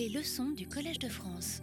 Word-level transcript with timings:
Les 0.00 0.08
leçons 0.08 0.48
du 0.56 0.66
Collège 0.66 0.98
de 0.98 1.10
France. 1.10 1.60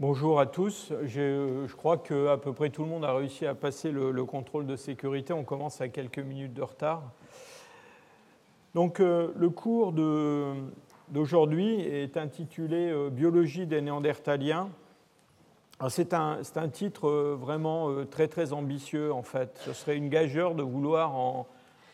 Bonjour 0.00 0.40
à 0.40 0.46
tous. 0.46 0.92
Je, 1.04 1.72
crois 1.76 1.98
qu'à 1.98 2.36
peu 2.36 2.52
près 2.52 2.70
tout 2.70 2.82
le 2.82 2.88
monde 2.88 3.04
a 3.04 3.14
réussi 3.14 3.46
à 3.46 3.54
passer 3.54 3.92
le, 3.92 4.10
le, 4.10 4.24
contrôle 4.24 4.66
de 4.66 4.74
sécurité. 4.74 5.32
On 5.32 5.44
commence 5.44 5.80
à 5.80 5.86
quelques 5.86 6.18
minutes 6.18 6.52
de 6.52 6.62
retard. 6.62 7.12
Donc 8.74 8.98
euh, 8.98 9.30
le 9.36 9.50
cours 9.50 9.92
d'aujourd'hui 11.12 11.78
est 11.78 12.16
intitulé 12.16 12.90
euh, 12.90 13.08
Biologie 13.08 13.68
des 13.68 13.80
Néandertaliens. 13.80 14.68
C'est 15.90 16.12
un, 16.12 16.42
titre 16.72 17.08
euh, 17.08 17.36
vraiment 17.40 18.04
très 18.06 18.26
très 18.26 18.52
ambitieux 18.52 19.12
en 19.12 19.22
fait. 19.22 19.60
Ce 19.64 19.72
serait 19.74 19.96
une 19.96 20.08
gageure 20.08 20.56
de 20.56 20.64
vouloir 20.64 21.14
en, 21.14 21.46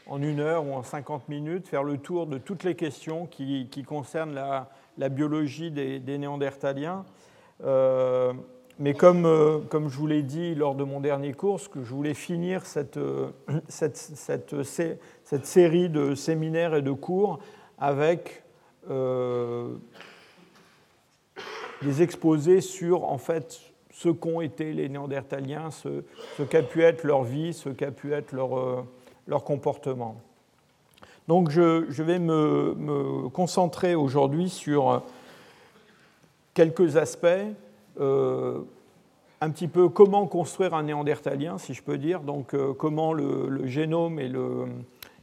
en, 0.07 0.23
une 0.23 0.41
heure 0.41 0.67
ou 0.67 0.73
en 0.75 0.83
50 0.83 1.29
minutes 1.29 1.69
faire 1.69 1.85
le 1.85 1.99
tour 1.99 2.27
de 2.27 2.39
toutes 2.39 2.65
les 2.65 2.75
questions 2.75 3.27
qui, 3.27 3.69
concernent 3.87 4.35
la, 4.35 5.09
biologie 5.09 5.71
des, 5.71 6.19
Néandertaliens. 6.19 7.05
Euh, 7.65 8.33
mais 8.79 8.95
comme, 8.95 9.25
euh, 9.25 9.61
comme, 9.69 9.89
je 9.89 9.97
vous 9.97 10.09
l'ai 10.09 10.23
dit 10.23 10.55
lors 10.55 10.75
de 10.75 10.83
mon 10.83 11.01
dernier 11.01 11.33
cours, 11.33 11.61
que 11.71 11.83
je 11.83 11.95
voulais 11.95 12.15
finir 12.15 12.67
cette, 12.67 12.99
cette, 13.69 13.97
cette, 13.97 14.55
cette, 14.63 15.47
série 15.47 15.89
de 15.89 16.15
séminaires 16.15 16.75
et 16.75 16.83
de 16.83 16.91
cours 16.91 17.39
avec 17.79 18.43
euh, 18.91 19.75
des 21.83 22.03
exposés 22.03 22.61
sur 22.61 23.05
en 23.05 23.19
fait 23.19 23.61
ce 23.93 24.09
qu'ont 24.09 24.41
été 24.41 24.73
les 24.73 24.89
Néandertaliens, 24.89 25.71
ce, 25.71 26.03
qu'a 26.43 26.63
pu 26.63 26.83
être 26.83 27.05
leur 27.05 27.23
vie, 27.23 27.53
ce 27.53 27.69
qu'a 27.69 27.91
pu 27.91 28.13
être 28.13 28.33
leur, 28.33 28.59
euh, 28.59 28.83
leur 29.27 29.45
comportement. 29.45 30.17
Donc 31.29 31.51
je, 31.51 32.03
vais 32.03 32.19
me, 32.19 33.29
concentrer 33.33 33.95
aujourd'hui 33.95 34.51
sur 34.51 35.03
quelques 36.53 36.97
aspects, 36.97 37.27
euh, 38.01 38.61
un 39.41 39.51
petit 39.51 39.69
peu 39.69 39.89
comment 39.89 40.27
construire 40.27 40.75
un 40.75 40.83
néandertalien, 40.83 41.59
si 41.59 41.75
je 41.75 41.83
peux 41.83 41.99
dire, 41.99 42.21
donc 42.21 42.55
euh, 42.55 42.73
comment 42.75 43.13
le, 43.13 43.67
génome 43.67 44.21
et, 44.21 44.29
le, 44.29 44.67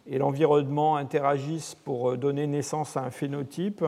et 0.07 0.17
l'environnement 0.17 0.95
interagissent 0.95 1.75
pour 1.75 2.17
donner 2.17 2.47
naissance 2.47 2.97
à 2.97 3.03
un 3.03 3.11
phénotype. 3.11 3.83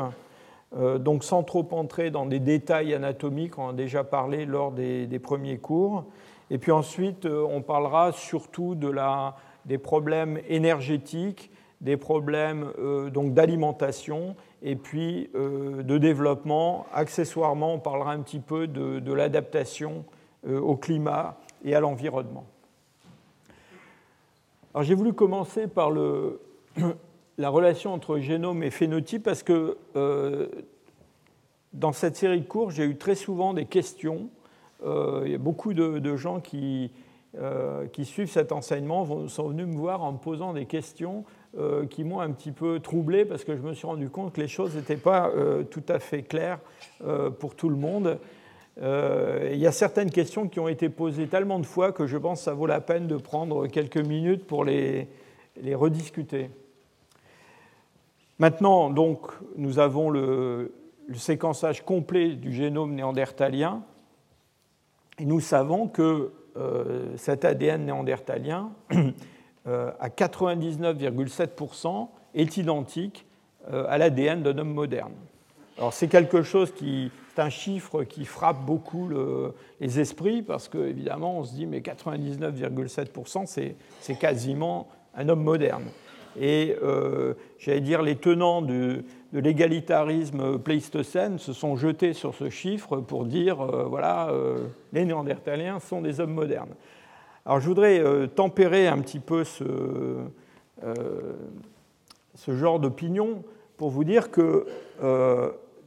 Euh, 0.76 0.98
donc 0.98 1.24
sans 1.24 1.44
trop 1.44 1.68
entrer 1.72 2.10
dans 2.10 2.26
des 2.26 2.40
détails 2.40 2.94
anatomiques, 2.94 3.60
on 3.60 3.66
en 3.66 3.70
a 3.70 3.74
déjà 3.74 4.04
parlé 4.04 4.46
lors 4.46 4.72
des, 4.72 5.20
premiers 5.22 5.58
cours. 5.58 6.06
Et 6.50 6.58
puis 6.58 6.72
ensuite, 6.72 7.26
euh, 7.26 7.46
on 7.48 7.62
parlera 7.62 8.12
surtout 8.12 8.76
de 8.76 8.88
la, 8.88 9.36
des 9.66 9.78
problèmes 9.78 10.40
énergétiques, 10.48 11.52
des 11.84 11.98
problèmes 11.98 12.72
euh, 12.80 13.10
donc 13.10 13.34
d'alimentation 13.34 14.36
et 14.62 14.76
puis 14.76 15.30
euh, 15.36 15.84
de 15.84 15.98
développement. 15.98 16.86
Accessoirement, 16.94 17.74
on 17.74 17.80
parlera 17.80 18.14
un 18.14 18.22
petit 18.22 18.40
peu 18.40 18.68
de, 18.68 19.14
l'adaptation 19.14 20.06
euh, 20.48 20.60
au 20.60 20.78
climat 20.78 21.38
et 21.64 21.76
à 21.76 21.82
l'environnement. 21.82 22.46
Alors 24.74 24.84
j'ai 24.84 24.96
voulu 24.96 25.14
commencer 25.14 25.68
par 25.68 25.92
le, 25.92 26.40
la 27.38 27.50
relation 27.50 27.94
entre 27.94 28.18
génome 28.18 28.64
et 28.64 28.72
phénotype 28.72 29.24
parce 29.24 29.44
que 29.44 29.78
dans 31.74 31.92
cette 31.92 32.16
série 32.16 32.42
de 32.42 32.48
cours, 32.48 32.72
j'ai 32.72 32.86
eu 32.86 32.98
très 32.98 33.16
souvent 33.16 33.54
des 33.54 33.66
questions. 33.66 34.30
Il 34.86 35.32
y 35.32 35.36
a 35.36 35.40
beaucoup 35.40 35.74
de 35.74 36.16
gens 36.18 36.40
qui, 36.40 36.92
euh, 37.40 37.88
qui, 37.88 38.06
suivent 38.06 38.30
cet 38.30 38.52
enseignement 38.52 39.28
sont 39.28 39.48
venus 39.48 39.66
me 39.66 39.76
voir 39.76 40.04
en 40.04 40.12
me 40.12 40.18
posant 40.20 40.54
des 40.54 40.68
questions 40.68 41.26
euh, 41.58 41.88
qui 41.88 42.04
m'ont 42.04 42.20
un 42.20 42.30
petit 42.30 42.52
peu 42.52 42.80
troublé 42.80 43.26
parce 43.26 43.44
que 43.44 43.56
je 43.56 43.62
me 43.64 43.74
suis 43.74 43.88
rendu 43.88 44.08
compte 44.08 44.34
que 44.34 44.42
les 44.42 44.48
choses 44.48 44.76
n'étaient 44.76 44.98
pas 44.98 45.30
euh, 45.30 45.64
tout 45.64 45.82
à 45.90 45.98
fait 45.98 46.22
claires 46.22 46.60
pour 47.40 47.56
tout 47.56 47.70
le 47.70 47.76
monde. 47.76 48.20
il 48.78 49.58
y 49.58 49.66
a 49.66 49.72
certaines 49.72 50.12
questions 50.12 50.48
qui 50.48 50.60
ont 50.60 50.68
été 50.68 50.90
posées 50.90 51.26
tellement 51.26 51.58
de 51.58 51.66
fois 51.66 51.92
que 51.92 52.06
je 52.06 52.18
pense 52.18 52.40
que 52.40 52.46
ça 52.46 52.54
vaut 52.54 52.68
la 52.68 52.82
peine 52.82 53.08
de 53.08 53.18
prendre 53.18 53.66
quelques 53.66 53.98
minutes 53.98 54.46
pour 54.46 54.64
les, 54.64 55.08
rediscuter. 55.74 56.52
Maintenant, 58.38 58.92
donc, 58.92 59.28
nous 59.58 59.80
avons 59.80 60.12
le, 60.12 60.72
séquençage 61.16 61.84
complet 61.84 62.36
du 62.36 62.54
génome 62.54 62.94
néandertalien. 62.94 63.84
Et 65.20 65.26
nous 65.26 65.40
savons 65.40 65.88
que 65.88 66.32
euh, 66.56 67.16
cet 67.18 67.46
ADN 67.46 67.86
néandertalien, 67.86 68.72
euh, 69.68 69.92
à 70.00 70.10
99,7%, 70.10 72.08
est 72.36 72.58
identique 72.58 73.26
euh, 73.72 73.86
à 73.90 73.98
l'ADN 73.98 74.44
d'un 74.44 74.58
homme 74.60 74.74
moderne. 74.74 75.14
Alors, 75.78 75.94
c'est 75.94 76.08
quelque 76.08 76.44
chose 76.44 76.72
qui. 76.72 77.12
C'est 77.36 77.42
un 77.42 77.50
chiffre 77.50 78.04
qui 78.04 78.26
frappe 78.26 78.64
beaucoup 78.64 79.08
le, 79.08 79.56
les 79.80 80.00
esprits 80.00 80.44
parce 80.44 80.70
qu'évidemment, 80.70 81.40
on 81.40 81.44
se 81.44 81.56
dit, 81.56 81.66
mais 81.66 81.80
99,7%, 81.80 83.48
c'est 84.00 84.16
quasiment 84.20 84.88
un 85.16 85.28
homme 85.30 85.42
moderne. 85.42 85.86
Et 86.40 86.76
j'allais 87.58 87.82
dire, 87.82 88.04
les 88.04 88.18
tenants 88.18 88.62
de, 88.62 89.04
de 89.34 89.40
l'égalitarisme 89.40 90.60
pléistocène 90.60 91.40
se 91.40 91.54
sont 91.54 91.76
jetés 91.76 92.14
sur 92.14 92.36
ce 92.36 92.52
chiffre 92.52 92.98
pour 92.98 93.26
dire, 93.26 93.62
euh, 93.62 93.86
voilà, 93.86 94.30
euh, 94.30 94.68
les 94.94 95.06
Néandertaliens 95.06 95.80
sont 95.80 96.02
des 96.02 96.20
hommes 96.20 96.34
modernes. 96.34 96.76
Alors 97.44 97.60
je 97.60 97.68
voudrais 97.68 98.00
euh, 98.00 98.28
tempérer 98.28 98.88
un 98.88 99.00
petit 99.00 99.20
peu 99.20 99.44
ce, 99.44 99.66
genre 102.48 102.80
d'opinion 102.80 103.44
pour 103.76 103.90
vous 103.90 104.04
dire 104.04 104.30
que, 104.30 104.68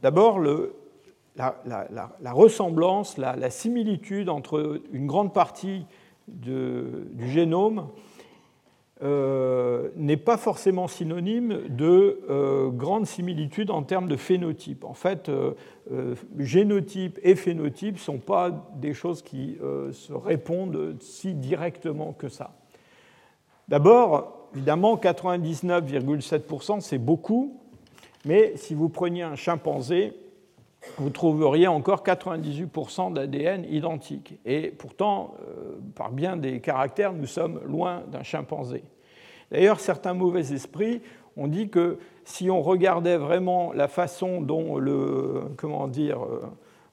d'abord, 0.01 0.39
la, 0.39 1.55
la, 1.65 1.87
la, 1.89 2.09
la, 2.19 2.31
ressemblance, 2.33 3.17
la, 3.17 3.49
similitude 3.49 4.27
entre 4.27 4.81
une 4.91 5.07
grande 5.07 5.33
partie 5.33 5.85
du 6.27 7.29
génome 7.29 7.87
euh, 9.03 9.89
n'est 9.95 10.17
pas 10.17 10.37
forcément 10.37 10.87
synonyme 10.87 11.67
de 11.69 12.19
euh, 12.29 12.69
grande 12.69 13.05
similitude 13.05 13.69
en 13.69 13.83
termes 13.83 14.07
de 14.07 14.15
phénotype. 14.15 14.83
En 14.83 14.95
fait, 14.95 15.29
euh, 15.29 15.53
euh 15.91 16.15
génotype 16.39 17.19
et 17.21 17.35
phénotype 17.35 17.95
ne 17.95 17.99
sont 17.99 18.17
pas 18.17 18.71
des 18.75 18.93
choses 18.93 19.21
qui 19.21 19.57
euh, 19.61 19.91
se 19.91 20.13
répondent 20.13 20.95
si 20.99 21.35
directement 21.35 22.13
que 22.13 22.27
ça. 22.27 22.55
D'abord, 23.67 24.49
évidemment, 24.55 24.95
99,7%, 24.95 26.79
c'est 26.79 26.97
beaucoup, 26.97 27.59
mais 28.25 28.53
si 28.55 28.73
vous 28.73 28.89
preniez 28.89 29.23
un 29.23 29.35
chimpanzé, 29.35 30.13
vous 30.97 31.09
trouveriez 31.09 31.67
encore 31.67 32.03
98% 32.03 33.13
d'ADN 33.13 33.65
identique. 33.69 34.39
Et 34.45 34.69
pourtant, 34.69 35.35
euh, 35.41 35.75
par 35.95 36.11
bien 36.11 36.37
des 36.37 36.59
caractères, 36.59 37.13
nous 37.13 37.25
sommes 37.25 37.59
loin 37.65 38.03
d'un 38.11 38.23
chimpanzé. 38.23 38.83
D'ailleurs, 39.51 39.79
certains 39.79 40.13
mauvais 40.13 40.53
esprits 40.53 41.01
ont 41.35 41.47
dit 41.47 41.69
que 41.69 41.99
si 42.25 42.49
on 42.49 42.61
regardait 42.61 43.17
vraiment 43.17 43.71
la 43.73 43.87
façon 43.87 44.41
dont 44.41 44.77
le, 44.77 45.43
comment 45.55 45.87
dire, 45.87 46.23
euh, 46.23 46.41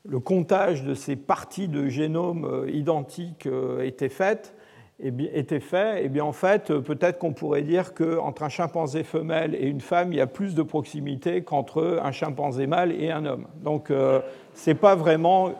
le 0.06 0.20
comptage 0.20 0.84
de 0.84 0.94
ces 0.94 1.16
parties 1.16 1.68
de 1.68 1.88
génome 1.88 2.44
euh, 2.44 2.70
identiques 2.70 3.48
était 3.80 4.10
fait, 4.10 4.53
était 5.00 5.60
fait, 5.60 6.02
eh 6.04 6.08
bien 6.08 6.24
en 6.24 6.32
fait, 6.32 6.72
peut-être 6.72 7.18
qu'on 7.18 7.32
pourrait 7.32 7.62
dire 7.62 7.94
qu'entre 7.94 8.44
un 8.44 8.48
chimpanzé 8.48 9.02
femelle 9.02 9.54
et 9.54 9.66
une 9.66 9.80
femme, 9.80 10.12
il 10.12 10.16
y 10.16 10.20
a 10.20 10.26
plus 10.26 10.54
de 10.54 10.62
proximité 10.62 11.42
qu'entre 11.42 12.00
un 12.02 12.12
chimpanzé 12.12 12.66
mâle 12.66 12.92
et 12.92 13.10
un 13.10 13.26
homme. 13.26 13.46
Donc, 13.62 13.90
euh, 13.90 14.20
ce 14.54 14.70
n'est 14.70 14.76
pas 14.76 14.94
vraiment 14.94 15.52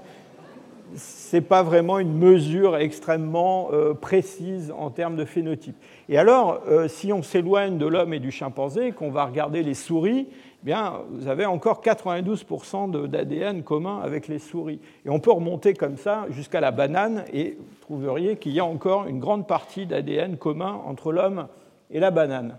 c'est 0.97 1.41
pas 1.41 1.63
vraiment 1.63 1.99
une 1.99 2.17
mesure 2.17 2.77
extrêmement 2.77 3.71
euh, 3.73 3.95
précise 3.95 4.73
en 4.77 4.91
termes 4.91 5.17
de 5.17 5.25
phénotype. 5.25 5.77
Et 6.09 6.19
alors, 6.19 6.61
euh, 6.69 6.89
si 6.89 7.13
on 7.13 7.23
s'éloigne 7.23 7.79
de 7.79 7.87
l'homme 7.87 8.15
et 8.15 8.21
du 8.21 8.31
chimpanzé, 8.31 8.93
qu'on 8.93 9.11
va 9.11 9.25
regarder 9.25 9.63
les 9.63 9.75
souris, 9.75 10.29
vous 10.65 11.29
avez 11.29 11.45
encore 11.45 11.83
92% 11.83 13.09
d'ADN 13.09 13.63
commun 13.63 14.01
avec 14.01 14.29
les 14.29 14.39
souris. 14.39 14.81
Et 15.05 15.11
on 15.11 15.21
peut 15.21 15.33
remonter 15.33 15.75
comme 15.75 15.99
ça 15.99 16.27
jusqu'à 16.31 16.61
la 16.61 16.71
banane 16.71 17.25
et 17.33 17.59
vous 17.59 17.81
trouveriez 17.83 18.37
qu'il 18.37 18.53
y 18.53 18.61
a 18.61 18.65
encore 18.65 19.07
une 19.07 19.21
grande 19.21 19.47
partie 19.47 19.87
d'ADN 19.87 20.39
commun 20.39 20.81
entre 20.87 21.13
l'homme 21.13 21.49
et 21.91 22.01
la 22.01 22.11
banane. 22.11 22.59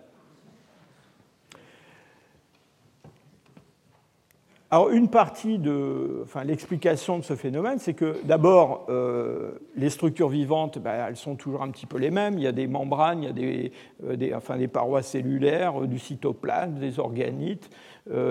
Alors, 4.75 4.89
une 4.89 5.07
partie 5.07 5.57
de 5.57 6.25
l'explication 6.43 7.17
de 7.17 7.23
ce 7.23 7.37
phénomène, 7.37 7.79
c'est 7.79 7.93
que 7.93 8.17
d'abord, 8.25 8.87
euh, 8.89 9.53
les 9.77 9.89
structures 9.89 10.27
vivantes, 10.27 10.79
ben, 10.79 11.05
elles 11.07 11.15
sont 11.15 11.35
toujours 11.35 11.61
un 11.61 11.71
petit 11.71 11.85
peu 11.85 11.97
les 11.97 12.11
mêmes. 12.11 12.33
Il 12.37 12.43
y 12.43 12.47
a 12.47 12.51
des 12.51 12.67
membranes, 12.67 13.23
il 13.23 13.25
y 13.25 13.29
a 13.29 13.31
des, 13.31 13.71
euh, 14.03 14.67
parois 14.67 15.01
cellulaires, 15.01 15.81
euh, 15.81 15.87
du 15.87 15.97
cytoplasme, 15.97 16.73
des 16.73 16.99
organites. 16.99 17.69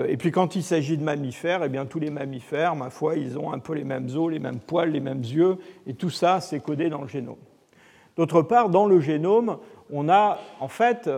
Et 0.07 0.17
puis, 0.17 0.29
quand 0.29 0.55
il 0.55 0.61
s'agit 0.61 0.99
de 0.99 1.03
mammifères, 1.03 1.63
eh 1.63 1.69
bien, 1.69 1.87
tous 1.87 1.99
les 1.99 2.11
mammifères, 2.11 2.75
ma 2.75 2.91
foi, 2.91 3.15
ils 3.15 3.39
ont 3.39 3.51
un 3.51 3.57
peu 3.57 3.73
les 3.73 3.83
mêmes 3.83 4.07
os, 4.15 4.31
les 4.31 4.37
mêmes 4.37 4.59
poils, 4.59 4.91
les 4.91 4.99
mêmes 4.99 5.23
yeux. 5.23 5.57
Et 5.87 5.95
tout 5.95 6.11
ça, 6.11 6.41
c'est 6.41 6.59
codé 6.59 6.91
dans 6.91 7.01
le 7.01 7.07
génome. 7.07 7.41
D'autre 8.17 8.43
part, 8.43 8.69
dans 8.69 8.85
le 8.85 8.99
génome, 8.99 9.57
on 9.91 10.09
a 10.09 10.37
en 10.59 10.67
fait 10.67 11.09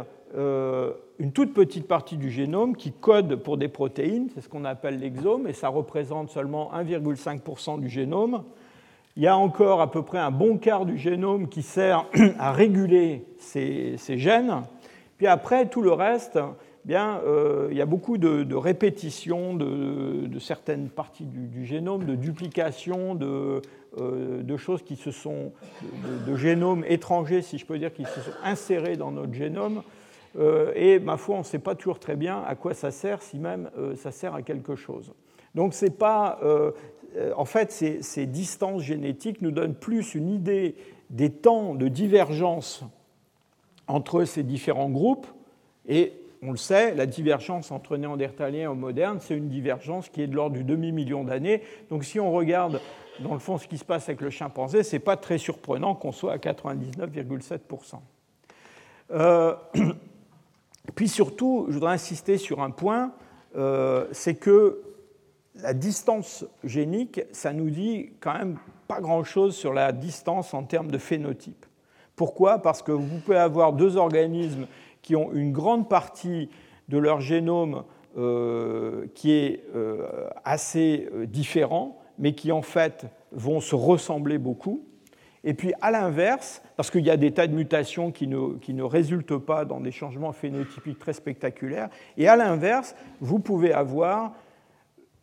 une 1.19 1.31
toute 1.31 1.53
petite 1.53 1.87
partie 1.87 2.17
du 2.17 2.29
génome 2.29 2.75
qui 2.75 2.91
code 2.91 3.37
pour 3.37 3.57
des 3.57 3.67
protéines, 3.67 4.29
c'est 4.33 4.41
ce 4.41 4.49
qu'on 4.49 4.65
appelle 4.65 4.99
l'exome, 4.99 5.47
et 5.47 5.53
ça 5.53 5.69
représente 5.69 6.29
seulement 6.29 6.71
1,5% 6.73 7.79
du 7.79 7.89
génome. 7.89 8.43
Il 9.15 9.23
y 9.23 9.27
a 9.27 9.35
encore 9.35 9.81
à 9.81 9.89
peu 9.89 10.03
près 10.03 10.19
un 10.19 10.29
bon 10.29 10.57
quart 10.57 10.85
du 10.85 10.95
génome 10.97 11.49
qui 11.49 11.63
sert 11.63 12.05
à 12.39 12.51
réguler 12.51 13.25
ces, 13.39 13.97
gènes. 13.97 14.61
Puis 15.17 15.25
après, 15.25 15.67
tout 15.67 15.81
le 15.81 15.91
reste, 15.91 16.37
bien, 16.85 17.19
euh, 17.25 17.67
il 17.71 17.77
y 17.77 17.81
a 17.81 17.87
beaucoup 17.87 18.19
de, 18.19 18.55
répétitions 18.55 19.55
de, 19.55 20.37
certaines 20.37 20.89
parties 20.89 21.25
du, 21.25 21.65
génome, 21.65 22.05
de 22.05 22.13
duplications, 22.13 23.15
de, 23.15 23.63
euh, 23.99 24.57
choses 24.57 24.83
qui 24.83 24.95
se 24.95 25.09
sont, 25.09 25.51
de, 26.27 26.35
génomes 26.35 26.85
étrangers, 26.87 27.41
si 27.41 27.57
je 27.57 27.65
peux 27.65 27.79
dire, 27.79 27.91
qui 27.91 28.05
se 28.05 28.21
sont 28.21 28.37
insérés 28.43 28.97
dans 28.97 29.09
notre 29.09 29.33
génome. 29.33 29.81
Euh, 30.37 30.71
et 30.75 30.99
ma 30.99 31.17
foi, 31.17 31.35
on 31.35 31.39
ne 31.39 31.43
sait 31.43 31.59
pas 31.59 31.75
toujours 31.75 31.99
très 31.99 32.15
bien 32.15 32.43
à 32.45 32.55
quoi 32.55 32.73
ça 32.73 32.91
sert, 32.91 33.21
si 33.21 33.39
même 33.39 33.69
ça 33.95 34.11
sert 34.11 34.35
à 34.35 34.41
quelque 34.41 34.75
chose. 34.75 35.13
Donc 35.55 35.73
c'est 35.73 35.97
pas, 35.97 36.39
euh, 37.17 37.33
en 37.35 37.45
fait, 37.45 37.71
ces, 37.71 38.25
distances 38.25 38.83
génétiques 38.83 39.41
nous 39.41 39.51
donnent 39.51 39.75
plus 39.75 40.13
une 40.13 40.29
idée 40.29 40.75
des 41.09 41.31
temps 41.31 41.73
de 41.73 41.87
divergence 41.87 42.83
entre 43.87 44.25
ces 44.25 44.43
différents 44.43 44.89
groupes. 44.89 45.25
Et 45.87 46.13
on 46.43 46.51
le 46.51 46.57
sait, 46.57 46.93
la 46.93 47.05
divergence 47.05 47.71
entre 47.71 47.97
néandertaliens 47.97 48.71
et 48.71 48.75
modernes, 48.75 49.17
c'est 49.19 49.35
une 49.35 49.49
divergence 49.49 50.09
qui 50.09 50.21
est 50.21 50.27
de 50.27 50.35
l'ordre 50.35 50.55
du 50.55 50.63
demi-million 50.63 51.23
d'années. 51.23 51.63
Donc 51.89 52.03
si 52.03 52.19
on 52.19 52.31
regarde 52.31 52.79
dans 53.21 53.33
le 53.33 53.39
fond 53.39 53.57
ce 53.57 53.67
qui 53.67 53.79
se 53.79 53.85
passe 53.85 54.07
avec 54.09 54.21
le 54.21 54.29
chimpanzé, 54.29 54.83
ce 54.83 54.95
n'est 54.95 54.99
pas 54.99 55.17
très 55.17 55.39
surprenant 55.39 55.95
qu'on 55.95 56.11
soit 56.11 56.33
à 56.33 56.37
99,7%. 56.37 57.95
Euh, 59.11 59.55
puis 60.95 61.07
surtout, 61.07 61.65
je 61.67 61.73
voudrais 61.73 61.93
insister 61.93 62.37
sur 62.37 62.61
un 62.61 62.71
point, 62.71 63.11
euh, 63.55 64.07
c'est 64.11 64.35
que 64.35 64.81
la 65.55 65.73
distance 65.73 66.45
génique, 66.63 67.21
ça 67.31 67.53
nous 67.53 67.69
dit 67.69 68.11
quand 68.19 68.33
même 68.33 68.57
pas 68.87 69.01
grand-chose 69.01 69.55
sur 69.55 69.73
la 69.73 69.91
distance 69.91 70.53
en 70.53 70.63
termes 70.63 70.91
de 70.91 70.97
phénotype. 70.97 71.65
Pourquoi? 72.15 72.59
Parce 72.59 72.81
que 72.81 72.91
vous 72.91 73.19
pouvez 73.19 73.37
avoir 73.37 73.73
deux 73.73 73.97
organismes 73.97 74.67
qui 75.01 75.15
ont 75.15 75.31
une 75.33 75.51
grande 75.51 75.89
partie 75.89 76.49
de 76.89 76.97
leur 76.97 77.21
génome 77.21 77.83
euh, 78.17 79.07
qui 79.13 79.31
est 79.31 79.63
euh, 79.75 80.29
assez 80.43 81.09
différent, 81.27 81.99
mais 82.17 82.33
qui 82.33 82.51
en 82.51 82.61
fait 82.61 83.05
vont 83.31 83.59
se 83.59 83.75
ressembler 83.75 84.37
beaucoup. 84.37 84.86
Et 85.47 85.53
puis 85.53 85.71
à 85.79 85.91
l'inverse, 85.91 86.61
parce 86.75 86.91
qu'il 86.91 87.05
y 87.05 87.09
a 87.09 87.15
des 87.15 87.31
tas 87.31 87.47
de 87.47 87.55
mutations 87.55 88.11
qui 88.11 88.27
ne, 88.27 88.83
résultent 88.83 89.37
pas 89.37 89.63
dans 89.63 89.79
des 89.79 89.93
changements 89.93 90.33
phénotypiques 90.33 90.99
très 90.99 91.13
spectaculaires, 91.13 91.87
et 92.17 92.27
à 92.27 92.35
l'inverse, 92.35 92.95
vous 93.21 93.39
pouvez 93.39 93.71
avoir 93.71 94.33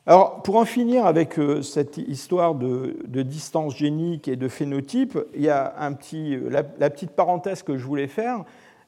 Alors, 0.10 0.42
pour 0.42 0.56
en 0.56 0.66
finir 0.66 1.06
avec 1.06 1.38
euh, 1.38 1.62
cette 1.62 2.00
histoire 2.00 2.56
de, 2.56 3.22
distance 3.22 3.76
génique 3.76 4.28
et 4.28 4.38
de 4.38 4.48
phénotype, 4.48 5.20
il 5.36 5.44
y 5.44 5.50
a 5.50 5.76
un 5.78 5.94
petit, 5.94 6.36
euh, 6.36 6.50
la, 6.50 6.90
petite 6.90 7.12
parenthèse 7.12 7.62
que 7.62 7.78
je 7.78 7.86
voulais 7.86 8.08
faire, 8.08 8.44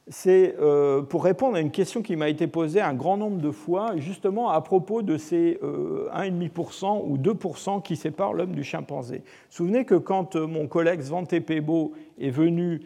c'est 0.08 0.56
euh, 0.60 1.02
pour 1.02 1.24
répondre 1.24 1.56
à 1.56 1.60
une 1.60 1.70
question 1.70 2.02
qui 2.02 2.16
m'a 2.16 2.28
été 2.28 2.46
posée 2.46 2.80
un 2.80 2.94
grand 2.94 3.16
nombre 3.16 3.40
de 3.40 3.50
fois, 3.50 3.96
justement 3.96 4.50
à 4.50 4.60
propos 4.60 5.02
de 5.02 5.16
ces 5.16 5.58
1,5% 5.62 7.02
ou 7.06 7.18
2% 7.18 7.82
qui 7.82 7.96
séparent 7.96 8.32
l'homme 8.32 8.52
du 8.52 8.64
chimpanzé. 8.64 9.22
Souvenez 9.48 9.84
que 9.84 9.94
quand 9.94 10.36
mon 10.36 10.66
collègue 10.66 11.02
Svante 11.02 11.38
Pebo 11.40 11.92
est 12.20 12.30
venu 12.30 12.80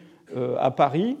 à 0.59 0.71
Paris, 0.71 1.17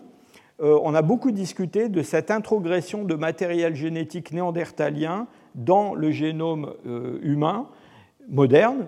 on 0.59 0.93
a 0.93 1.01
beaucoup 1.01 1.31
discuté 1.31 1.87
de 1.87 2.01
cette 2.01 2.31
introgression 2.31 3.03
de 3.03 3.15
matériel 3.15 3.75
génétique 3.75 4.31
néandertalien 4.31 5.27
dans 5.57 5.95
le 5.95 6.11
génome 6.11 6.73
euh, 6.85 7.19
humain 7.21 7.67
moderne 8.29 8.87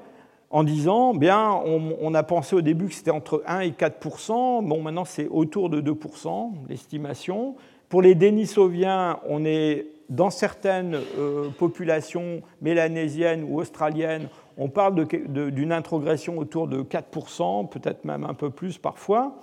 en 0.51 0.63
disant, 0.63 1.13
bien, 1.13 1.61
on, 1.63 2.13
a 2.13 2.23
pensé 2.23 2.55
au 2.55 2.61
début 2.61 2.87
que 2.87 2.93
c'était 2.95 3.11
entre 3.11 3.43
1 3.45 3.59
et 3.61 3.69
4% 3.69 4.65
bon, 4.65 4.81
maintenant 4.81 5.05
c'est 5.05 5.27
autour 5.27 5.69
de 5.69 5.79
2% 5.79 6.51
l'estimation. 6.67 7.55
Pour 7.87 8.01
les 8.01 8.15
Denisoviens, 8.15 9.19
on 9.27 9.45
est 9.45 9.85
dans 10.09 10.31
certaines 10.31 10.99
euh, 11.19 11.49
populations 11.49 12.41
mélanésiennes 12.61 13.45
ou 13.47 13.59
australiennes, 13.59 14.27
on 14.57 14.69
parle 14.69 15.05
d'une 15.05 15.71
introgression 15.71 16.37
autour 16.39 16.67
de 16.67 16.81
4% 16.81 17.69
peut-être 17.69 18.03
même 18.03 18.25
un 18.25 18.33
peu 18.33 18.49
plus 18.49 18.77
parfois. 18.77 19.35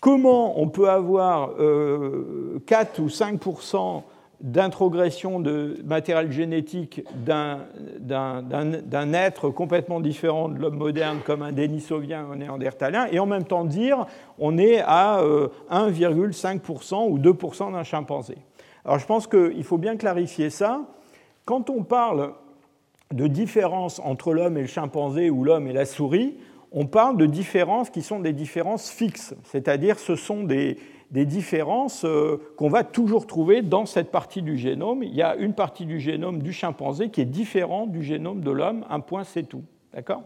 Comment 0.00 0.60
on 0.60 0.68
peut 0.68 0.90
avoir 0.90 1.50
4 1.50 1.58
euh, 1.60 3.02
ou 3.02 3.08
5 3.08 3.40
d'introgression 4.42 5.38
de 5.38 5.78
matériel 5.84 6.32
génétique 6.32 7.02
d'un 7.16 9.12
être 9.12 9.50
complètement 9.50 10.00
différent 10.00 10.48
de 10.48 10.58
l'homme 10.58 10.76
moderne 10.76 11.20
comme 11.24 11.42
un 11.42 11.52
dénisovien 11.52 12.26
ou 12.26 12.32
un 12.32 12.36
néandertalien, 12.36 13.06
et 13.12 13.20
en 13.20 13.26
même 13.26 13.44
temps 13.44 13.64
dire 13.64 14.06
on 14.38 14.58
est 14.58 14.80
à 14.80 15.22
1,5% 15.70 16.94
euh, 16.94 17.08
ou 17.08 17.18
2% 17.18 17.72
d'un 17.72 17.84
chimpanzé. 17.84 18.36
Alors 18.84 18.98
je 18.98 19.06
pense 19.06 19.28
qu'il 19.28 19.62
faut 19.62 19.78
bien 19.78 19.96
clarifier 19.96 20.50
ça. 20.50 20.82
Quand 21.44 21.70
on 21.70 21.84
parle 21.84 22.32
de 23.12 23.28
différence 23.28 24.00
entre 24.00 24.32
l'homme 24.32 24.56
et 24.58 24.62
le 24.62 24.66
chimpanzé 24.66 25.30
ou 25.30 25.44
l'homme 25.44 25.68
et 25.68 25.72
la 25.72 25.84
souris, 25.84 26.36
on 26.72 26.86
parle 26.86 27.16
de 27.16 27.26
différences 27.26 27.90
qui 27.90 28.02
sont 28.02 28.18
des 28.18 28.32
différences 28.32 28.90
fixes, 28.90 29.34
c'est-à-dire 29.44 29.98
ce 29.98 30.16
sont 30.16 30.42
des, 30.42 30.78
des 31.12 31.26
différences 31.26 32.04
euh, 32.04 32.38
qu'on 32.56 32.68
va 32.68 32.82
toujours 32.82 33.26
trouver 33.26 33.62
dans 33.62 33.86
cette 33.86 34.10
partie 34.10 34.42
du 34.42 34.56
génome. 34.56 35.02
Il 35.02 35.14
y 35.14 35.22
a 35.22 35.36
une 35.36 35.54
partie 35.54 35.86
du 35.86 36.00
génome 36.00 36.42
du 36.42 36.52
chimpanzé 36.52 37.10
qui 37.10 37.20
est 37.20 37.26
différente 37.26 37.92
du 37.92 38.02
génome 38.02 38.40
de 38.40 38.50
l'homme, 38.50 38.84
un 38.88 39.00
point 39.00 39.22
c'est 39.22 39.44
tout. 39.44 39.62
D'accord? 39.92 40.22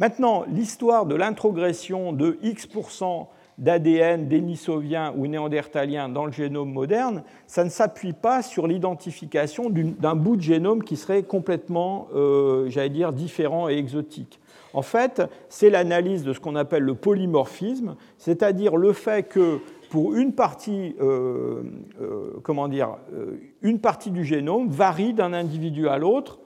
Maintenant, 0.00 0.44
l'histoire 0.48 1.06
de 1.06 1.14
l'introgression 1.14 2.12
de 2.12 2.38
X% 2.42 3.28
d'ADN 3.58 4.26
dénisovien 4.26 5.14
ou 5.16 5.28
néandertalien 5.28 6.08
dans 6.08 6.26
le 6.26 6.32
génome 6.32 6.72
moderne, 6.72 7.22
ça 7.46 7.62
ne 7.62 7.68
s'appuie 7.68 8.12
pas 8.12 8.42
sur 8.42 8.66
l'identification 8.66 9.70
d'un 9.70 10.16
bout 10.16 10.34
de 10.34 10.42
génome 10.42 10.82
qui 10.82 10.96
serait 10.96 11.22
complètement, 11.22 12.08
euh, 12.16 12.68
j'allais 12.68 12.88
dire, 12.88 13.12
différent 13.12 13.68
et 13.68 13.74
exotique. 13.74 14.40
En 14.72 14.82
fait, 14.82 15.22
c'est 15.48 15.70
l'analyse 15.70 16.24
de 16.24 16.32
ce 16.32 16.40
qu'on 16.40 16.56
appelle 16.56 16.82
le 16.82 16.96
polymorphisme, 16.96 17.94
c'est-à-dire 18.18 18.76
le 18.76 18.92
fait 18.92 19.22
que 19.22 19.60
pour 19.94 20.16
une 20.16 20.32
partie, 20.32 20.96
euh, 21.00 21.62
euh, 22.02 22.40
comment 22.42 22.66
dire, 22.66 22.96
euh, 23.12 23.38
une 23.62 23.78
partie 23.78 24.10
du 24.10 24.24
génome 24.24 24.68
varie 24.68 25.14
d'un 25.14 25.32
individu 25.32 25.86
à 25.86 25.98
l'autre. 25.98 26.40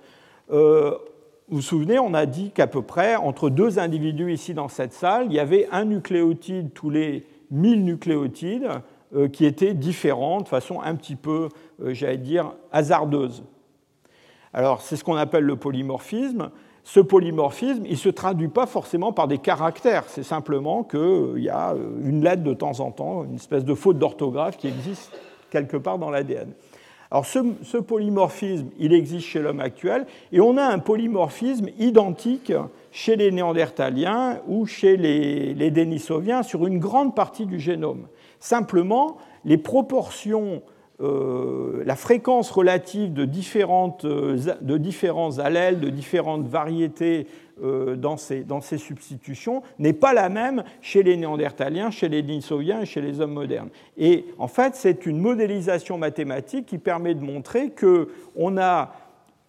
vous 0.51 0.59
vous 1.49 1.63
souvenez, 1.63 1.99
on 1.99 2.13
a 2.13 2.27
dit 2.27 2.51
qu'à 2.51 2.67
peu 2.67 2.83
près 2.83 3.17
entre 3.17 3.49
deux 3.49 3.79
individus 3.79 4.35
ici 4.35 4.53
dans 4.53 4.69
cette 4.69 4.93
salle, 4.93 5.29
il 5.31 5.33
y 5.33 5.39
avait 5.39 5.67
un 5.73 5.87
nucléotide 5.87 6.75
tous 6.75 6.91
les 6.91 7.25
1000 7.51 7.87
nucléotides 7.87 8.69
qui 9.33 9.47
étaient 9.47 9.73
différents 9.73 10.43
de 10.43 10.49
façon 10.49 10.83
un 10.83 10.95
petit 10.95 11.17
peu, 11.17 11.49
j'allais 11.83 12.19
dire, 12.19 12.53
hasardeuse. 12.71 13.45
Alors 14.53 14.83
c'est 14.83 14.97
ce 14.97 15.05
qu'on 15.05 15.17
appelle 15.17 15.45
le 15.45 15.57
polymorphisme 15.57 16.51
ce 16.89 17.01
polymorphisme, 17.01 17.83
il 17.85 17.93
ne 17.93 17.97
se 17.97 18.09
traduit 18.09 18.49
pas 18.49 18.65
forcément 18.65 19.13
par 19.13 19.29
des 19.29 19.37
caractères, 19.37 20.05
c'est 20.07 20.23
simplement 20.23 20.85
qu'il 20.85 21.43
y 21.43 21.51
a 21.51 21.75
une 22.03 22.25
lettre 22.25 22.43
de 22.43 22.55
temps 22.55 22.81
en 22.81 22.93
temps, 22.93 23.25
une 23.25 23.35
espèce 23.35 23.67
de 23.67 23.75
faute 23.75 23.99
d'orthographe 23.99 24.57
qui 24.57 24.69
existe 24.69 25.13
quelque 25.51 25.77
part 25.77 25.99
dans 25.99 26.09
l'ADN. 26.09 26.51
Alors 27.11 27.27
ce, 27.27 27.77
polymorphisme, 27.77 28.69
il 28.79 28.95
existe 28.95 29.27
chez 29.27 29.41
l'homme 29.41 29.61
actuel, 29.61 30.07
et 30.33 30.41
on 30.41 30.57
a 30.57 30.65
un 30.65 30.79
polymorphisme 30.79 31.69
identique 31.79 32.55
chez 32.91 33.17
les 33.17 33.33
Néandertaliens 33.33 34.41
ou 34.47 34.65
chez 34.65 34.97
les, 34.97 35.53
les 35.53 35.71
Denisoviens 35.71 36.43
sur 36.43 36.67
une 36.67 36.79
grande 36.79 37.15
partie 37.15 37.45
du 37.45 37.61
génome. 37.61 38.07
Simplement, 38.41 39.19
les 39.45 39.59
proportions, 39.59 40.63
euh, 41.01 41.85
la 41.87 41.95
fréquence 41.95 42.51
relative 42.51 43.13
de, 43.13 43.25
différentes, 43.25 44.05
euh, 44.05 44.37
de 44.61 44.79
différents 44.79 45.39
allèles, 45.39 45.79
de 45.79 45.91
différentes 45.91 46.49
variétés 46.49 47.29
euh, 47.63 47.95
dans 47.95 48.17
ces, 48.17 48.43
dans 48.43 48.61
ces 48.61 48.79
substitutions 48.79 49.63
n'est 49.79 49.93
pas 49.93 50.13
la 50.13 50.29
même 50.29 50.65
chez 50.81 51.05
les 51.05 51.17
Néandertaliens, 51.17 51.93
chez 51.93 52.09
les 52.09 52.23
Denisoviens 52.23 52.81
et 52.81 52.87
chez 52.87 53.01
les 53.01 53.21
hommes 53.21 53.35
modernes. 53.35 53.69
Et 53.97 54.25
en 54.39 54.49
fait, 54.49 54.75
c'est 54.75 55.07
une 55.07 55.21
modélisation 55.21 55.99
mathématique 55.99 56.67
qui 56.67 56.79
permet 56.79 57.15
de 57.15 57.23
montrer 57.23 57.71
qu'on 57.71 58.59
a 58.59 58.93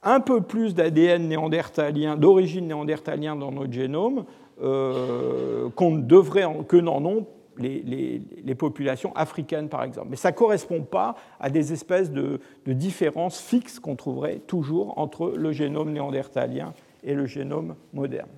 un 0.03 0.19
peu 0.19 0.41
plus 0.41 0.75
d'ADN 0.75 1.27
néandertalien, 1.27 2.15
d'origine 2.15 2.67
néandertalien 2.67 3.35
dans 3.35 3.51
notre 3.51 3.73
génome 3.73 4.25
qu'on 4.59 5.95
devrait, 5.95 6.45
que 6.67 6.75
n'en 6.75 7.03
ont 7.05 7.25
les, 7.59 8.55
populations 8.55 9.15
africaines, 9.15 9.69
par 9.69 9.83
exemple. 9.83 10.07
Mais 10.09 10.15
ça 10.15 10.31
ne 10.31 10.35
correspond 10.35 10.81
pas 10.81 11.15
à 11.39 11.49
des 11.49 11.73
espèces 11.73 12.11
de, 12.11 12.39
différences 12.65 13.39
fixes 13.39 13.79
qu'on 13.79 13.95
trouverait 13.95 14.39
toujours 14.39 14.97
entre 14.97 15.29
le 15.35 15.51
génome 15.51 15.91
néandertalien 15.91 16.73
et 17.03 17.13
le 17.13 17.25
génome 17.25 17.75
moderne. 17.93 18.29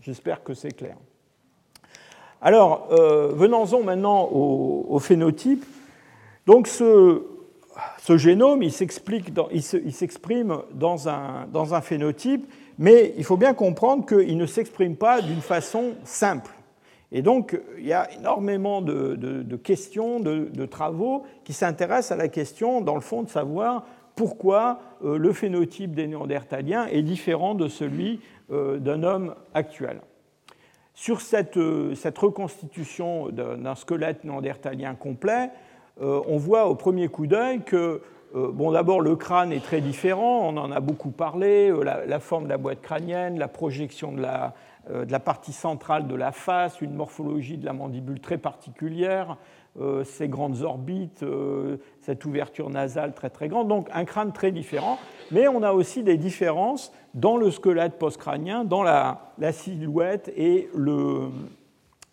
J'espère 0.00 0.42
que 0.42 0.54
c'est 0.54 0.72
clair. 0.72 0.96
Alors, 2.40 2.88
euh, 2.92 3.32
venons-en 3.34 3.82
maintenant 3.82 4.28
au, 4.30 4.98
phénotype. 4.98 5.64
Donc, 6.46 6.68
ce, 6.68 7.22
génome, 8.16 8.62
il 8.62 8.72
s'exprime 8.72 10.58
dans 10.72 11.08
un 11.08 11.80
phénotype, 11.80 12.46
mais 12.78 13.14
il 13.16 13.24
faut 13.24 13.36
bien 13.36 13.54
comprendre 13.54 14.06
qu'il 14.06 14.36
ne 14.36 14.46
s'exprime 14.46 14.96
pas 14.96 15.22
d'une 15.22 15.40
façon 15.40 15.94
simple. 16.04 16.55
Et 17.16 17.22
donc, 17.22 17.58
il 17.78 17.86
y 17.86 17.94
a 17.94 18.12
énormément 18.12 18.82
de, 18.82 19.56
questions, 19.56 20.20
de, 20.20 20.66
travaux 20.66 21.22
qui 21.44 21.54
s'intéressent 21.54 22.12
à 22.12 22.16
la 22.16 22.28
question, 22.28 22.82
dans 22.82 22.94
le 22.94 23.00
fond, 23.00 23.22
de 23.22 23.30
savoir 23.30 23.86
pourquoi 24.16 24.80
euh, 25.02 25.16
le 25.16 25.32
phénotype 25.32 25.94
des 25.94 26.08
néandertaliens 26.08 26.86
est 26.88 27.00
différent 27.00 27.54
de 27.54 27.68
celui 27.68 28.20
euh, 28.52 28.76
d'un 28.76 29.02
homme 29.02 29.34
actuel. 29.54 30.02
Sur 30.92 31.22
cette, 31.22 31.56
euh, 31.56 31.94
reconstitution 32.18 33.30
d'un 33.30 33.74
squelette 33.76 34.24
néandertalien 34.24 34.94
complet, 34.94 35.48
on 35.98 36.36
voit 36.36 36.66
au 36.66 36.74
premier 36.74 37.08
coup 37.08 37.26
d'œil 37.26 37.62
que 37.62 38.02
Bon, 38.34 38.72
d'abord, 38.72 39.00
le 39.00 39.16
crâne 39.16 39.50
est 39.50 39.64
très 39.64 39.80
différent, 39.80 40.46
on 40.46 40.58
en 40.58 40.70
a 40.70 40.80
beaucoup 40.80 41.08
parlé, 41.10 41.72
la, 41.82 42.20
forme 42.20 42.44
de 42.44 42.50
la 42.50 42.58
boîte 42.58 42.82
crânienne, 42.82 43.38
la 43.38 43.48
projection 43.48 44.12
de 44.12 44.20
la, 44.20 44.52
de 44.88 45.10
la, 45.10 45.20
partie 45.20 45.52
centrale 45.52 46.06
de 46.06 46.14
la 46.14 46.32
face, 46.32 46.80
une 46.80 46.94
morphologie 46.94 47.56
de 47.56 47.64
la 47.64 47.72
mandibule 47.72 48.20
très 48.20 48.38
particulière, 48.38 49.36
euh, 49.78 50.04
ces 50.04 50.26
grandes 50.26 50.62
orbites, 50.62 51.22
euh, 51.22 51.76
cette 52.00 52.24
ouverture 52.24 52.70
nasale 52.70 53.12
très 53.12 53.28
très 53.28 53.48
grande, 53.48 53.68
donc 53.68 53.88
un 53.92 54.06
crâne 54.06 54.32
très 54.32 54.50
différent. 54.50 54.98
Mais 55.30 55.48
on 55.48 55.62
a 55.62 55.72
aussi 55.72 56.02
des 56.02 56.16
différences 56.16 56.92
dans 57.12 57.36
le 57.36 57.50
squelette 57.50 57.98
postcrânien, 57.98 58.64
dans 58.64 58.82
la, 58.82 59.20
silhouette 59.52 60.32
et 60.34 60.70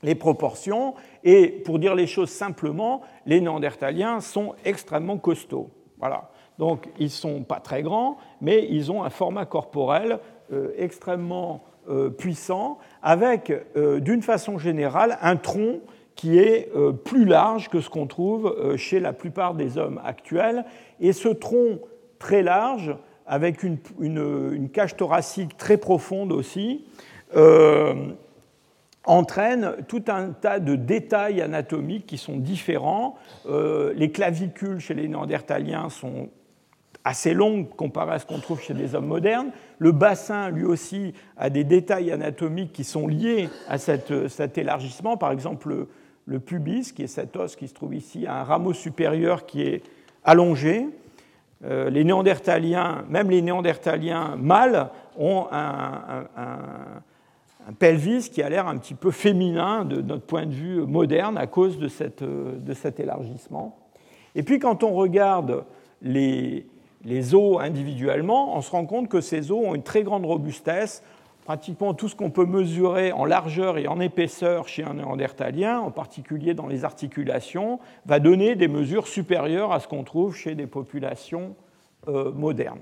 les 0.01 0.15
proportions. 0.15 0.95
Et 1.23 1.47
pour 1.47 1.79
dire 1.79 1.95
les 1.95 2.07
choses 2.07 2.31
simplement, 2.31 3.01
les 3.25 3.39
Néandertaliens 3.39 4.19
sont 4.19 4.55
extrêmement 4.65 5.17
costauds. 5.17 5.69
Voilà. 5.99 6.31
Donc 6.59 6.89
ils 6.99 7.05
ne 7.05 7.09
sont 7.09 7.43
pas 7.43 7.61
très 7.61 7.81
grands, 7.81 8.17
mais 8.41 8.67
ils 8.69 8.91
ont 8.91 9.03
un 9.03 9.09
format 9.09 9.45
corporel 9.45 10.19
euh, 10.51 10.73
extrêmement 10.77 11.63
puissant, 12.17 12.77
avec 13.01 13.51
d'une 13.75 14.21
façon 14.21 14.57
générale 14.57 15.17
un 15.21 15.35
tronc 15.35 15.81
qui 16.15 16.37
est 16.37 16.69
euh, 16.75 16.91
plus 16.91 17.25
large 17.25 17.69
que 17.69 17.81
ce 17.81 17.89
qu'on 17.89 18.07
trouve 18.07 18.47
euh, 18.47 18.77
chez 18.77 18.99
la 18.99 19.13
plupart 19.13 19.55
des 19.55 19.77
hommes 19.77 19.99
actuels. 20.03 20.65
Et 20.99 21.13
ce 21.13 21.29
tronc 21.29 21.79
très 22.19 22.43
large, 22.43 22.95
avec 23.25 23.63
une, 23.63 24.69
cage 24.69 24.95
thoracique 24.95 25.57
très 25.57 25.77
profonde 25.77 26.31
aussi, 26.31 26.85
euh, 27.35 27.93
entraîne 29.05 29.75
tout 29.87 30.03
un 30.07 30.29
tas 30.29 30.59
de 30.59 30.75
détails 30.75 31.41
anatomiques 31.41 32.05
qui 32.05 32.17
sont 32.17 32.37
différents. 32.37 33.15
les 33.45 34.11
clavicules 34.11 34.79
chez 34.79 34.93
les 34.93 35.09
Néandertaliens 35.09 35.89
sont 35.89 36.29
assez 37.03 37.33
longues 37.33 37.69
comparées 37.75 38.13
à 38.13 38.19
ce 38.19 38.25
qu'on 38.25 38.39
trouve 38.39 38.61
chez 38.61 38.73
des 38.73 38.95
hommes 38.95 39.07
modernes. 39.07 39.51
Le 39.77 39.91
bassin, 39.91 40.49
lui 40.49 40.63
aussi, 40.63 41.13
a 41.37 41.49
des 41.49 41.63
détails 41.63 42.11
anatomiques 42.11 42.71
qui 42.71 42.83
sont 42.83 43.07
liés 43.07 43.49
à 43.67 43.77
cet 43.77 44.57
élargissement. 44.57 45.17
Par 45.17 45.31
exemple, 45.31 45.87
le 46.25 46.39
pubis, 46.39 46.93
qui 46.93 47.03
est 47.03 47.07
cet 47.07 47.35
os 47.35 47.55
qui 47.55 47.67
se 47.67 47.73
trouve 47.73 47.95
ici, 47.95 48.25
a 48.25 48.39
un 48.39 48.43
rameau 48.43 48.73
supérieur 48.73 49.45
qui 49.45 49.61
est 49.61 49.83
allongé. 50.23 50.87
Euh, 51.65 51.89
les 51.89 52.03
néandertaliens, 52.03 53.03
même 53.09 53.29
les 53.29 53.41
néandertaliens 53.41 54.35
mâles, 54.37 54.89
ont 55.17 55.47
un, 55.51 56.25
pelvis 57.79 58.29
qui 58.29 58.41
a 58.41 58.49
l'air 58.49 58.67
un 58.67 58.77
petit 58.77 58.93
peu 58.93 59.11
féminin 59.11 59.85
de 59.85 60.01
notre 60.01 60.25
point 60.25 60.45
de 60.45 60.53
vue 60.53 60.81
moderne 60.81 61.37
à 61.37 61.47
cause 61.47 61.77
de, 61.77 61.87
de 62.57 62.73
cet 62.73 62.99
élargissement. 62.99 63.77
Et 64.35 64.43
puis 64.43 64.59
quand 64.59 64.83
on 64.83 64.93
regarde 64.93 65.63
les, 66.01 66.65
les 67.05 67.35
os 67.35 67.59
individuellement, 67.61 68.55
on 68.55 68.61
se 68.61 68.71
rend 68.71 68.85
compte 68.85 69.09
que 69.09 69.21
ces 69.21 69.51
os 69.51 69.65
ont 69.65 69.75
une 69.75 69.83
très 69.83 70.03
grande 70.03 70.25
robustesse 70.25 71.03
pratiquement 71.43 71.93
tout 71.93 72.07
ce 72.07 72.15
qu'on 72.15 72.29
peut 72.29 72.45
mesurer 72.45 73.11
en 73.11 73.25
largeur 73.25 73.77
et 73.77 73.87
en 73.87 73.99
épaisseur 73.99 74.67
chez 74.67 74.83
un 74.83 74.95
néandertalien, 74.95 75.79
en 75.79 75.91
particulier 75.91 76.53
dans 76.53 76.67
les 76.67 76.85
articulations, 76.85 77.79
va 78.05 78.19
donner 78.19 78.55
des 78.55 78.67
mesures 78.67 79.07
supérieures 79.07 79.73
à 79.73 79.79
ce 79.79 79.87
qu'on 79.87 80.03
trouve 80.03 80.35
chez 80.35 80.55
des 80.55 80.67
populations 80.67 81.55
euh, 82.07 82.31
modernes. 82.31 82.79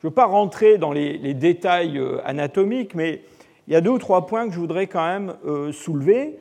Je 0.00 0.06
ne 0.06 0.10
veux 0.10 0.14
pas 0.14 0.24
rentrer 0.24 0.78
dans 0.78 0.92
les, 0.92 1.34
détails 1.34 1.98
euh, 1.98 2.20
anatomiques, 2.24 2.94
mais 2.94 3.22
il 3.68 3.74
y 3.74 3.76
a 3.76 3.82
deux 3.82 3.90
ou 3.90 3.98
trois 3.98 4.26
points 4.26 4.46
que 4.46 4.54
je 4.54 4.58
voudrais 4.58 4.86
quand 4.86 5.06
même 5.06 5.34
euh, 5.46 5.72
soulever. 5.72 6.38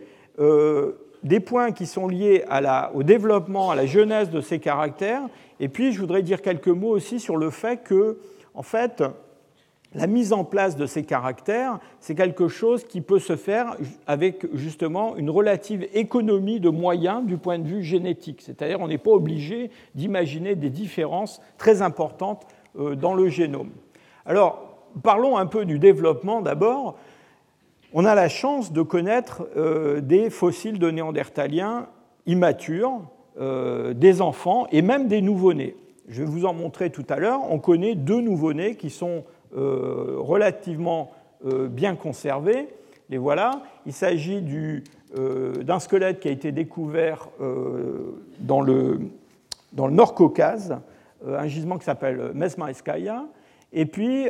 des 1.21 1.41
points 1.41 1.73
qui 1.73 1.85
sont 1.85 2.07
liés 2.07 2.45
au 2.93 3.03
développement, 3.03 3.71
à 3.71 3.75
la 3.75 3.85
jeunesse 3.85 4.29
de 4.29 4.39
ces 4.39 4.59
caractères, 4.59 5.23
et 5.59 5.67
puis 5.67 5.91
je 5.91 5.99
voudrais 5.99 6.23
dire 6.23 6.41
quelques 6.41 6.67
mots 6.67 6.89
aussi 6.89 7.19
sur 7.19 7.37
le 7.37 7.49
fait 7.49 7.83
que, 7.83 8.19
en 8.53 8.63
fait, 8.63 9.03
la 9.95 10.07
mise 10.07 10.33
en 10.33 10.43
place 10.43 10.75
de 10.75 10.85
ces 10.85 11.03
caractères, 11.03 11.79
c'est 11.99 12.13
quelque 12.13 12.47
chose 12.47 12.83
qui 12.83 13.01
peut 13.01 13.19
se 13.19 13.35
faire 13.35 13.75
avec 14.05 14.45
justement 14.55 15.15
une 15.15 15.31
relative 15.31 15.87
économie 15.93 16.59
de 16.59 16.69
moyens 16.69 17.25
du 17.25 17.37
point 17.37 17.57
de 17.57 17.67
vue 17.67 17.83
génétique. 17.83 18.41
C'est-à-dire 18.41 18.79
on 18.81 18.87
n'est 18.87 18.99
pas 18.99 19.11
obligé 19.11 19.71
d'imaginer 19.95 20.55
des 20.55 20.69
différences 20.69 21.41
très 21.57 21.81
importantes 21.81 22.45
euh, 22.77 22.95
dans 22.95 23.15
le 23.15 23.29
génome. 23.29 23.71
Alors, 24.25 24.77
parlons 25.01 25.37
un 25.37 25.47
peu 25.47 25.65
du 25.65 25.79
développement 25.79 26.41
d'abord. 26.41 26.97
On 27.91 28.05
a 28.05 28.13
la 28.13 28.29
chance 28.29 28.71
de 28.71 28.83
connaître 28.83 29.47
euh, 29.57 30.01
des 30.01 30.29
fossiles 30.29 30.77
de 30.77 30.91
néandertaliens 30.91 31.87
immatures, 32.27 33.01
euh, 33.39 33.93
des 33.93 34.21
enfants 34.21 34.67
et 34.71 34.81
même 34.81 35.07
des 35.07 35.21
nouveau-nés. 35.21 35.75
Je 36.09 36.23
vais 36.23 36.29
vous 36.29 36.45
en 36.45 36.53
montrer 36.53 36.89
tout 36.89 37.05
à 37.09 37.17
l'heure. 37.17 37.41
On 37.49 37.59
connaît 37.59 37.95
deux 37.95 38.21
nouveau-nés 38.21 38.75
qui 38.75 38.89
sont 38.89 39.23
euh, 39.55 40.15
relativement 40.17 41.11
euh, 41.45 41.67
bien 41.67 41.95
conservés. 41.95 42.67
Les 43.09 43.17
voilà. 43.17 43.61
Il 43.85 43.93
s'agit 43.93 44.41
d'un 44.41 45.79
squelette 45.79 46.19
qui 46.19 46.27
a 46.27 46.31
été 46.31 46.51
découvert 46.51 47.29
dans 48.39 48.61
le, 48.61 48.99
dans 49.73 49.87
le 49.87 49.93
Nord 49.93 50.13
Caucase, 50.13 50.77
un 51.27 51.47
gisement 51.47 51.79
qui 51.79 51.85
s'appelle 51.85 52.31
Mesmaïskaya. 52.35 53.25
Et 53.73 53.87
puis, 53.87 54.27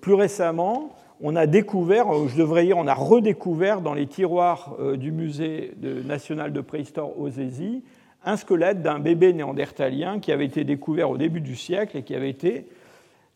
plus 0.00 0.14
récemment, 0.14 0.94
on 1.24 1.36
a 1.36 1.46
découvert, 1.46 2.06
je 2.28 2.36
devrais 2.36 2.64
dire, 2.64 2.76
on 2.76 2.86
a 2.86 2.94
redécouvert 2.94 3.80
dans 3.80 3.94
les 3.94 4.06
tiroirs 4.06 4.76
du 4.96 5.10
musée 5.10 5.72
national 6.04 6.52
de 6.52 6.60
préhistoire 6.60 7.18
Ozésie 7.18 7.82
un 8.24 8.36
squelette 8.36 8.82
d'un 8.82 8.98
bébé 8.98 9.32
néandertalien 9.32 10.18
qui 10.18 10.32
avait 10.32 10.44
été 10.44 10.64
découvert 10.64 11.10
au 11.10 11.16
début 11.16 11.40
du 11.40 11.56
siècle 11.56 11.96
et 11.96 12.02
qui 12.02 12.14
avait 12.14 12.30
été 12.30 12.66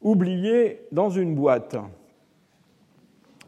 oubliés 0.03 0.83
dans 0.93 1.11
une 1.11 1.35
boîte. 1.35 1.77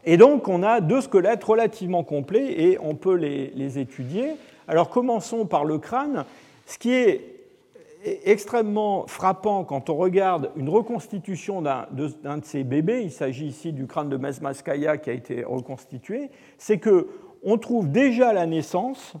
Et 0.05 0.17
donc 0.17 0.47
on 0.47 0.63
a 0.63 0.81
deux 0.81 1.01
squelettes 1.01 1.43
relativement 1.43 2.03
complets 2.03 2.61
et 2.61 2.79
on 2.79 2.95
peut 2.95 3.15
les, 3.15 3.79
étudier. 3.79 4.31
Alors 4.67 4.89
commençons 4.89 5.45
par 5.45 5.65
le 5.65 5.77
crâne. 5.77 6.25
Ce 6.65 6.77
qui 6.77 6.91
est 6.93 7.40
extrêmement 8.03 9.05
frappant 9.07 9.63
quand 9.63 9.89
on 9.89 9.95
regarde 9.95 10.51
une 10.55 10.69
reconstitution 10.69 11.61
d'un 11.61 11.87
de, 11.91 12.09
ces 12.43 12.63
bébés, 12.63 13.03
il 13.03 13.11
s'agit 13.11 13.47
ici 13.47 13.73
du 13.73 13.87
crâne 13.87 14.09
de 14.09 14.17
Mesmaskaya 14.17 14.97
qui 14.97 15.09
a 15.09 15.13
été 15.13 15.43
reconstitué, 15.43 16.31
c'est 16.57 16.79
que 16.79 17.07
on 17.43 17.57
trouve 17.57 17.89
déjà 17.89 18.29
à 18.29 18.33
la 18.33 18.45
naissance 18.45 19.15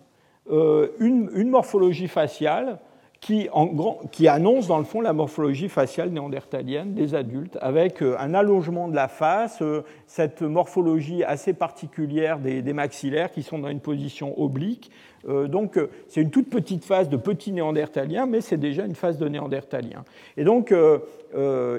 euh, 0.49 0.89
une, 0.99 1.49
morphologie 1.49 2.07
faciale 2.07 2.79
qui, 3.21 4.27
annonce 4.27 4.67
dans 4.67 4.79
le 4.79 4.83
fond 4.83 4.99
la 4.99 5.13
morphologie 5.13 5.69
faciale 5.69 6.09
néandertalienne 6.09 6.95
des 6.95 7.13
adultes, 7.13 7.55
avec 7.61 8.01
euh, 8.01 8.15
un 8.19 8.33
allongement 8.33 8.87
de 8.87 8.95
la 8.95 9.07
face, 9.07 9.61
euh, 9.61 9.83
cette 10.07 10.41
morphologie 10.41 11.23
assez 11.23 11.53
particulière 11.53 12.39
des, 12.39 12.73
maxillaires 12.73 13.31
qui 13.31 13.43
sont 13.43 13.59
dans 13.59 13.69
une 13.69 13.79
position 13.79 14.41
oblique. 14.41 14.89
Euh, 15.29 15.47
donc 15.47 15.79
c'est 16.07 16.21
une 16.21 16.31
toute 16.31 16.49
petite 16.49 16.83
face 16.83 17.09
de 17.09 17.17
petit 17.17 17.51
néandertalien, 17.51 18.25
mais 18.25 18.41
c'est 18.41 18.57
déjà 18.57 18.85
une 18.85 18.95
face 18.95 19.19
de 19.19 19.27
néandertalien. 19.27 20.03
Et 20.35 20.43
donc 20.43 20.73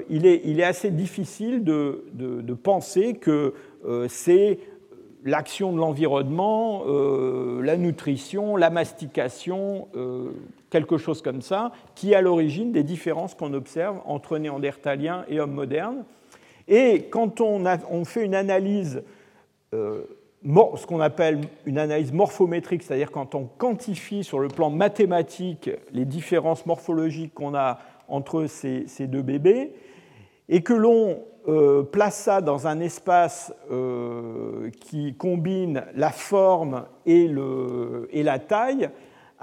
il 0.09 0.25
est, 0.25 0.63
assez 0.63 0.91
difficile 0.91 1.65
de, 1.65 2.53
penser 2.53 3.15
que 3.15 3.53
c'est 4.07 4.59
l'action 5.25 5.73
de 5.73 5.77
l'environnement, 5.77 6.83
la 7.61 7.75
nutrition, 7.75 8.55
la 8.55 8.69
mastication, 8.69 9.87
quelque 10.73 10.97
chose 10.97 11.21
comme 11.21 11.43
ça, 11.43 11.71
qui 11.93 12.13
est 12.13 12.15
à 12.15 12.21
l'origine 12.21 12.71
des 12.71 12.81
différences 12.81 13.35
qu'on 13.35 13.53
observe 13.53 14.01
entre 14.05 14.39
néandertaliens 14.39 15.23
et 15.29 15.39
hommes 15.39 15.53
modernes. 15.53 16.03
Et 16.67 17.03
quand 17.11 17.41
on, 17.41 18.05
fait 18.05 18.25
une 18.25 18.33
analyse, 18.33 19.03
euh, 19.75 20.01
ce 20.43 20.85
qu'on 20.87 20.99
appelle 20.99 21.41
une 21.67 21.77
analyse 21.77 22.11
morphométrique, 22.11 22.81
c'est-à-dire 22.81 23.11
quand 23.11 23.35
on 23.35 23.45
quantifie 23.45 24.23
sur 24.23 24.39
le 24.39 24.47
plan 24.47 24.71
mathématique 24.71 25.69
les 25.91 26.05
différences 26.05 26.65
morphologiques 26.65 27.35
qu'on 27.35 27.53
a 27.53 27.77
entre 28.07 28.47
ces 28.47 29.07
deux 29.07 29.21
bébés, 29.21 29.75
et 30.49 30.63
que 30.63 30.73
l'on 30.73 31.19
euh, 31.47 31.83
place 31.83 32.15
ça 32.15 32.41
dans 32.41 32.67
un 32.67 32.79
espace 32.79 33.53
euh, 33.69 34.71
qui 34.81 35.13
combine 35.13 35.83
la 35.93 36.09
forme 36.09 36.85
et, 37.05 37.27
la 37.27 38.39
taille 38.39 38.89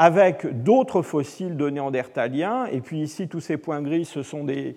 avec 0.02 0.62
d'autres 0.62 1.02
fossiles 1.02 1.58
de 1.58 1.68
néandertaliens. 1.68 2.64
Et 2.72 2.80
puis 2.80 3.02
ici, 3.02 3.28
tous 3.28 3.40
ces 3.40 3.58
points 3.58 3.82
gris, 3.82 4.06
ce 4.06 4.22
sont 4.22 4.44
des, 4.44 4.74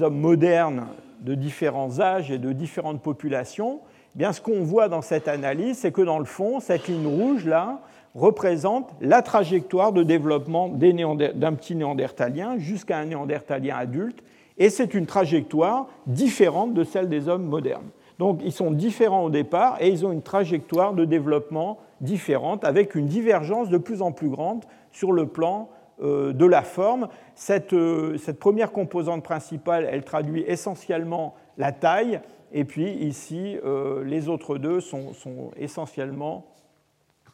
hommes 0.00 0.18
modernes 0.18 0.86
de 1.20 1.34
différents 1.34 2.00
âges 2.00 2.30
et 2.30 2.38
de 2.38 2.54
différentes 2.54 3.02
populations. 3.02 3.80
Eh 4.14 4.18
bien, 4.18 4.32
ce 4.32 4.40
qu'on 4.40 4.62
voit 4.62 4.88
dans 4.88 5.02
cette 5.02 5.28
analyse, 5.28 5.76
c'est 5.76 5.92
que 5.92 6.00
dans 6.00 6.18
le 6.18 6.24
fond, 6.24 6.58
cette 6.58 6.88
ligne 6.88 7.06
rouge 7.06 7.44
là 7.44 7.82
représente 8.14 8.88
la 9.02 9.20
trajectoire 9.20 9.92
de 9.92 10.02
développement 10.02 10.70
d'un 10.70 11.52
petit 11.52 11.76
néandertalien 11.76 12.56
jusqu'à 12.56 12.96
un 12.96 13.04
néandertalien 13.04 13.76
adulte 13.76 14.22
et 14.56 14.70
c'est 14.70 14.94
une 14.94 15.04
trajectoire 15.04 15.86
différente 16.06 16.72
de 16.72 16.84
celle 16.84 17.10
des 17.10 17.28
hommes 17.28 17.44
modernes. 17.44 17.90
Donc 18.18 18.40
ils 18.44 18.52
sont 18.52 18.70
différents 18.70 19.24
au 19.24 19.30
départ 19.30 19.76
et 19.80 19.88
ils 19.88 20.04
ont 20.06 20.12
une 20.12 20.22
trajectoire 20.22 20.94
de 20.94 21.04
développement 21.04 21.78
différente 22.00 22.64
avec 22.64 22.94
une 22.94 23.06
divergence 23.06 23.68
de 23.68 23.78
plus 23.78 24.02
en 24.02 24.12
plus 24.12 24.28
grande 24.28 24.64
sur 24.90 25.12
le 25.12 25.26
plan 25.26 25.68
euh, 26.02 26.32
de 26.32 26.46
la 26.46 26.62
forme. 26.62 27.08
Euh, 27.50 28.16
cette, 28.16 28.38
première 28.38 28.72
composante 28.72 29.22
principale, 29.22 29.86
elle 29.90 30.04
traduit 30.04 30.42
essentiellement 30.46 31.34
la 31.58 31.70
taille 31.70 32.20
et 32.52 32.64
puis 32.64 32.90
ici, 32.90 33.56
euh, 33.64 34.02
les 34.04 34.28
autres 34.28 34.58
deux 34.58 34.80
sont, 34.80 35.12
essentiellement 35.56 36.46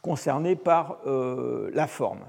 concernés 0.01 0.55
par 0.55 0.99
la 1.05 1.85
forme. 1.85 2.21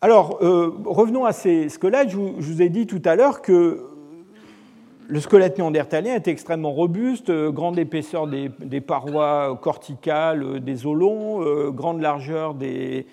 Alors, 0.00 0.38
revenons 0.40 1.26
à 1.26 1.32
ces 1.32 1.68
squelettes. 1.68 2.08
Je 2.08 2.16
vous, 2.16 2.62
ai 2.62 2.70
dit 2.70 2.86
tout 2.86 3.02
à 3.04 3.14
l'heure 3.14 3.42
que 3.42 3.91
le 5.08 5.20
squelette 5.20 5.58
néandertalien 5.58 6.14
était 6.14 6.30
extrêmement 6.30 6.72
robuste, 6.72 7.30
euh, 7.30 7.50
grande 7.50 7.78
épaisseur 7.78 8.26
des, 8.26 8.80
parois 8.80 9.58
corticales, 9.60 10.42
euh, 10.42 10.60
des 10.60 10.86
os 10.86 10.96
longs, 10.96 11.70
grande 11.70 12.00
largeur 12.00 12.54
des, 12.54 13.06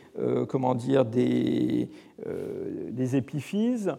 comment 0.47 0.75
dire, 0.75 1.05
des, 1.05 1.89
épiphyses, 3.15 3.95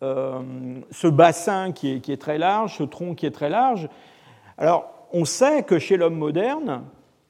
ce 0.00 1.06
bassin 1.06 1.72
qui 1.72 2.00
est, 2.06 2.20
très 2.20 2.38
large, 2.38 2.76
ce 2.78 2.82
tronc 2.82 3.14
qui 3.14 3.26
est 3.26 3.30
très 3.30 3.50
large. 3.50 3.88
Alors, 4.58 5.08
on 5.12 5.24
sait 5.24 5.62
que 5.62 5.78
chez 5.78 5.96
l'homme 5.96 6.16
moderne, 6.16 6.82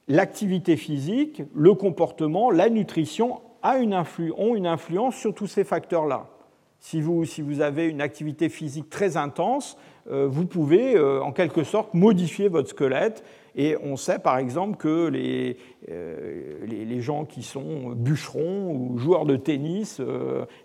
l'activité 0.07 0.77
physique, 0.77 1.43
le 1.53 1.73
comportement, 1.73 2.51
la 2.51 2.69
nutrition 2.69 3.41
une 3.73 3.95
ont 4.37 4.55
une 4.55 4.67
influence 4.67 5.15
sur 5.15 5.33
tous 5.33 5.47
ces 5.47 5.63
facteurs-là. 5.63 6.27
Si 6.79 7.01
vous, 7.01 7.25
si 7.25 7.41
vous, 7.41 7.61
avez 7.61 7.87
une 7.87 8.01
activité 8.01 8.49
physique 8.49 8.89
très 8.89 9.17
intense, 9.17 9.75
euh, 9.75 9.81
vous 10.07 10.45
pouvez 10.45 10.95
euh, 10.95 11.21
en 11.21 11.31
quelque 11.31 11.63
sorte 11.63 11.93
modifier 11.93 12.47
votre 12.47 12.69
squelette. 12.69 13.23
Et 13.57 13.77
on 13.81 13.95
sait 13.95 14.19
par 14.19 14.37
exemple 14.37 14.75
que 14.75 15.07
les, 15.07 15.57
euh, 15.89 16.65
les, 16.67 16.99
gens 16.99 17.23
qui 17.23 17.41
sont 17.41 17.91
bûcherons 17.95 18.69
ou 18.69 18.97
joueurs 18.97 19.25
de 19.25 19.37
tennis, 19.37 20.01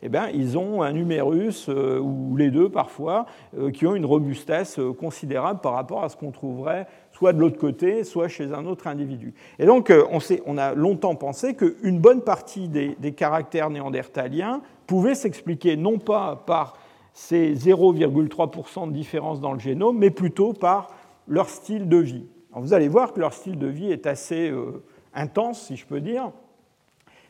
eh 0.03 0.09
bien, 0.09 0.29
ils 0.35 0.59
ont 0.59 0.83
un 0.83 0.92
numérus, 0.92 1.68
ou 1.68 2.35
les 2.37 2.50
deux 2.50 2.68
parfois, 2.68 3.26
qui 3.72 3.87
ont 3.87 3.94
une 3.94 4.07
robustesse 4.07 4.81
considérable 4.98 5.61
par 5.61 5.74
rapport 5.74 6.03
à 6.03 6.09
ce 6.09 6.16
qu'on 6.16 6.33
trouverait 6.33 6.88
soit 7.20 7.35
de 7.35 7.40
l'autre 7.40 7.59
côté, 7.59 8.05
soit 8.05 8.29
chez 8.29 8.53
un 8.55 8.64
autre 8.64 8.87
individu. 8.87 9.35
Et 9.59 9.66
donc, 9.66 9.90
euh, 9.90 10.05
on, 10.11 10.20
on 10.46 10.57
a 10.57 10.74
longtemps 10.74 11.14
pensé 11.14 11.55
qu'une 11.55 11.98
bonne 11.98 12.22
partie 12.22 12.68
des, 12.68 13.12
caractères 13.12 13.68
néandertaliens 13.68 14.62
pouvaient 14.87 15.14
s'expliquer 15.14 15.76
non 15.76 15.98
pas 15.98 16.42
par 16.46 16.79
ces 17.12 17.54
0,3% 17.54 18.88
de 18.88 18.92
différence 18.92 19.40
dans 19.40 19.52
le 19.52 19.58
génome, 19.58 19.98
mais 19.98 20.10
plutôt 20.10 20.52
par 20.52 20.88
leur 21.28 21.48
style 21.48 21.88
de 21.88 21.96
vie. 21.96 22.26
vous 22.52 22.74
allez 22.74 22.88
voir 22.88 23.12
que 23.12 23.20
leur 23.20 23.32
style 23.32 23.58
de 23.58 23.66
vie 23.66 23.90
est 23.90 24.06
assez 24.06 24.50
euh, 24.50 24.82
intense, 25.14 25.66
si 25.66 25.76
je 25.76 25.86
peux 25.86 26.00
dire. 26.00 26.32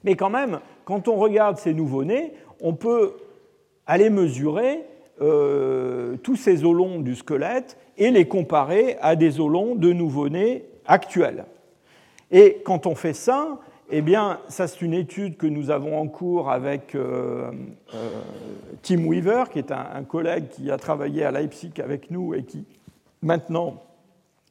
Mais 0.05 0.17
quand 0.17 0.31
même, 0.31 0.61
quand 0.85 1.09
on 1.09 1.17
regarde 1.17 1.59
ces 1.59 1.75
nouveau-nés, 1.75 2.33
on 2.61 2.75
peut 2.75 3.17
aller 3.87 4.11
mesurer 4.11 4.85
euh, 5.21 6.17
tous 6.23 6.37
ces 6.37 6.65
os 6.65 6.75
longs 6.75 7.01
du 7.01 7.15
squelette 7.15 7.77
et 7.99 8.11
les 8.11 8.27
comparer 8.27 8.97
à 9.03 9.17
des 9.17 9.41
os 9.41 9.51
longs 9.51 9.75
de 9.75 9.93
nouveau-nés 9.93 10.65
actuels. 10.87 11.45
Et 12.31 12.63
quand 12.65 12.87
on 12.87 12.95
fait 12.95 13.13
ça, 13.13 13.59
eh 13.93 14.03
bien, 14.03 14.39
ça 14.49 14.69
c'est 14.69 14.83
une 14.83 14.95
étude 14.95 15.37
que 15.37 15.47
nous 15.47 15.71
avons 15.71 15.99
en 15.99 16.07
cours 16.07 16.51
avec 16.51 16.95
euh, 16.95 17.51
euh, 17.95 18.21
Tim 18.83 19.05
Weaver, 19.05 19.45
qui 19.53 19.59
est 19.59 19.73
un, 19.73 20.05
collègue 20.05 20.49
qui 20.49 20.71
a 20.71 20.77
travaillé 20.77 21.25
à 21.25 21.31
Leipzig 21.31 21.73
avec 21.83 22.11
nous 22.11 22.35
et 22.35 22.45
qui 22.45 22.65
maintenant 23.23 23.83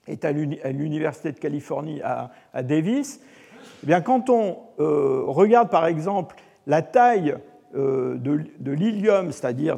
est 0.08 0.26
à 0.26 0.32
l'Université 0.32 1.32
de 1.32 1.38
Californie 1.38 2.02
à, 2.02 2.32
Davis. 2.64 3.22
Eh 3.84 3.88
bien, 3.88 4.02
quand 4.02 4.30
on 4.30 4.58
regarde 4.78 5.70
par 5.70 5.86
exemple 5.86 6.36
la 6.66 6.82
taille 6.82 7.36
euh, 7.76 8.16
de, 8.16 8.72
l'ilium, 8.72 9.32
c'est-à-dire 9.32 9.78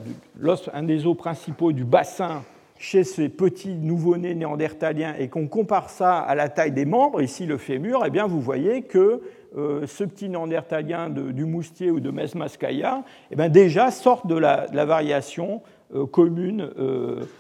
un 0.73 0.83
des 0.83 1.05
os 1.05 1.17
principaux 1.17 1.73
du 1.73 1.83
bassin 1.83 2.41
chez 2.79 3.03
ces 3.03 3.27
petits 3.27 3.75
nouveau-nés 3.75 4.33
néandertaliens 4.33 5.13
et 5.19 5.27
qu'on 5.27 5.47
compare 5.49 5.89
ça 5.89 6.17
à 6.19 6.33
la 6.33 6.47
taille 6.47 6.71
des 6.71 6.85
membres, 6.85 7.21
ici 7.21 7.45
le 7.45 7.57
fémur, 7.57 8.03
eh 8.05 8.09
bien 8.09 8.27
vous 8.27 8.39
voyez 8.39 8.83
que 8.83 9.21
euh, 9.57 9.85
ce 9.85 10.03
petit 10.03 10.29
néandertalien 10.29 11.09
du 11.09 11.45
moustier 11.45 11.91
ou 11.91 11.99
de 11.99 12.09
Mesmaskaya 12.09 13.03
eh 13.31 13.35
bien 13.35 13.49
déjà 13.49 13.91
sort 13.91 14.25
de 14.25 14.35
la, 14.35 14.67
variation 14.85 15.61
euh, 15.93 16.05
commune 16.05 16.69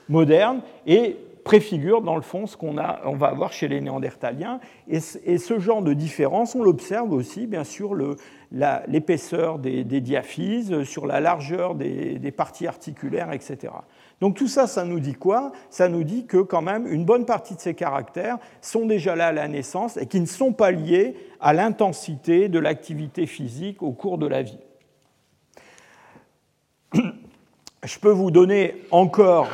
moderne 0.09 0.61
et 0.85 1.15
préfigure 1.43 2.01
dans 2.01 2.15
le 2.15 2.21
fond 2.21 2.45
ce 2.47 2.57
qu'on 2.57 2.75
on 2.77 3.15
va 3.15 3.27
avoir 3.27 3.53
chez 3.53 3.67
les 3.67 3.81
néandertaliens. 3.81 4.59
Et, 4.87 4.99
ce 4.99 5.59
genre 5.59 5.81
de 5.81 5.93
différence, 5.93 6.55
on 6.55 6.63
l'observe 6.63 7.11
aussi 7.13 7.47
bien 7.47 7.63
sûr 7.63 7.95
l'épaisseur 8.51 9.59
des, 9.59 9.83
diaphyses, 9.83 10.83
sur 10.83 11.05
la 11.05 11.19
largeur 11.19 11.75
des, 11.75 12.33
parties 12.35 12.67
articulaires, 12.67 13.31
etc. 13.31 13.73
Donc 14.21 14.35
tout 14.37 14.47
ça, 14.47 14.67
ça 14.67 14.85
nous 14.85 14.99
dit 14.99 15.15
quoi? 15.15 15.51
Ça 15.71 15.89
nous 15.89 16.03
dit 16.03 16.27
que 16.27 16.37
quand 16.37 16.61
même 16.61 16.85
une 16.87 17.05
bonne 17.05 17.25
partie 17.25 17.55
de 17.55 17.59
ces 17.59 17.73
caractères 17.73 18.37
sont 18.61 18.85
déjà 18.85 19.15
là 19.15 19.27
à 19.27 19.31
la 19.31 19.47
naissance 19.47 19.97
et 19.97 20.05
qui 20.05 20.21
ne 20.21 20.27
sont 20.27 20.53
pas 20.53 20.69
liés 20.69 21.15
à 21.39 21.53
l'intensité 21.53 22.47
de 22.47 22.59
l'activité 22.59 23.25
physique 23.25 23.81
au 23.81 23.91
cours 23.91 24.19
de 24.19 24.27
la 24.27 24.43
vie. 24.43 24.59
Je 27.83 27.97
peux 27.99 28.11
vous 28.11 28.29
donner 28.29 28.83
encore 28.91 29.49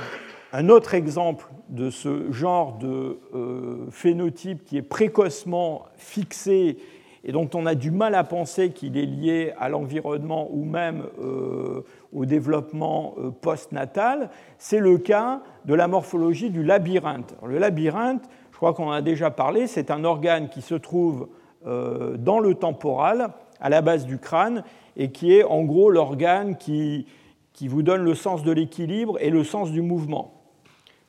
un 0.52 0.68
autre 0.68 0.94
exemple 0.94 1.46
de 1.70 1.90
ce 1.90 2.30
genre 2.34 2.78
de 2.78 3.20
euh, 3.34 3.88
phénotype 3.90 4.66
qui 4.66 4.76
est 4.76 4.82
précocement 4.82 5.86
fixé 5.96 6.78
et 7.24 7.32
dont 7.32 7.50
on 7.54 7.66
a 7.66 7.76
du 7.76 7.92
mal 7.92 8.16
à 8.16 8.24
penser 8.24 8.72
qu'il 8.72 8.98
est 8.98 9.06
lié 9.06 9.54
à 9.60 9.70
l'environnement 9.70 10.50
ou 10.52 10.66
même 10.66 11.04
euh, 11.22 11.86
au 12.18 12.26
développement 12.26 13.14
euh, 13.20 13.30
postnatal, 13.30 14.32
c'est 14.58 14.80
le 14.80 14.98
cas 14.98 15.42
de 15.66 15.76
la 15.76 15.88
morphologie 15.88 16.50
du 16.50 16.64
labyrinthe. 16.64 17.36
le 17.46 17.60
labyrinthe, 17.60 18.24
je 18.52 18.58
crois 18.58 18.74
qu'on 18.74 18.88
en 18.88 18.92
a 18.92 19.04
déjà 19.04 19.30
parlé, 19.30 19.68
c'est 19.68 19.92
un 19.92 20.04
organe 20.04 20.50
qui 20.50 20.62
se 20.62 20.74
trouve 20.74 21.28
euh, 21.68 22.18
dans 22.18 22.40
le 22.40 22.56
temporal, 22.56 23.30
à 23.62 23.70
la 23.70 23.82
base 23.82 24.06
du 24.08 24.18
crâne, 24.18 24.64
et 24.96 25.12
qui 25.12 25.34
est 25.34 25.44
en 25.44 25.64
gros 25.64 25.92
l'organe 25.92 26.58
qui, 26.58 27.06
qui 27.54 27.68
vous 27.68 27.84
donne 27.84 28.02
le 28.02 28.16
sens 28.16 28.44
de 28.44 28.52
l'équilibre 28.52 29.18
et 29.22 29.30
le 29.30 29.44
sens 29.44 29.72
du 29.72 29.84
mouvement. 29.84 30.34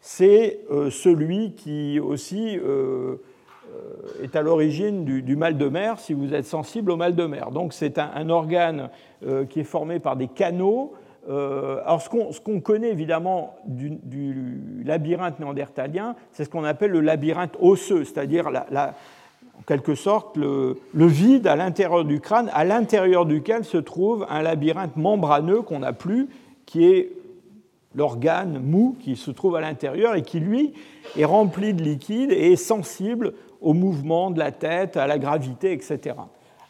C'est 0.00 0.60
celui 0.90 1.54
qui 1.54 1.98
aussi 1.98 2.56
est 4.22 4.36
à 4.36 4.42
l'origine 4.42 5.04
du, 5.04 5.36
mal 5.36 5.56
de 5.56 5.68
mer 5.68 5.98
si 5.98 6.12
vous 6.12 6.34
êtes 6.34 6.46
sensible 6.46 6.90
au 6.90 6.96
mal 6.96 7.14
de 7.14 7.24
mer. 7.24 7.50
Donc 7.50 7.72
c'est 7.72 7.98
un, 7.98 8.28
organe 8.30 8.90
qui 9.48 9.60
est 9.60 9.64
formé 9.64 9.98
par 9.98 10.16
des 10.16 10.28
canaux. 10.28 10.94
alors 11.28 12.02
ce 12.02 12.40
qu'on 12.40 12.60
connaît 12.60 12.90
évidemment 12.90 13.56
du, 13.66 14.82
labyrinthe 14.84 15.38
néandertalien, 15.40 16.16
c'est 16.32 16.44
ce 16.44 16.50
qu'on 16.50 16.64
appelle 16.64 16.90
le 16.90 17.00
labyrinthe 17.00 17.56
osseux, 17.60 18.04
c'est-à-dire 18.04 18.50
la, 18.50 18.94
en 19.58 19.62
quelque 19.62 19.94
sorte 19.94 20.36
le, 20.36 20.76
vide 20.94 21.46
à 21.46 21.56
l'intérieur 21.56 22.04
du 22.04 22.20
crâne, 22.20 22.50
à 22.54 22.64
l'intérieur 22.64 23.26
duquel 23.26 23.64
se 23.64 23.78
trouve 23.78 24.26
un 24.30 24.42
labyrinthe 24.42 24.96
membraneux 24.96 25.62
qu'on 25.62 25.80
n'a 25.80 25.92
plus, 25.92 26.28
qui 26.64 26.84
est 26.84 27.12
l'organe 27.94 28.60
mou 28.62 28.96
qui 29.00 29.16
se 29.16 29.30
trouve 29.30 29.56
à 29.56 29.60
l'intérieur 29.60 30.14
et 30.14 30.22
qui, 30.22 30.38
lui, 30.38 30.74
est 31.16 31.24
rempli 31.24 31.74
de 31.74 31.82
liquide 31.82 32.30
et 32.30 32.52
est 32.52 32.56
sensible 32.56 33.32
au 33.60 33.74
mouvement 33.74 34.30
de 34.30 34.38
la 34.38 34.52
tête, 34.52 34.96
à 34.96 35.06
la 35.06 35.18
gravité, 35.18 35.72
etc. 35.72 36.14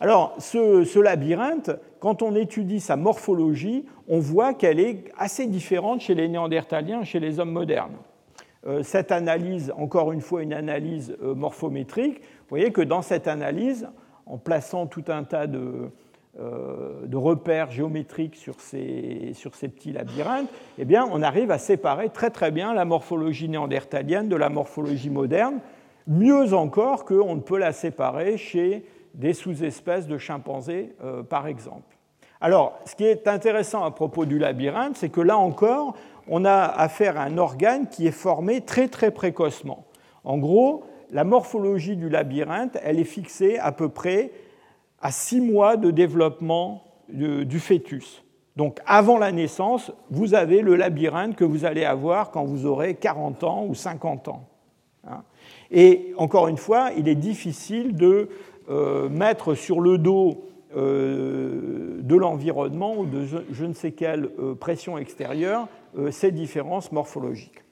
Alors, 0.01 0.35
ce, 0.39 0.99
labyrinthe, 1.01 1.71
quand 1.99 2.23
on 2.23 2.35
étudie 2.35 2.81
sa 2.81 2.97
morphologie, 2.97 3.85
on 4.09 4.21
voit 4.21 4.55
qu'elle 4.55 4.79
est 4.79 5.05
assez 5.19 5.47
différente 5.47 6.01
chez 6.01 6.15
les 6.15 6.29
néandertaliens 6.29 7.03
et 7.03 7.05
chez 7.05 7.19
les 7.19 7.41
hommes 7.41 7.51
modernes. 7.51 7.97
Euh, 8.67 8.83
cette 8.83 9.13
analyse, 9.13 9.73
encore 9.77 10.13
une 10.13 10.21
fois 10.21 10.43
une 10.43 10.53
analyse 10.53 11.17
euh, 11.23 11.35
morphométrique, 11.35 12.19
vous 12.21 12.49
voyez 12.51 12.71
que 12.71 12.81
dans 12.81 13.03
cette 13.03 13.27
analyse, 13.27 13.89
en 14.27 14.39
plaçant 14.39 14.87
tout 14.87 15.05
un 15.09 15.25
tas 15.25 15.47
de, 15.47 15.91
euh, 16.39 17.07
repères 17.13 17.71
géométriques 17.71 18.37
sur 18.37 18.61
ces, 18.61 19.33
petits 19.63 19.93
labyrinthes, 19.93 20.49
eh 20.79 20.85
bien, 20.85 21.09
on 21.11 21.23
arrive 21.23 21.51
à 21.51 21.59
séparer 21.59 22.11
très 22.11 22.31
très 22.31 22.53
bien 22.53 22.73
la 22.75 22.85
morphologie 22.85 23.49
néandertalienne 23.49 24.29
de 24.29 24.37
la 24.37 24.49
morphologie 24.49 25.11
moderne, 25.11 25.59
mieux 26.09 26.55
encore 26.55 27.05
qu'on 27.05 27.37
ne 27.37 27.41
peut 27.41 27.59
la 27.59 27.73
séparer 27.73 28.37
chez 28.37 28.85
des 29.15 29.35
sous-espèces 29.35 30.09
de 30.09 30.19
chimpanzés, 30.19 30.97
par 31.29 31.47
exemple. 31.47 31.97
Alors, 32.41 32.79
ce 32.85 32.95
qui 32.95 33.05
est 33.05 33.29
intéressant 33.29 33.85
à 33.85 33.91
propos 33.91 34.25
du 34.25 34.39
labyrinthe, 34.39 34.97
c'est 34.97 35.09
que 35.09 35.21
là 35.21 35.37
encore, 35.37 35.95
on 36.29 36.45
a 36.45 36.55
affaire 36.55 37.19
à 37.19 37.25
un 37.25 37.37
organe 37.37 37.89
qui 37.89 38.07
est 38.07 38.13
formé 38.13 38.61
très 38.61 38.89
très 38.89 39.11
précocement. 39.11 39.87
En 40.25 40.39
gros, 40.39 40.85
la 41.11 41.25
morphologie 41.25 41.97
du 41.97 42.09
labyrinthe, 42.09 42.79
elle 42.83 43.01
est 43.01 43.05
fixée 43.05 43.59
à 43.59 43.73
peu 43.73 43.89
près 43.89 44.31
à 45.01 45.11
six 45.11 45.41
mois 45.41 45.77
de 45.77 45.91
développement 45.91 46.85
du 47.09 47.59
fœtus. 47.59 48.23
Donc 48.57 48.79
avant 48.87 49.19
la 49.19 49.33
naissance, 49.33 49.91
vous 50.11 50.35
avez 50.35 50.63
le 50.63 50.75
labyrinthe 50.75 51.35
que 51.35 51.45
vous 51.45 51.65
allez 51.65 51.85
avoir 51.85 52.31
quand 52.31 52.45
vous 52.45 52.67
aurez 52.67 52.95
40 52.95 53.45
ans 53.45 53.65
ou 53.67 53.75
50 53.75 54.29
ans. 54.29 54.43
Et 55.71 56.13
encore 56.17 56.49
une 56.49 56.57
fois, 56.57 56.91
il 56.97 57.09
est 57.09 57.15
difficile 57.15 57.95
de 57.95 58.29
euh, 58.71 59.09
mettre 59.09 59.55
sur 59.55 59.81
le 59.81 59.99
dos 59.99 60.45
euh, 60.77 62.01
de 62.03 62.17
l'environnement 62.17 62.99
ou 62.99 63.07
de 63.07 63.25
je 63.51 63.65
ne 63.65 63.73
sais 63.73 63.93
quelle 63.93 64.29
euh, 64.39 64.55
pression 64.55 64.99
extérieure 64.99 65.69
ces 66.11 66.31
différences 66.31 66.93
morphologiques. 66.93 67.65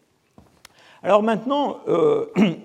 Alors 1.03 1.23
maintenant, 1.23 1.77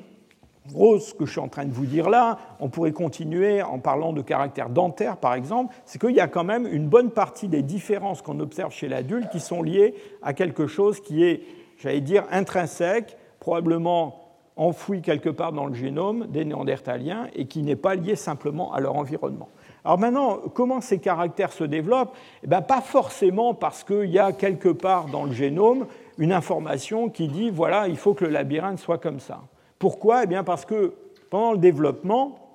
gros, 0.71 0.97
ce 0.97 1.13
que 1.13 1.25
je 1.25 1.31
suis 1.31 1.41
en 1.41 1.49
train 1.49 1.65
de 1.65 1.73
vous 1.73 1.85
dire 1.85 2.09
là, 2.09 2.39
on 2.61 2.69
pourrait 2.69 2.93
continuer 2.93 3.61
en 3.61 3.77
parlant 3.77 4.13
de 4.13 4.21
caractère 4.21 4.69
dentaire 4.69 5.17
par 5.17 5.33
exemple, 5.33 5.75
c'est 5.85 5.99
qu'il 5.99 6.15
y 6.15 6.21
a 6.21 6.29
quand 6.29 6.45
même 6.45 6.65
une 6.65 6.87
bonne 6.87 7.11
partie 7.11 7.49
des 7.49 7.61
différences 7.61 8.21
qu'on 8.21 8.39
observe 8.39 8.71
chez 8.71 8.87
l'adulte 8.87 9.29
qui 9.29 9.41
sont 9.41 9.61
liées 9.61 9.93
à 10.23 10.33
quelque 10.33 10.67
chose 10.67 11.01
qui 11.01 11.25
est, 11.25 11.41
j'allais 11.77 12.01
dire, 12.01 12.23
intrinsèque, 12.31 13.17
probablement 13.41 14.20
enfoui 14.61 15.01
quelque 15.01 15.29
part 15.29 15.53
dans 15.53 15.65
le 15.65 15.73
génome 15.73 16.27
des 16.27 16.45
néandertaliens 16.45 17.27
et 17.35 17.45
qui 17.45 17.63
n'est 17.63 17.75
pas 17.75 17.95
lié 17.95 18.15
simplement 18.15 18.71
à 18.73 18.79
leur 18.79 18.95
environnement. 18.95 19.49
Alors 19.83 19.97
maintenant, 19.97 20.37
comment 20.53 20.81
ces 20.81 20.99
caractères 20.99 21.51
se 21.51 21.63
développent? 21.63 22.13
Eh 22.43 22.47
bien, 22.47 22.61
Pas 22.61 22.81
forcément 22.81 23.55
parce 23.55 23.83
qu'il 23.83 24.11
y 24.11 24.19
a 24.19 24.31
quelque 24.31 24.69
part 24.69 25.07
dans 25.07 25.23
le 25.23 25.31
génome 25.31 25.87
une 26.19 26.31
information 26.31 27.09
qui 27.09 27.27
dit, 27.27 27.49
voilà, 27.49 27.87
il 27.87 27.97
faut 27.97 28.13
que 28.13 28.23
le 28.23 28.29
labyrinthe 28.29 28.77
soit 28.77 28.99
comme 28.99 29.19
ça. 29.19 29.41
Pourquoi? 29.79 30.25
Eh 30.25 30.27
bien 30.27 30.43
Parce 30.43 30.65
que 30.65 30.93
pendant 31.31 31.53
le 31.53 31.57
développement, 31.57 32.51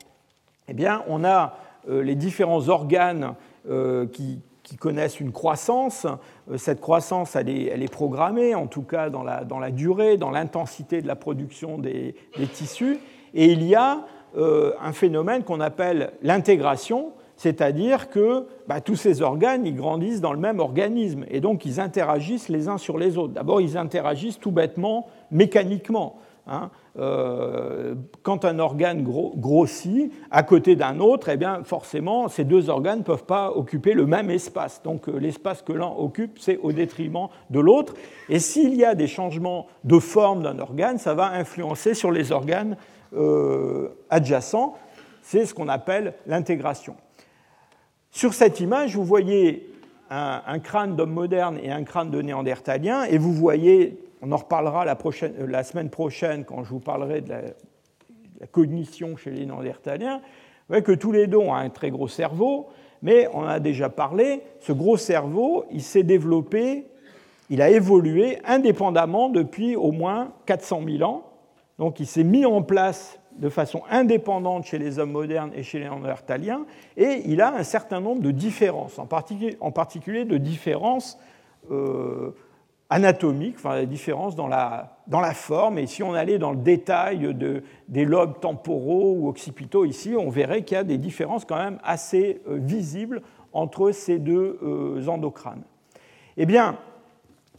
eh 0.68 0.74
bien, 0.74 1.02
on 1.08 1.24
a 1.24 1.56
euh, 1.88 2.04
les 2.04 2.14
différents 2.14 2.68
organes 2.68 3.34
euh, 3.68 4.06
qui, 4.66 4.76
connaissent 4.76 5.20
une 5.20 5.32
croissance. 5.32 6.06
Euh, 6.50 6.58
cette 6.58 6.80
croissance, 6.80 7.36
elle 7.36 7.48
est, 7.48 7.92
programmée, 7.92 8.54
en 8.54 8.66
tout 8.66 8.82
cas 8.82 9.10
dans 9.10 9.22
la, 9.22 9.44
dans 9.44 9.58
la 9.58 9.70
durée, 9.70 10.16
dans 10.16 10.30
l'intensité 10.30 11.00
de 11.00 11.06
la 11.06 11.16
production 11.16 11.78
des, 11.78 12.14
tissus. 12.52 12.98
Et 13.34 13.46
il 13.46 13.62
y 13.62 13.74
a 13.74 14.04
un 14.36 14.92
phénomène 14.92 15.44
qu'on 15.44 15.60
appelle 15.60 16.12
l'intégration, 16.20 17.12
c'est-à-dire 17.36 18.08
que 18.08 18.46
bah, 18.66 18.80
tous 18.80 18.96
ces 18.96 19.22
organes, 19.22 19.66
ils 19.66 19.76
grandissent 19.76 20.20
dans 20.20 20.32
le 20.32 20.38
même 20.38 20.58
organisme, 20.58 21.24
et 21.28 21.40
donc 21.40 21.64
ils 21.64 21.80
interagissent 21.80 22.48
les 22.48 22.68
uns 22.68 22.78
sur 22.78 22.98
les 22.98 23.18
autres. 23.18 23.34
D'abord, 23.34 23.60
ils 23.60 23.76
interagissent 23.76 24.40
tout 24.40 24.50
bêtement, 24.50 25.06
mécaniquement. 25.30 26.16
Hein. 26.46 26.70
Euh, 26.98 27.94
quand 28.22 28.44
un 28.44 28.58
organe 28.58 29.02
grossit 29.02 30.12
à 30.30 30.42
côté 30.42 30.76
d'un 30.76 31.00
autre, 31.00 31.28
eh 31.28 31.36
bien, 31.36 31.62
forcément, 31.64 32.28
ces 32.28 32.44
deux 32.44 32.70
organes 32.70 33.00
ne 33.00 33.04
peuvent 33.04 33.24
pas 33.24 33.50
occuper 33.50 33.92
le 33.92 34.06
même 34.06 34.30
espace. 34.30 34.80
Donc 34.82 35.08
euh, 35.08 35.18
l'espace 35.18 35.62
que 35.62 35.72
l'un 35.72 35.88
occupe, 35.88 36.38
c'est 36.38 36.58
au 36.58 36.72
détriment 36.72 37.28
de 37.50 37.60
l'autre. 37.60 37.94
Et 38.28 38.38
s'il 38.38 38.74
y 38.74 38.84
a 38.84 38.94
des 38.94 39.08
changements 39.08 39.66
de 39.84 39.98
forme 39.98 40.42
d'un 40.42 40.58
organe, 40.58 40.98
ça 40.98 41.14
va 41.14 41.26
influencer 41.32 41.94
sur 41.94 42.12
les 42.12 42.32
organes 42.32 42.76
euh, 43.14 43.88
adjacents. 44.08 44.76
C'est 45.22 45.46
ce 45.46 45.54
qu'on 45.54 45.68
appelle 45.68 46.14
l'intégration. 46.26 46.96
Sur 48.10 48.32
cette 48.32 48.60
image, 48.60 48.94
vous 48.94 49.04
voyez 49.04 49.68
un, 50.10 50.58
crâne 50.60 50.96
d'homme 50.96 51.12
moderne 51.12 51.58
et 51.62 51.70
un 51.70 51.82
crâne 51.84 52.10
de 52.10 52.22
néandertalien, 52.22 53.04
et 53.04 53.18
vous 53.18 53.32
voyez, 53.32 53.98
on 54.26 54.32
en 54.32 54.36
reparlera 54.36 54.84
la, 54.84 55.62
semaine 55.62 55.90
prochaine 55.90 56.44
quand 56.44 56.64
je 56.64 56.70
vous 56.70 56.80
parlerai 56.80 57.20
de 57.20 57.28
la, 57.28 57.40
cognition 58.50 59.16
chez 59.16 59.30
les 59.30 59.46
néandertaliens, 59.46 60.18
vous 60.18 60.22
voyez 60.68 60.82
que 60.82 60.92
tous 60.92 61.10
les 61.10 61.26
deux 61.26 61.38
ont 61.38 61.54
un 61.54 61.70
très 61.70 61.90
gros 61.90 62.08
cerveau, 62.08 62.68
mais 63.00 63.28
on 63.32 63.44
a 63.44 63.60
déjà 63.60 63.88
parlé, 63.88 64.42
ce 64.60 64.72
gros 64.72 64.98
cerveau, 64.98 65.64
il 65.70 65.80
s'est 65.80 66.02
développé, 66.02 66.86
il 67.48 67.62
a 67.62 67.70
évolué 67.70 68.38
indépendamment 68.44 69.30
depuis 69.30 69.74
au 69.74 69.90
moins 69.90 70.32
400 70.44 70.82
000 70.86 71.02
ans, 71.08 71.22
donc 71.78 71.98
il 71.98 72.06
s'est 72.06 72.24
mis 72.24 72.44
en 72.44 72.60
place 72.60 73.18
de 73.38 73.48
façon 73.48 73.82
indépendante 73.90 74.64
chez 74.64 74.78
les 74.78 74.98
hommes 74.98 75.12
modernes 75.12 75.52
et 75.54 75.62
chez 75.62 75.78
les 75.78 75.84
néandertaliens, 75.84 76.66
et 76.98 77.22
il 77.24 77.40
a 77.40 77.54
un 77.54 77.62
certain 77.62 78.00
nombre 78.00 78.20
de 78.20 78.32
différences, 78.32 78.98
en 78.98 79.06
particulier, 79.06 79.56
en 79.60 79.70
particulier 79.70 80.26
de 80.26 80.36
différences 80.36 81.18
euh, 81.70 82.34
anatomiques, 82.88 83.56
enfin 83.56 83.80
des 83.80 83.86
différences 83.86 84.36
dans 84.36 84.46
la, 84.46 84.98
dans 85.06 85.20
la 85.20 85.34
forme, 85.34 85.78
et 85.78 85.86
si 85.86 86.02
on 86.02 86.14
allait 86.14 86.38
dans 86.38 86.52
le 86.52 86.58
détail 86.58 87.34
de, 87.34 87.62
des 87.88 88.04
lobes 88.04 88.40
temporaux 88.40 89.16
ou 89.18 89.28
occipitaux 89.28 89.84
ici, 89.84 90.14
on 90.16 90.30
verrait 90.30 90.62
qu'il 90.62 90.76
y 90.76 90.80
a 90.80 90.84
des 90.84 90.98
différences 90.98 91.44
quand 91.44 91.56
même 91.56 91.78
assez 91.82 92.40
euh, 92.48 92.58
visibles 92.60 93.22
entre 93.52 93.90
ces 93.90 94.18
deux 94.18 94.58
euh, 94.62 95.06
endocrines. 95.08 95.64
Eh 96.36 96.46
bien, 96.46 96.76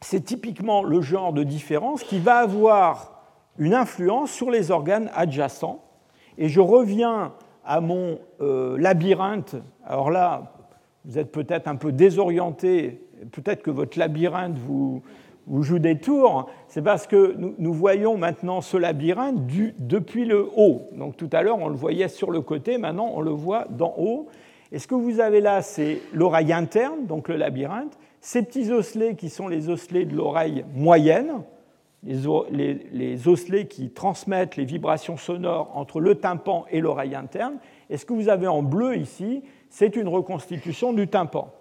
c'est 0.01 0.23
typiquement 0.23 0.83
le 0.83 1.01
genre 1.01 1.33
de 1.33 1.43
différence 1.43 2.03
qui 2.03 2.19
va 2.19 2.37
avoir 2.37 3.23
une 3.57 3.73
influence 3.73 4.31
sur 4.31 4.51
les 4.51 4.71
organes 4.71 5.09
adjacents. 5.15 5.83
Et 6.37 6.49
je 6.49 6.59
reviens 6.59 7.33
à 7.65 7.81
mon 7.81 8.19
euh, 8.39 8.77
labyrinthe. 8.77 9.55
Alors 9.83 10.11
là, 10.11 10.53
vous 11.05 11.17
êtes 11.17 11.31
peut-être 11.31 11.67
un 11.67 11.75
peu 11.75 11.91
désorienté, 11.91 13.06
peut-être 13.31 13.63
que 13.63 13.71
votre 13.71 13.97
labyrinthe 13.97 14.57
vous, 14.57 15.01
joue 15.61 15.79
des 15.79 15.97
tours. 15.97 16.49
C'est 16.67 16.81
parce 16.81 17.07
que 17.07 17.35
nous, 17.37 17.73
voyons 17.73 18.17
maintenant 18.17 18.61
ce 18.61 18.77
labyrinthe 18.77 19.45
depuis 19.79 20.25
le 20.25 20.49
haut. 20.55 20.89
Donc 20.93 21.17
tout 21.17 21.29
à 21.31 21.41
l'heure, 21.41 21.59
on 21.59 21.69
le 21.69 21.75
voyait 21.75 22.09
sur 22.09 22.31
le 22.31 22.41
côté, 22.41 22.77
maintenant 22.77 23.11
on 23.13 23.21
le 23.21 23.31
voit 23.31 23.65
d'en 23.69 23.93
haut. 23.97 24.27
Et 24.71 24.79
ce 24.79 24.87
que 24.87 24.95
vous 24.95 25.19
avez 25.19 25.39
là, 25.39 25.61
c'est 25.61 26.01
l'oreille 26.13 26.51
interne, 26.51 27.05
donc 27.05 27.29
le 27.29 27.37
labyrinthe. 27.37 27.97
Ces 28.19 28.43
petits 28.43 28.71
osselets 28.71 29.15
qui 29.15 29.29
sont 29.29 29.47
les 29.47 29.69
osselets 29.69 30.05
de 30.05 30.15
l'oreille 30.15 30.65
moyenne, 30.75 31.43
les, 32.03 33.27
osselets 33.27 33.67
qui 33.67 33.89
transmettent 33.89 34.55
les 34.55 34.65
vibrations 34.65 35.17
sonores 35.17 35.71
entre 35.75 35.99
le 35.99 36.15
tympan 36.15 36.65
et 36.69 36.81
l'oreille 36.81 37.15
interne. 37.15 37.55
Et 37.89 37.97
ce 37.97 38.05
que 38.05 38.13
vous 38.13 38.29
avez 38.29 38.47
en 38.47 38.63
bleu 38.63 38.97
ici, 38.97 39.43
c'est 39.69 39.95
une 39.95 40.07
reconstitution 40.07 40.93
du 40.93 41.07
tympan. 41.07 41.53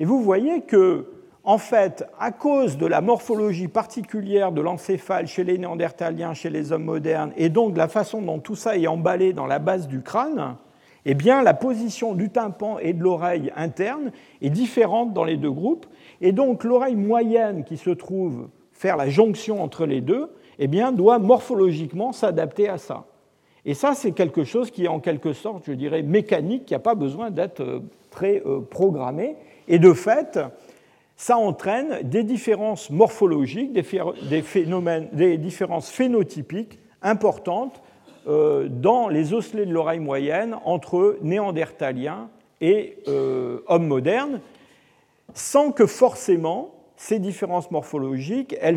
Et 0.00 0.06
vous 0.06 0.22
voyez 0.22 0.62
que, 0.62 1.04
en 1.44 1.58
fait, 1.58 2.06
à 2.18 2.32
cause 2.32 2.78
de 2.78 2.86
la 2.86 3.02
morphologie 3.02 3.68
particulière 3.68 4.50
de 4.50 4.62
l'encéphale 4.62 5.26
chez 5.26 5.44
les 5.44 5.58
néandertaliens, 5.58 6.32
chez 6.32 6.48
les 6.48 6.72
hommes 6.72 6.84
modernes, 6.84 7.32
et 7.36 7.50
donc 7.50 7.74
de 7.74 7.78
la 7.78 7.86
façon 7.86 8.22
dont 8.22 8.38
tout 8.38 8.56
ça 8.56 8.78
est 8.78 8.86
emballé 8.86 9.34
dans 9.34 9.46
la 9.46 9.58
base 9.58 9.88
du 9.88 10.00
crâne, 10.00 10.56
eh 11.04 11.12
bien, 11.12 11.42
la 11.42 11.52
position 11.52 12.14
du 12.14 12.30
tympan 12.30 12.78
et 12.78 12.94
de 12.94 13.02
l'oreille 13.02 13.52
interne 13.56 14.10
est 14.40 14.48
différente 14.48 15.12
dans 15.12 15.24
les 15.24 15.36
deux 15.36 15.50
groupes. 15.50 15.86
Et 16.22 16.32
donc, 16.32 16.64
l'oreille 16.64 16.96
moyenne 16.96 17.64
qui 17.64 17.76
se 17.76 17.90
trouve 17.90 18.48
faire 18.72 18.96
la 18.96 19.10
jonction 19.10 19.62
entre 19.62 19.84
les 19.84 20.00
deux, 20.00 20.30
eh 20.58 20.66
bien, 20.66 20.92
doit 20.92 21.18
morphologiquement 21.18 22.12
s'adapter 22.12 22.70
à 22.70 22.78
ça. 22.78 23.04
Et 23.66 23.74
ça, 23.74 23.92
c'est 23.94 24.12
quelque 24.12 24.44
chose 24.44 24.70
qui 24.70 24.84
est 24.84 24.88
en 24.88 25.00
quelque 25.00 25.34
sorte, 25.34 25.64
je 25.66 25.72
dirais, 25.72 26.02
mécanique, 26.02 26.64
qui 26.64 26.72
n'a 26.72 26.78
pas 26.78 26.94
besoin 26.94 27.30
d'être 27.30 27.60
euh, 27.60 27.80
très 28.10 28.42
euh, 28.46 28.60
programmé. 28.60 29.36
Et 29.68 29.78
de 29.78 29.92
fait, 29.92 30.38
ça 31.16 31.36
entraîne 31.36 32.00
des 32.02 32.22
différences 32.22 32.90
morphologiques, 32.90 33.72
des, 33.72 35.38
différences 35.38 35.90
phénotypiques 35.90 36.78
importantes 37.02 37.82
euh, 38.26 38.68
dans 38.68 39.08
les 39.08 39.32
osselets 39.32 39.66
de 39.66 39.72
l'oreille 39.72 40.00
moyenne 40.00 40.56
entre 40.64 41.18
néandertaliens 41.22 42.28
et 42.60 42.98
hommes 43.06 43.86
modernes, 43.86 44.40
sans 45.32 45.72
que 45.72 45.86
forcément 45.86 46.74
ces 46.96 47.18
différences 47.18 47.70
morphologiques 47.70 48.54
aient 48.60 48.76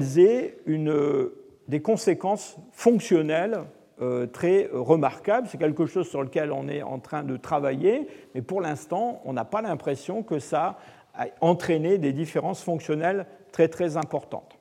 des 1.68 1.82
conséquences 1.82 2.58
fonctionnelles 2.72 3.56
euh, 3.56 3.83
très 4.32 4.70
remarquable. 4.72 5.48
C'est 5.50 5.58
quelque 5.58 5.86
chose 5.86 6.08
sur 6.08 6.24
lequel 6.24 6.52
on 6.52 6.68
est 6.68 6.84
en 6.84 7.00
train 7.00 7.24
de 7.24 7.38
travailler, 7.38 8.08
mais 8.36 8.42
pour 8.42 8.62
l'instant, 8.62 9.22
on 9.26 9.34
n'a 9.34 9.46
pas 9.46 9.62
l'impression 9.62 10.24
que 10.24 10.40
ça 10.40 10.78
a 11.16 11.26
entraîné 11.42 11.98
des 11.98 12.14
différences 12.14 12.64
fonctionnelles 12.64 13.26
très 13.52 13.68
très 13.68 13.98
importantes. 13.98 14.58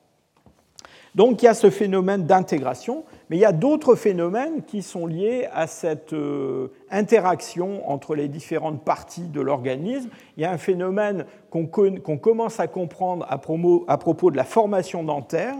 Donc 1.15 1.43
il 1.43 1.45
y 1.45 1.47
a 1.47 1.53
ce 1.53 1.69
phénomène 1.69 2.25
d'intégration, 2.25 3.03
mais 3.29 3.37
il 3.37 3.39
y 3.39 3.45
a 3.45 3.51
d'autres 3.51 3.95
phénomènes 3.95 4.63
qui 4.63 4.81
sont 4.81 5.05
liés 5.05 5.47
à 5.53 5.67
cette 5.67 6.13
euh, 6.13 6.69
interaction 6.89 7.87
entre 7.89 8.15
les 8.15 8.27
différentes 8.27 8.83
parties 8.83 9.27
de 9.27 9.39
l'organisme. 9.39 10.09
Il 10.37 10.41
y 10.41 10.45
a 10.45 10.51
un 10.51 10.57
phénomène 10.57 11.25
qu'on 11.51 11.67
commence 11.67 12.59
à 12.59 12.67
comprendre 12.67 13.27
à, 13.29 13.35
à 13.35 13.97
propos 13.97 14.31
de 14.31 14.37
la 14.37 14.43
formation 14.43 15.03
dentaire, 15.03 15.55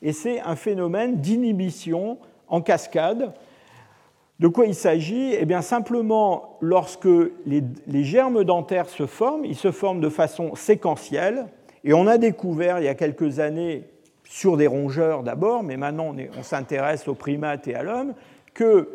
et 0.00 0.12
c'est 0.12 0.40
un 0.40 0.56
phénomène 0.56 1.16
d'inhibition 1.16 2.18
en 2.48 2.60
cascade. 2.60 3.32
De 4.40 4.48
quoi 4.48 4.66
il 4.66 4.74
s'agit? 4.74 5.34
Eh 5.34 5.44
bien 5.44 5.62
simplement, 5.62 6.58
lorsque 6.60 7.08
les, 7.46 8.04
germes 8.04 8.44
dentaires 8.44 8.88
se 8.88 9.06
forment, 9.06 9.44
ils 9.44 9.56
se 9.56 9.70
forment 9.70 10.00
de 10.00 10.08
façon 10.08 10.54
séquentielle. 10.54 11.46
Et 11.84 11.94
on 11.94 12.06
a 12.06 12.18
découvert 12.18 12.78
il 12.80 12.84
y 12.84 12.88
a 12.88 12.94
quelques 12.94 13.38
années, 13.38 13.84
sur 14.24 14.56
des 14.56 14.66
rongeurs 14.66 15.22
d'abord, 15.22 15.62
mais 15.62 15.76
maintenant 15.76 16.14
on 16.36 16.42
s'intéresse 16.42 17.06
aux 17.06 17.14
primates 17.14 17.68
et 17.68 17.74
à 17.74 17.82
l'homme, 17.82 18.14
que 18.54 18.88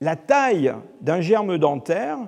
la 0.00 0.16
taille 0.16 0.72
d'un 1.00 1.20
germe 1.20 1.58
dentaire 1.58 2.18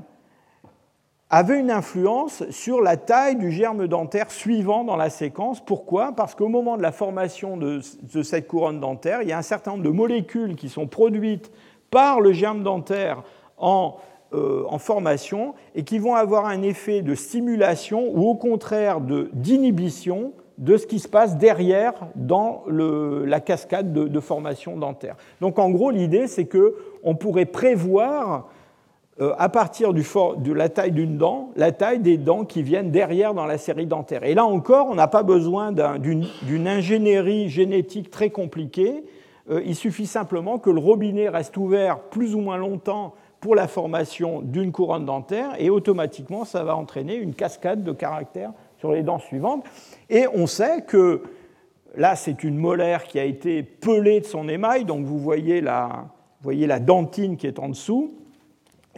avait 1.29 1.59
une 1.59 1.71
influence 1.71 2.49
sur 2.51 2.81
la 2.81 2.97
taille 2.97 3.37
du 3.37 3.51
germe 3.51 3.89
dentaire 3.89 4.31
suivant 4.31 4.85
dans 4.85 4.97
la 4.97 5.11
séquence. 5.11 5.61
Pourquoi? 5.61 6.13
Parce 6.13 6.35
qu'au 6.35 6.49
moment 6.49 6.77
de 6.77 6.83
la 6.83 6.93
formation 6.93 7.57
de, 7.57 7.81
cette 8.23 8.47
couronne 8.47 8.79
dentaire, 8.79 9.23
il 9.23 9.29
y 9.29 9.33
a 9.33 9.39
un 9.39 9.43
certain 9.43 9.73
nombre 9.73 9.83
de 9.83 9.91
molécules 9.91 10.55
qui 10.55 10.69
sont 10.69 10.87
produites 10.87 11.51
par 11.91 12.21
le 12.21 12.33
germe 12.33 12.63
dentaire 12.63 13.23
en, 13.59 13.97
euh, 14.35 14.65
formation 14.79 15.55
et 15.75 15.83
qui 15.83 15.99
vont 15.99 16.15
avoir 16.15 16.47
un 16.47 16.63
effet 16.63 17.01
de 17.03 17.15
stimulation 17.15 18.11
ou 18.13 18.29
au 18.29 18.35
contraire 18.35 19.01
d'inhibition 19.01 20.33
de, 20.59 20.77
ce 20.77 20.87
qui 20.87 20.99
se 20.99 21.09
passe 21.09 21.39
derrière 21.39 21.95
dans 22.15 22.65
la 22.69 23.41
cascade 23.41 23.93
de, 23.93 24.07
de 24.07 24.21
formation 24.21 24.77
dentaire. 24.77 25.17
Donc 25.41 25.59
en 25.59 25.71
gros, 25.71 25.91
l'idée, 25.91 26.29
c'est 26.29 26.47
qu'on 26.47 27.15
pourrait 27.15 27.47
prévoir 27.47 28.49
à 29.19 29.49
partir 29.49 29.95
de 29.95 30.53
la 30.53 30.69
taille 30.69 30.93
d'une 30.93 31.17
dent, 31.17 31.51
la 31.57 31.73
taille 31.73 32.01
des 32.01 32.19
dents 32.19 32.45
qui 32.45 32.63
viennent 32.63 32.91
derrière 32.91 33.33
dans 33.33 33.47
la 33.47 33.57
série 33.57 33.87
dentaire. 33.87 34.25
Et 34.25 34.35
là 34.35 34.45
encore, 34.45 34.89
on 34.91 34.95
n'a 34.95 35.09
pas 35.09 35.23
besoin 35.23 35.73
d'une 35.73 36.69
ingénierie 36.69 37.49
génétique 37.49 38.11
très 38.11 38.29
compliquée. 38.29 39.05
Euh, 39.51 39.63
il 39.65 39.75
suffit 39.75 40.07
simplement 40.07 40.59
que 40.59 40.71
le 40.71 40.81
robinet 40.81 41.29
reste 41.29 41.57
ouvert 41.57 42.01
plus 42.01 42.35
ou 42.35 42.41
moins 42.41 42.59
longtemps 42.59 43.15
pour 43.41 43.55
la 43.55 43.69
formation 43.69 44.43
d'une 44.43 44.73
couronne 44.73 45.05
dentaire 45.05 45.51
et 45.59 45.71
automatiquement, 45.71 46.45
ça 46.45 46.65
va 46.65 46.77
entraîner 46.77 47.15
une 47.15 47.35
cascade 47.35 47.85
de 47.85 47.93
caractères 47.93 48.53
sur 48.79 48.93
les 48.93 49.03
dents 49.03 49.19
suivantes. 49.19 49.65
Et 50.11 50.27
on 50.35 50.47
sait 50.47 50.83
que 50.83 51.23
là, 51.95 52.17
c'est 52.17 52.45
une 52.45 52.59
molaire 52.59 53.05
qui 53.05 53.19
a 53.19 53.25
été 53.25 53.63
pelée 53.63 54.21
de 54.21 54.27
son 54.27 54.49
émail, 54.49 54.85
donc 54.85 55.05
vous 55.05 55.19
voyez 55.19 55.61
la 55.61 56.81
dentine 56.81 57.37
qui 57.37 57.47
est 57.47 57.59
en 57.59 57.69
dessous. 57.69 58.26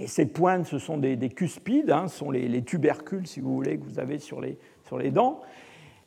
Et 0.00 0.06
ces 0.06 0.26
pointes, 0.26 0.66
ce 0.66 0.78
sont 0.78 0.96
des, 0.96 1.16
cuspides, 1.28 1.90
hein, 1.90 2.08
ce 2.08 2.18
sont 2.18 2.30
les, 2.30 2.62
tubercules, 2.62 3.26
si 3.26 3.40
vous 3.40 3.54
voulez, 3.54 3.78
que 3.78 3.84
vous 3.84 3.98
avez 3.98 4.18
sur 4.18 4.40
les, 4.40 4.58
sur 4.86 4.98
les 4.98 5.10
dents. 5.10 5.40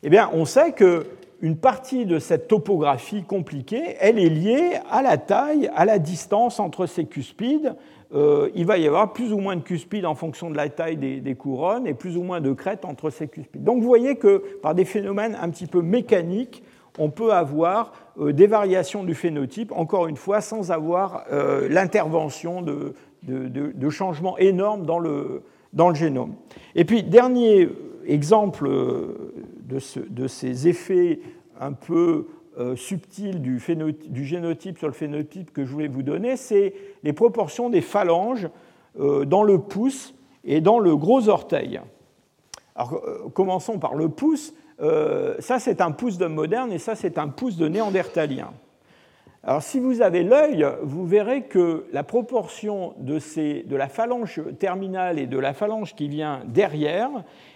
Eh 0.02 0.10
bien, 0.10 0.30
on 0.32 0.44
sait 0.44 0.72
qu'une 0.72 1.56
partie 1.56 2.06
de 2.06 2.18
cette 2.18 2.48
topographie 2.48 3.22
compliquée, 3.22 3.96
elle 4.00 4.18
est 4.18 4.28
liée 4.28 4.78
à 4.90 5.02
la 5.02 5.18
taille, 5.18 5.70
à 5.74 5.84
la 5.84 5.98
distance 5.98 6.58
entre 6.58 6.86
ces 6.86 7.04
cuspides. 7.04 7.76
Euh, 8.14 8.50
il 8.54 8.66
va 8.66 8.78
y 8.78 8.86
avoir 8.86 9.12
plus 9.12 9.32
ou 9.32 9.38
moins 9.38 9.56
de 9.56 9.62
cuspides 9.62 10.04
en 10.04 10.14
fonction 10.14 10.50
de 10.50 10.56
la 10.56 10.68
taille 10.68 10.96
des, 10.96 11.34
couronnes 11.34 11.86
et 11.86 11.94
plus 11.94 12.16
ou 12.16 12.22
moins 12.22 12.40
de 12.40 12.52
crêtes 12.52 12.84
entre 12.84 13.10
ces 13.10 13.28
cuspides. 13.28 13.62
Donc 13.62 13.80
vous 13.80 13.88
voyez 13.88 14.16
que 14.16 14.42
par 14.60 14.74
des 14.74 14.84
phénomènes 14.84 15.36
un 15.40 15.48
petit 15.50 15.66
peu 15.66 15.82
mécaniques, 15.82 16.62
on 16.98 17.08
peut 17.08 17.32
avoir 17.32 17.92
euh, 18.18 18.32
des 18.32 18.46
variations 18.46 19.02
du 19.02 19.14
phénotype, 19.14 19.72
encore 19.72 20.08
une 20.08 20.16
fois, 20.16 20.40
sans 20.42 20.70
avoir 20.72 21.24
euh, 21.32 21.68
l'intervention 21.70 22.60
de, 22.60 22.94
de, 23.22 23.90
changements 23.90 24.36
énormes 24.38 24.84
dans 24.84 24.98
le, 24.98 25.42
génome. 25.94 26.34
Et 26.74 26.84
puis, 26.84 27.02
dernier 27.02 27.68
exemple 28.06 28.68
de, 29.68 30.28
ces 30.28 30.68
effets 30.68 31.20
un 31.60 31.72
peu 31.72 32.26
euh, 32.58 32.76
subtils 32.76 33.40
du, 33.40 33.58
génotype 33.58 34.78
sur 34.78 34.86
le 34.86 34.92
phénotype 34.92 35.52
que 35.52 35.64
je 35.64 35.70
voulais 35.70 35.88
vous 35.88 36.02
donner, 36.02 36.36
c'est 36.36 36.74
les 37.02 37.12
proportions 37.12 37.70
des 37.70 37.80
phalanges 37.80 38.48
euh, 39.00 39.24
dans 39.24 39.42
le 39.42 39.58
pouce 39.58 40.14
et 40.44 40.60
dans 40.60 40.78
le 40.78 40.96
gros 40.96 41.28
orteil. 41.28 41.80
Alors, 42.74 42.94
euh, 43.06 43.28
commençons 43.32 43.78
par 43.78 43.94
le 43.94 44.08
pouce. 44.08 44.54
ça, 45.38 45.60
c'est 45.60 45.80
un 45.80 45.92
pouce 45.92 46.18
d'homme 46.18 46.34
moderne 46.34 46.72
et 46.72 46.78
ça, 46.78 46.96
c'est 46.96 47.16
un 47.16 47.28
pouce 47.28 47.56
de 47.56 47.68
néandertalien. 47.68 48.52
Alors 49.44 49.60
si 49.60 49.80
vous 49.80 50.02
avez 50.02 50.22
l'œil, 50.22 50.64
vous 50.82 51.04
verrez 51.04 51.42
que 51.42 51.86
la 51.92 52.04
proportion 52.04 52.94
de, 52.98 53.18
la 53.74 53.88
phalange 53.88 54.40
terminale 54.60 55.18
et 55.18 55.26
de 55.26 55.38
la 55.38 55.52
phalange 55.52 55.96
qui 55.96 56.06
vient 56.06 56.42
derrière 56.46 57.10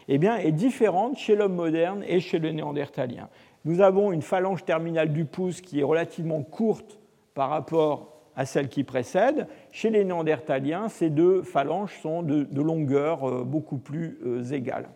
eh 0.08 0.18
bien, 0.18 0.36
est 0.36 0.50
différente 0.50 1.16
chez 1.16 1.36
l'homme 1.36 1.54
moderne 1.54 2.02
et 2.08 2.18
chez 2.18 2.40
le 2.40 2.50
néandertalien. 2.50 3.28
Nous 3.64 3.80
avons 3.80 4.10
une 4.10 4.22
phalange 4.22 4.64
terminale 4.64 5.12
du 5.12 5.26
pouce 5.26 5.60
qui 5.60 5.78
est 5.78 5.84
relativement 5.84 6.42
courte 6.42 6.98
par 7.34 7.50
rapport 7.50 8.14
à 8.34 8.46
celle 8.46 8.68
qui 8.68 8.82
précède. 8.82 9.46
Chez 9.70 9.90
les 9.90 10.04
néandertaliens, 10.04 10.88
ces 10.88 11.08
deux 11.08 11.42
phalanges 11.42 11.96
sont 12.02 12.22
de, 12.22 12.60
longueur 12.60 13.28
euh, 13.28 13.44
beaucoup 13.44 13.78
plus 13.78 14.18
euh, 14.26 14.42
égale. 14.42 14.88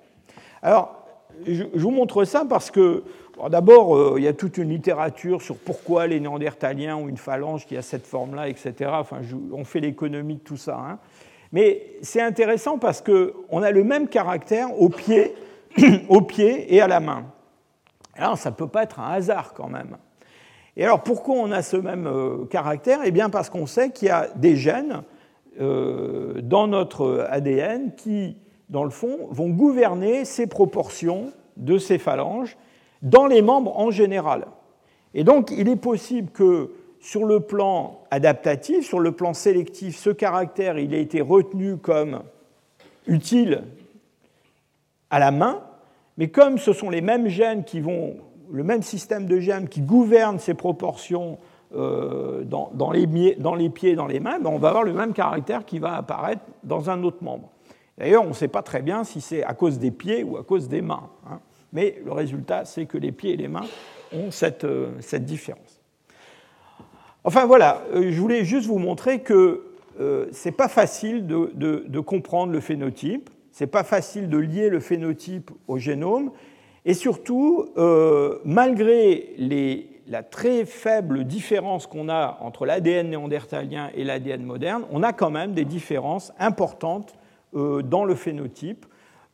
Alors, 0.60 1.04
je 1.46 1.64
vous 1.72 1.90
montre 1.90 2.24
ça 2.24 2.44
parce 2.48 2.70
que 2.70 3.04
D'abord, 3.48 3.96
euh, 3.96 4.14
il 4.18 4.24
y 4.24 4.28
a 4.28 4.32
toute 4.32 4.58
une 4.58 4.68
littérature 4.68 5.40
sur 5.40 5.56
pourquoi 5.56 6.06
les 6.06 6.20
Néandertaliens 6.20 6.96
ont 6.96 7.08
une 7.08 7.16
phalange 7.16 7.66
qui 7.66 7.76
a 7.76 7.82
cette 7.82 8.06
forme-là, 8.06 8.48
etc. 8.48 8.90
Enfin, 8.92 9.20
on 9.52 9.64
fait 9.64 9.80
l'économie 9.80 10.36
de 10.36 10.40
tout 10.40 10.56
ça. 10.56 10.76
Hein. 10.76 10.98
Mais 11.52 11.96
c'est 12.02 12.20
intéressant 12.20 12.78
parce 12.78 13.02
qu'on 13.02 13.62
a 13.62 13.70
le 13.70 13.84
même 13.84 14.08
caractère 14.08 14.78
au 14.80 14.88
pied, 14.88 15.34
au 16.08 16.20
pied 16.20 16.74
et 16.74 16.80
à 16.80 16.88
la 16.88 17.00
main. 17.00 17.24
Alors, 18.14 18.36
ça 18.36 18.50
ne 18.50 18.54
peut 18.54 18.68
pas 18.68 18.82
être 18.82 19.00
un 19.00 19.12
hasard 19.12 19.54
quand 19.54 19.68
même. 19.68 19.96
Et 20.76 20.84
alors, 20.84 21.02
pourquoi 21.02 21.36
on 21.36 21.50
a 21.50 21.62
ce 21.62 21.76
même 21.76 22.06
euh, 22.06 22.44
caractère? 22.46 23.00
Eh 23.04 23.10
bien, 23.10 23.30
parce 23.30 23.50
qu'on 23.50 23.66
sait 23.66 23.90
qu'il 23.90 24.08
y 24.08 24.10
a 24.10 24.28
des 24.36 24.56
gènes 24.56 25.02
euh, 25.60 26.40
dans 26.42 26.66
notre 26.66 27.26
ADN 27.30 27.94
qui, 27.94 28.36
dans 28.68 28.84
le 28.84 28.90
fond, 28.90 29.28
vont 29.30 29.48
gouverner 29.48 30.24
ces 30.24 30.46
proportions 30.46 31.32
de 31.56 31.78
ces 31.78 31.98
phalanges 31.98 32.56
dans 33.02 33.26
les 33.26 33.42
membres 33.42 33.78
en 33.78 33.90
général. 33.90 34.46
Et 35.14 35.24
donc, 35.24 35.50
il 35.50 35.68
est 35.68 35.76
possible 35.76 36.30
que 36.30 36.70
sur 37.00 37.24
le 37.24 37.40
plan 37.40 38.02
adaptatif, 38.10 38.86
sur 38.86 39.00
le 39.00 39.12
plan 39.12 39.32
sélectif, 39.32 39.96
ce 39.96 40.10
caractère 40.10 40.78
il 40.78 40.94
a 40.94 40.98
été 40.98 41.20
retenu 41.20 41.78
comme 41.78 42.22
utile 43.06 43.64
à 45.08 45.18
la 45.18 45.30
main, 45.30 45.62
mais 46.18 46.28
comme 46.28 46.58
ce 46.58 46.72
sont 46.72 46.90
les 46.90 47.00
mêmes 47.00 47.28
gènes 47.28 47.64
qui 47.64 47.80
vont, 47.80 48.16
le 48.50 48.62
même 48.62 48.82
système 48.82 49.26
de 49.26 49.40
gènes 49.40 49.68
qui 49.68 49.80
gouverne 49.80 50.38
ces 50.38 50.54
proportions 50.54 51.38
euh, 51.74 52.44
dans, 52.44 52.90
les, 52.92 53.06
pieds 53.06 53.92
et 53.92 53.96
dans 53.96 54.06
les 54.06 54.20
mains, 54.20 54.38
ben, 54.38 54.50
on 54.50 54.58
va 54.58 54.68
avoir 54.68 54.84
le 54.84 54.92
même 54.92 55.12
caractère 55.12 55.64
qui 55.64 55.78
va 55.78 55.96
apparaître 55.96 56.42
dans 56.62 56.90
un 56.90 57.02
autre 57.02 57.22
membre. 57.22 57.48
D'ailleurs, 57.96 58.24
on 58.24 58.28
ne 58.28 58.34
sait 58.34 58.48
pas 58.48 58.62
très 58.62 58.82
bien 58.82 59.04
si 59.04 59.20
c'est 59.20 59.42
à 59.42 59.54
cause 59.54 59.78
des 59.78 59.90
pieds 59.90 60.22
ou 60.22 60.36
à 60.36 60.42
cause 60.42 60.68
des 60.68 60.82
mains. 60.82 61.08
Hein 61.30 61.40
mais 61.72 62.00
le 62.04 62.12
résultat, 62.12 62.64
c'est 62.64 62.86
que 62.86 62.98
les 62.98 63.12
pieds 63.12 63.32
et 63.32 63.36
les 63.36 63.48
mains 63.48 63.66
ont 64.12 64.30
cette, 64.30 64.64
euh, 64.64 64.92
différence. 65.18 65.80
Enfin 67.24 67.46
voilà, 67.46 67.82
euh, 67.94 68.10
je 68.10 68.20
voulais 68.20 68.44
juste 68.44 68.66
vous 68.66 68.78
montrer 68.78 69.20
que 69.20 69.66
euh, 70.00 70.26
ce 70.32 70.48
n'est 70.48 70.54
pas 70.54 70.68
facile 70.68 71.26
de, 71.26 72.00
comprendre 72.00 72.52
le 72.52 72.60
phénotype, 72.60 73.30
ce 73.52 73.64
n'est 73.64 73.70
pas 73.70 73.84
facile 73.84 74.28
de 74.28 74.38
lier 74.38 74.68
le 74.68 74.80
phénotype 74.80 75.50
au 75.68 75.78
génome, 75.78 76.30
et 76.86 76.94
surtout, 76.94 77.68
malgré 78.46 79.34
la 80.10 80.22
très 80.24 80.64
faible 80.64 81.24
différence 81.24 81.86
qu'on 81.86 82.08
a 82.08 82.38
entre 82.40 82.66
l'ADN 82.66 83.10
néandertalien 83.10 83.90
et 83.94 84.02
l'ADN 84.02 84.42
moderne, 84.42 84.84
on 84.90 85.02
a 85.02 85.12
quand 85.12 85.30
même 85.30 85.52
des 85.52 85.64
différences 85.64 86.32
importantes 86.38 87.14
euh, 87.54 87.82
dans 87.82 88.04
le 88.04 88.14
phénotype, 88.14 88.86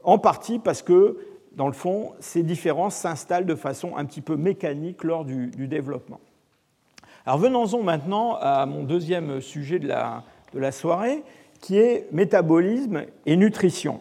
en 0.03 0.19
partie 0.19 0.59
parce 0.59 0.83
que, 0.83 1.19
dans 1.57 1.67
le 1.67 1.73
fond, 1.73 2.13
ces 2.21 2.43
différences 2.43 2.95
s'installent 2.95 3.47
de 3.47 3.55
façon 3.55 3.97
un 3.97 4.05
petit 4.05 4.21
peu 4.21 4.37
mécanique 4.37 5.03
lors 5.05 5.25
du, 5.25 5.51
développement. 5.67 6.21
Alors 7.25 7.39
venons-en 7.39 7.83
maintenant 7.83 8.37
à 8.41 8.67
mon 8.67 8.85
deuxième 8.85 9.41
sujet 9.41 9.79
de 9.79 9.89
la, 9.89 10.23
de 10.55 10.61
la 10.61 10.71
soirée, 10.71 11.25
qui 11.61 11.79
est 11.79 12.07
métabolisme 12.13 13.05
et 13.25 13.37
nutrition. 13.37 14.01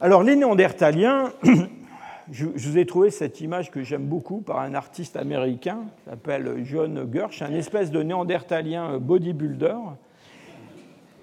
Alors 0.00 0.22
les 0.22 0.36
néandertaliens 0.36 1.32
je, 2.30 2.46
vous 2.46 2.78
ai 2.78 2.86
trouvé 2.86 3.10
cette 3.10 3.40
image 3.40 3.70
que 3.70 3.82
j'aime 3.82 4.06
beaucoup 4.06 4.40
par 4.40 4.58
un 4.60 4.74
artiste 4.74 5.16
américain 5.16 5.84
qui 5.98 6.10
s'appelle 6.10 6.64
John 6.64 7.08
Gersh, 7.12 7.42
un 7.42 7.52
espèce 7.52 7.90
de 7.90 8.02
néandertalien 8.02 8.98
bodybuilder. 8.98 9.76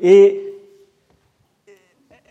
Et 0.01 0.52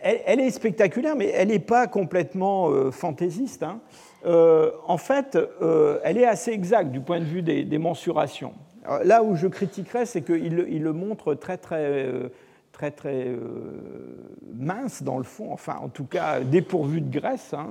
elle, 0.03 0.41
est 0.41 0.51
spectaculaire, 0.51 1.17
mais 1.17 1.29
elle 1.29 1.49
n'est 1.49 1.59
pas 1.59 1.87
complètement 1.87 2.71
euh, 2.71 2.91
fantaisiste. 2.91 3.63
Hein. 3.63 3.81
Euh, 4.27 4.71
en 4.87 4.99
fait, 4.99 5.37
euh, 5.37 5.99
elle 6.05 6.19
est 6.19 6.27
assez 6.27 6.51
exacte 6.51 6.91
du 6.91 7.01
point 7.01 7.21
de 7.21 7.25
vue 7.25 7.43
des, 7.43 7.79
mensurations. 7.79 8.53
là 9.05 9.23
où 9.23 9.37
je 9.37 9.47
critiquerais, 9.47 10.07
c'est 10.07 10.23
qu'il 10.23 10.57
le 10.57 10.93
montre 10.93 11.35
très, 11.35 11.57
très 11.57 12.07
très 12.73 12.91
très 12.91 13.37
mince 14.55 15.03
dans 15.03 15.19
le 15.19 15.25
fond, 15.25 15.53
enfin 15.53 15.77
en 15.83 15.89
tout 15.89 16.07
cas 16.07 16.41
dépourvu 16.41 17.01
de 17.01 17.19
graisse. 17.19 17.53
Hein. 17.53 17.69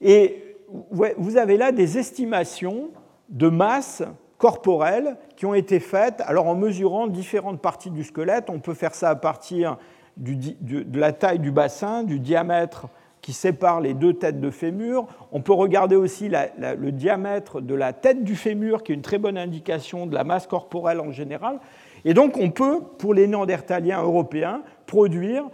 Et 0.00 0.56
vous 0.70 1.36
avez 1.36 1.56
là 1.56 1.72
des 1.72 1.98
estimations 1.98 2.90
de 3.28 3.48
masse 3.48 4.02
corporelle 4.38 5.16
qui 5.36 5.46
ont 5.46 5.54
été 5.54 5.80
faites 5.80 6.22
alors 6.22 6.46
en 6.46 6.54
mesurant 6.54 7.08
différentes 7.08 7.60
parties 7.60 7.90
du 7.90 8.04
squelette. 8.04 8.48
On 8.50 8.60
peut 8.60 8.74
faire 8.74 8.94
ça 8.94 9.10
à 9.10 9.16
partir 9.16 9.78
de 10.18 10.98
la 10.98 11.12
taille 11.12 11.38
du 11.38 11.50
bassin, 11.50 12.02
du 12.02 12.18
diamètre 12.18 12.88
qui 13.20 13.32
sépare 13.32 13.80
les 13.80 13.94
deux 13.94 14.14
têtes 14.14 14.40
de 14.40 14.50
fémur. 14.50 15.06
On 15.32 15.40
peut 15.40 15.52
regarder 15.52 15.96
aussi 15.96 16.30
le 16.30 16.90
diamètre 16.90 17.60
de 17.60 17.74
la 17.74 17.92
tête 17.92 18.24
du 18.24 18.36
fémur, 18.36 18.82
qui 18.82 18.92
est 18.92 18.94
une 18.94 19.02
très 19.02 19.18
bonne 19.18 19.38
indication 19.38 20.06
de 20.06 20.14
la 20.14 20.24
masse 20.24 20.46
corporelle 20.46 21.00
en 21.00 21.10
général. 21.10 21.58
Et 22.04 22.14
donc 22.14 22.36
on 22.36 22.50
peut, 22.50 22.80
pour 22.98 23.14
les 23.14 23.26
néandertaliens 23.26 24.02
européens, 24.02 24.62
produire 24.86 25.44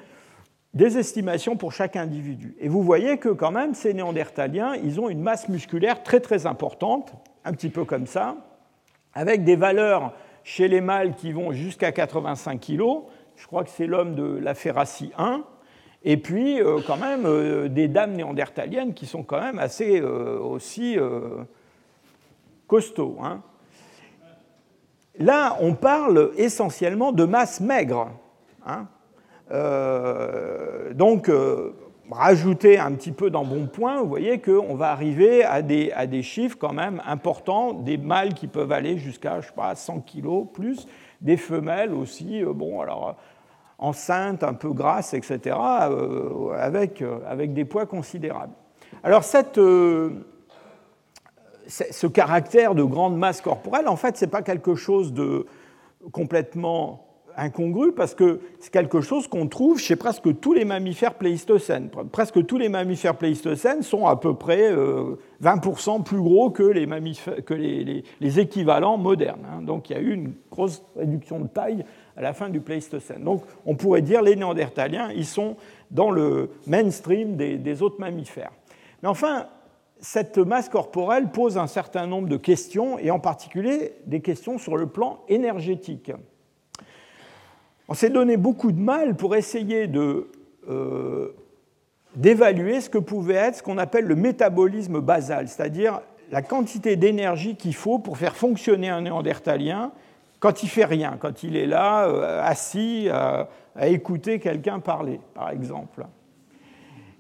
des 0.75 0.99
estimations 0.99 1.57
pour 1.57 1.73
chaque 1.73 1.97
individu. 1.97 2.57
Et 2.61 2.69
vous 2.69 2.83
voyez 2.83 3.19
que 3.19 3.29
quand 3.29 3.53
même, 3.53 3.75
ces 3.75 3.95
néandertaliens, 3.95 4.75
ils 4.83 5.01
ont 5.01 5.09
une 5.09 5.21
masse 5.21 5.49
musculaire 5.49 6.03
très 6.03 6.21
très 6.21 6.47
importante, 6.47 7.15
un 7.45 7.53
petit 7.53 7.69
peu 7.69 7.85
comme 7.85 8.07
ça, 8.07 8.37
avec 9.15 9.45
des 9.45 9.57
valeurs 9.57 10.13
chez 10.43 10.69
les 10.69 10.81
mâles 10.81 11.15
qui 11.15 11.33
vont 11.33 11.53
jusqu'à 11.53 11.93
85 11.93 12.61
kg. 12.61 12.83
Je 13.37 13.47
crois 13.47 13.65
que 13.65 13.71
c'est 13.71 13.87
l'homme 13.87 14.15
de 14.15 14.39
la 14.39 14.55
Ferracie 14.55 15.13
1. 15.19 15.45
Et 16.05 16.19
puis, 16.19 16.61
euh, 16.61 16.81
quand 16.87 16.99
même, 16.99 17.25
euh, 17.25 17.69
des 17.69 17.89
dames 17.89 18.13
néandertaliennes 18.13 18.93
qui 18.93 19.07
sont 19.07 19.23
quand 19.23 19.41
même 19.41 19.59
assez 19.59 20.01
euh, 20.01 20.39
aussi 20.39 20.99
costauds. 22.67 23.17
Hein. 23.23 23.43
Là, 25.19 25.57
on 25.61 25.75
parle 25.75 26.33
essentiellement 26.37 27.13
de 27.13 27.25
masse 27.25 27.61
maigre. 27.61 28.11
Hein. 28.67 28.87
Donc, 30.95 31.31
rajouter 32.11 32.79
un 32.79 32.93
petit 32.93 33.13
peu 33.13 33.31
dans 33.31 33.45
bon 33.45 33.67
point, 33.67 34.01
vous 34.01 34.09
voyez 34.09 34.41
qu'on 34.41 34.75
va 34.75 34.91
arriver 34.91 35.45
à 35.45 35.63
des, 35.63 35.93
à 35.93 36.07
des, 36.07 36.23
chiffres 36.23 36.57
quand 36.59 36.73
même 36.73 37.03
importants, 37.07 37.73
des 37.73 37.97
mâles 37.99 38.35
qui 38.35 38.47
peuvent 38.47 38.73
aller 38.73 38.99
jusqu'à, 38.99 39.41
je 39.41 39.49
sais 39.49 39.55
pas, 39.55 39.75
100 39.75 40.01
kg 40.01 40.47
plus, 40.53 40.87
des 41.25 41.37
femelles 41.37 41.93
aussi, 41.93 42.45
euh, 42.45 42.53
bon, 42.53 42.81
alors 42.81 43.17
enceintes, 43.79 44.45
un 44.45 44.55
peu 44.55 44.73
grasses, 44.73 45.15
etc., 45.15 45.57
avec, 46.57 47.03
avec 47.27 47.53
des 47.53 47.65
poids 47.65 47.87
considérables. 47.87 48.53
Alors, 49.03 49.25
cette, 49.25 49.57
ce 51.67 52.07
caractère 52.07 52.77
de 52.77 52.85
grande 52.85 53.19
masse 53.19 53.41
corporelle, 53.41 53.89
en 53.89 53.97
fait, 53.97 54.17
ce 54.17 54.25
n'est 54.25 54.31
pas 54.31 54.43
quelque 54.43 54.77
chose 54.77 55.13
de 55.13 55.47
complètement 56.13 57.04
incongru 57.37 57.93
parce 57.93 58.15
que 58.15 58.41
c'est 58.61 58.73
quelque 58.73 59.01
chose 59.01 59.29
qu'on 59.29 59.49
trouve 59.49 59.79
chez 59.79 59.97
presque 59.97 60.41
tous 60.41 60.53
les 60.53 60.65
mammifères 60.65 61.15
pléistocènes. 61.15 61.91
Presque 62.13 62.45
tous 62.47 62.59
les 62.59 62.69
mammifères 62.69 63.17
pléistocènes 63.17 63.83
sont 63.83 64.07
à 64.07 64.17
peu 64.17 64.35
près 64.35 64.73
20% 64.73 66.01
euh, 66.01 66.03
plus 66.03 66.21
gros 66.21 66.51
que 66.51 66.63
les, 66.63 66.87
que 67.45 67.55
les, 67.55 68.41
équivalents 68.41 68.99
modernes. 68.99 69.47
Hein. 69.51 69.63
Donc 69.63 69.91
il 69.91 69.93
y 69.95 69.97
a 69.97 70.03
eu 70.03 70.13
une 70.13 70.35
grosse 70.51 70.83
réduction 70.97 71.41
de 71.41 71.49
taille 71.49 71.85
à 72.17 72.23
la 72.23 72.33
fin 72.33 72.49
du 72.49 72.61
Pléistocène. 72.61 73.25
Donc 73.25 73.43
on 73.67 73.75
pourrait 73.75 74.03
dire 74.03 74.23
les 74.23 74.37
Néandertaliens, 74.37 75.11
ils 75.15 75.27
sont 75.27 75.57
dans 75.91 76.11
le 76.11 76.51
mainstream 76.67 77.37
des, 77.37 77.57
des 77.59 77.83
autres 77.83 78.01
mammifères. 78.01 78.53
Mais 79.03 79.09
enfin, 79.09 79.47
cette 79.99 80.39
masse 80.39 80.69
corporelle 80.69 81.31
pose 81.31 81.57
un 81.57 81.67
certain 81.67 82.07
nombre 82.07 82.29
de 82.29 82.37
questions, 82.37 82.99
et 82.99 83.11
en 83.11 83.19
particulier 83.19 83.95
des 84.07 84.21
questions 84.21 84.59
sur 84.59 84.77
le 84.77 84.87
plan 84.87 85.21
énergétique. 85.29 86.13
On 87.89 87.95
s'est 87.95 88.11
donné 88.11 88.37
beaucoup 88.37 88.73
de 88.73 88.81
mal 88.81 89.15
pour 89.15 89.37
essayer 89.37 89.91
euh, 90.69 91.35
d'évaluer 92.17 92.81
ce 92.81 92.89
que 92.89 92.99
pouvait 92.99 93.35
être 93.35 93.57
ce 93.57 93.63
qu'on 93.63 93.79
appelle 93.79 94.07
le 94.07 94.17
métabolisme 94.17 95.01
basal, 95.01 95.49
c'est-à-dire 95.49 96.01
la 96.31 96.43
quantité 96.43 96.97
d'énergie 96.97 97.57
qu'il 97.57 97.75
faut 97.75 97.99
pour 97.99 98.17
faire 98.17 98.37
fonctionner 98.37 98.89
un 98.89 99.03
néandertalien 99.03 99.93
quand 100.41 100.63
il 100.63 100.69
fait 100.69 100.85
rien, 100.85 101.17
quand 101.19 101.43
il 101.43 101.57
est 101.57 101.67
là, 101.67 102.09
euh, 102.09 102.43
assis, 102.43 103.09
à 103.11 103.89
écouter 103.89 104.39
quelqu'un 104.39 104.79
parler, 104.79 105.21
par 105.35 105.51
exemple. 105.51 106.05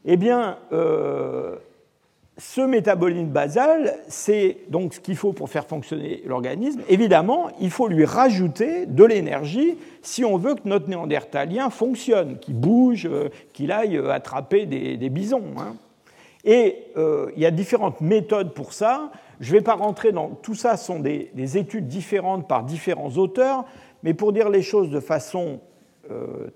Eh 0.04 0.16
bien, 0.16 0.58
euh, 0.72 1.56
ce 2.36 2.60
métabolisme 2.60 3.26
basal, 3.26 3.96
c'est 4.08 4.58
donc 4.68 4.94
ce 4.94 5.00
qu'il 5.00 5.14
faut 5.14 5.32
pour 5.32 5.48
faire 5.48 5.66
fonctionner 5.66 6.22
l'organisme. 6.26 6.80
Évidemment, 6.88 7.48
il 7.60 7.70
faut 7.70 7.86
lui 7.86 8.04
rajouter 8.04 8.86
de 8.86 9.04
l'énergie 9.04 9.78
si 10.02 10.24
on 10.24 10.36
veut 10.36 10.56
que 10.56 10.68
notre 10.68 10.88
néandertalien 10.88 11.70
fonctionne, 11.70 12.38
qu'il 12.38 12.54
bouge, 12.54 13.06
euh, 13.06 13.28
qu'il 13.52 13.70
aille 13.70 13.96
euh, 13.96 14.10
attraper 14.10 14.66
des, 14.66 15.08
bisons. 15.10 15.44
Hein. 15.58 15.76
Et 16.44 16.86
euh, 16.96 17.30
il 17.36 17.42
y 17.42 17.46
a 17.46 17.52
différentes 17.52 18.00
méthodes 18.00 18.52
pour 18.52 18.72
ça. 18.72 19.12
Je 19.38 19.52
ne 19.52 19.58
vais 19.58 19.64
pas 19.64 19.74
rentrer 19.74 20.10
dans 20.10 20.30
tout 20.30 20.56
ça, 20.56 20.76
ce 20.76 20.86
sont 20.86 20.98
des, 20.98 21.56
études 21.56 21.86
différentes 21.86 22.48
par 22.48 22.64
différents 22.64 23.10
auteurs, 23.16 23.64
mais 24.02 24.12
pour 24.12 24.32
dire 24.32 24.48
les 24.48 24.62
choses 24.62 24.90
de 24.90 25.00
façon 25.00 25.60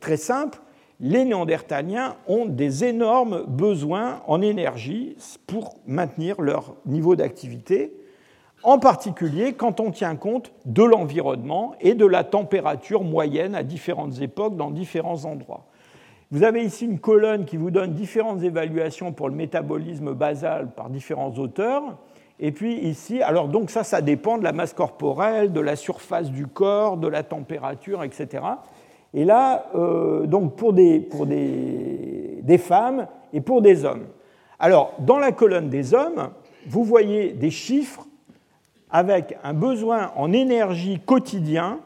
très 0.01 0.19
simple, 0.19 0.59
les 1.01 1.25
Néandertaliens 1.25 2.17
ont 2.27 2.47
des 2.47 2.85
énormes 2.85 3.45
besoins 3.47 4.21
en 4.27 4.43
énergie 4.43 5.17
pour 5.47 5.77
maintenir 5.87 6.41
leur 6.41 6.75
niveau 6.87 7.15
d'activité, 7.15 7.93
en 8.65 8.79
particulier 8.79 9.53
quand 9.53 9.79
on 9.79 9.93
tient 9.93 10.17
compte 10.17 10.53
de 10.67 10.83
l'environnement 10.83 11.75
et 11.81 11.95
de 11.95 12.07
la 12.07 12.25
température 12.25 13.05
moyenne 13.05 13.55
à 13.55 13.63
différentes 13.63 14.21
époques 14.21 14.57
dans 14.57 14.71
différents 14.71 15.25
endroits. 15.25 15.67
Vous 16.31 16.43
avez 16.43 16.63
ici 16.63 16.85
une 16.85 16.99
colonne 16.99 17.45
qui 17.47 17.57
vous 17.57 17.71
donne 17.71 17.95
différentes 17.95 18.43
évaluations 18.43 19.13
pour 19.13 19.29
le 19.29 19.35
métabolisme 19.35 20.13
basal 20.13 20.69
par 20.75 20.91
différents 20.91 21.33
auteurs. 21.39 21.97
Et 22.41 22.53
puis 22.53 22.75
ici, 22.75 23.23
alors 23.23 23.49
donc 23.49 23.71
ça, 23.71 23.83
ça 23.83 24.03
dépend 24.03 24.37
de 24.37 24.45
la 24.45 24.53
masse 24.53 24.75
corporelle, 24.75 25.53
de 25.53 25.61
la 25.61 25.75
surface 25.75 26.31
du 26.31 26.47
corps, 26.47 26.99
de 26.99 27.09
la 27.09 27.23
température, 27.23 28.03
etc. 28.03 28.43
Et 29.15 29.25
là, 29.25 29.67
euh, 29.75 30.27
donc 30.27 30.57
pour, 30.57 30.73
des, 30.73 31.01
pour 31.01 31.27
des, 31.27 32.41
des, 32.43 32.59
femmes 32.59 33.07
et 33.33 33.41
pour 33.41 33.63
des 33.63 33.85
hommes. 33.85 34.07
Alors, 34.59 34.95
dans 34.99 35.19
la 35.19 35.33
colonne 35.33 35.71
des 35.71 35.95
hommes, 35.95 36.31
vous 36.67 36.85
voyez 36.85 37.33
des 37.33 37.51
chiffres 37.51 38.07
avec 38.91 39.37
un 39.43 39.55
besoin 39.55 40.13
en 40.17 40.33
énergie 40.33 41.01
quotidien 41.05 41.81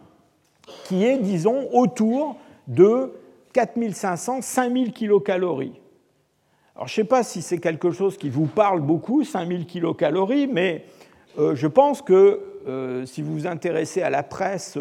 qui 0.84 1.04
est, 1.04 1.18
disons, 1.18 1.68
autour 1.72 2.36
de 2.66 3.12
4500-5000 3.54 4.92
kilocalories. 4.92 5.80
Alors, 6.74 6.88
je 6.88 6.92
ne 6.92 7.04
sais 7.04 7.08
pas 7.08 7.22
si 7.22 7.42
c'est 7.42 7.58
quelque 7.58 7.90
chose 7.90 8.16
qui 8.16 8.30
vous 8.30 8.46
parle 8.46 8.80
beaucoup, 8.80 9.24
5000 9.24 9.66
kilocalories, 9.66 10.48
mais 10.48 10.84
euh, 11.38 11.54
je 11.54 11.66
pense 11.66 12.02
que 12.02 12.40
euh, 12.66 13.04
si 13.06 13.22
vous 13.22 13.32
vous 13.32 13.46
intéressez 13.46 14.02
à 14.02 14.10
la 14.10 14.22
presse 14.22 14.78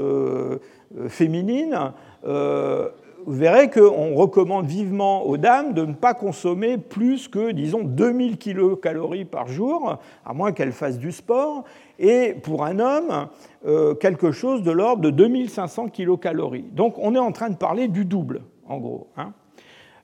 féminine, 1.07 1.93
vous 2.23 3.33
verrez 3.33 3.69
qu'on 3.69 4.15
recommande 4.15 4.65
vivement 4.65 5.25
aux 5.25 5.37
dames 5.37 5.73
de 5.73 5.85
ne 5.85 5.93
pas 5.93 6.13
consommer 6.13 6.77
plus 6.77 7.27
que, 7.27 7.51
disons, 7.51 7.83
2000 7.83 8.37
kilocalories 8.37 9.25
par 9.25 9.47
jour, 9.47 9.97
à 10.25 10.33
moins 10.33 10.51
qu'elles 10.51 10.71
fassent 10.71 10.97
du 10.97 11.11
sport, 11.11 11.63
et 11.99 12.33
pour 12.33 12.65
un 12.65 12.79
homme, 12.79 13.27
euh, 13.65 13.93
quelque 13.93 14.31
chose 14.31 14.63
de 14.63 14.71
l'ordre 14.71 15.03
de 15.03 15.11
2500 15.11 15.89
kilocalories. 15.89 16.65
Donc 16.71 16.95
on 16.97 17.13
est 17.13 17.19
en 17.19 17.31
train 17.31 17.49
de 17.49 17.55
parler 17.55 17.87
du 17.87 18.05
double, 18.05 18.41
en 18.67 18.77
gros. 18.77 19.07
Hein. 19.17 19.33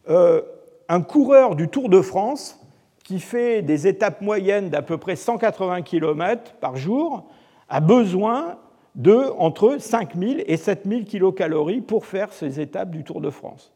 Euh, 0.09 0.41
un 0.89 1.01
coureur 1.01 1.55
du 1.55 1.68
Tour 1.68 1.89
de 1.89 2.01
France 2.01 2.59
qui 3.03 3.20
fait 3.20 3.61
des 3.61 3.88
étapes 3.88 4.22
moyennes 4.22 4.70
d'à 4.70 4.82
peu 4.82 4.97
près 4.97 5.15
180 5.15 5.82
km 5.82 6.53
par 6.59 6.76
jour, 6.76 7.26
a 7.70 7.80
besoin 7.80 8.57
de 8.98 9.32
entre 9.38 9.78
5000 9.80 10.43
et 10.48 10.58
7000 10.58 11.06
kilocalories 11.06 11.82
pour 11.82 12.06
faire 12.06 12.34
ces 12.34 12.60
étapes 12.60 12.89
du 12.89 13.04
Tour 13.04 13.22
de 13.22 13.30
France. 13.30 13.72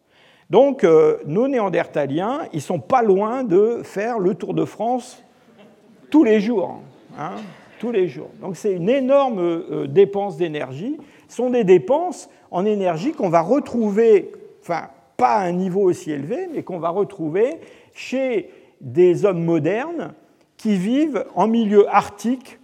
Donc, 0.50 0.84
euh, 0.84 1.20
nos 1.26 1.48
Néandertaliens, 1.48 2.42
ils 2.52 2.62
sont 2.62 2.80
pas 2.80 3.04
loin 3.04 3.44
de 3.44 3.82
faire 3.84 4.20
le 4.20 4.36
Tour 4.36 4.54
de 4.54 4.66
France 4.66 5.24
tous 6.10 6.24
les 6.24 6.42
jours. 6.42 6.82
Hein, 7.18 7.36
tous 7.80 7.92
les 7.92 8.08
jours. 8.08 8.30
Donc, 8.42 8.58
c'est 8.58 8.74
une 8.74 8.90
énorme 8.90 9.40
euh, 9.40 9.88
dépense 9.88 10.38
d'énergie. 10.38 10.98
Ce 11.30 11.38
sont 11.38 11.52
des 11.52 11.64
dépenses 11.64 12.30
en 12.50 12.66
énergie 12.66 13.14
qu'on 13.14 13.30
va 13.30 13.42
retrouver, 13.42 14.32
enfin, 14.62 14.90
pas 15.18 15.36
à 15.36 15.44
un 15.46 15.52
niveau 15.52 15.82
aussi 15.82 16.12
élevé, 16.12 16.50
mais 16.54 16.64
qu'on 16.64 16.80
va 16.80 16.90
retrouver 16.90 17.60
chez 17.94 18.50
des 18.82 19.24
hommes 19.24 19.44
modernes 19.44 20.14
qui 20.58 20.76
vivent 20.76 21.26
en 21.36 21.48
milieu 21.48 21.88
arctique. 21.94 22.60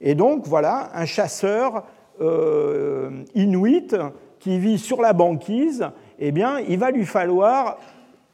Et 0.00 0.14
donc, 0.14 0.46
voilà, 0.46 0.90
un 0.94 1.04
chasseur 1.04 1.84
euh, 2.20 3.10
inuit 3.34 3.94
qui 4.38 4.58
vit 4.58 4.78
sur 4.78 5.00
la 5.00 5.12
banquise, 5.12 5.88
eh 6.18 6.32
bien, 6.32 6.60
il 6.60 6.78
va 6.78 6.90
lui 6.90 7.04
falloir, 7.04 7.78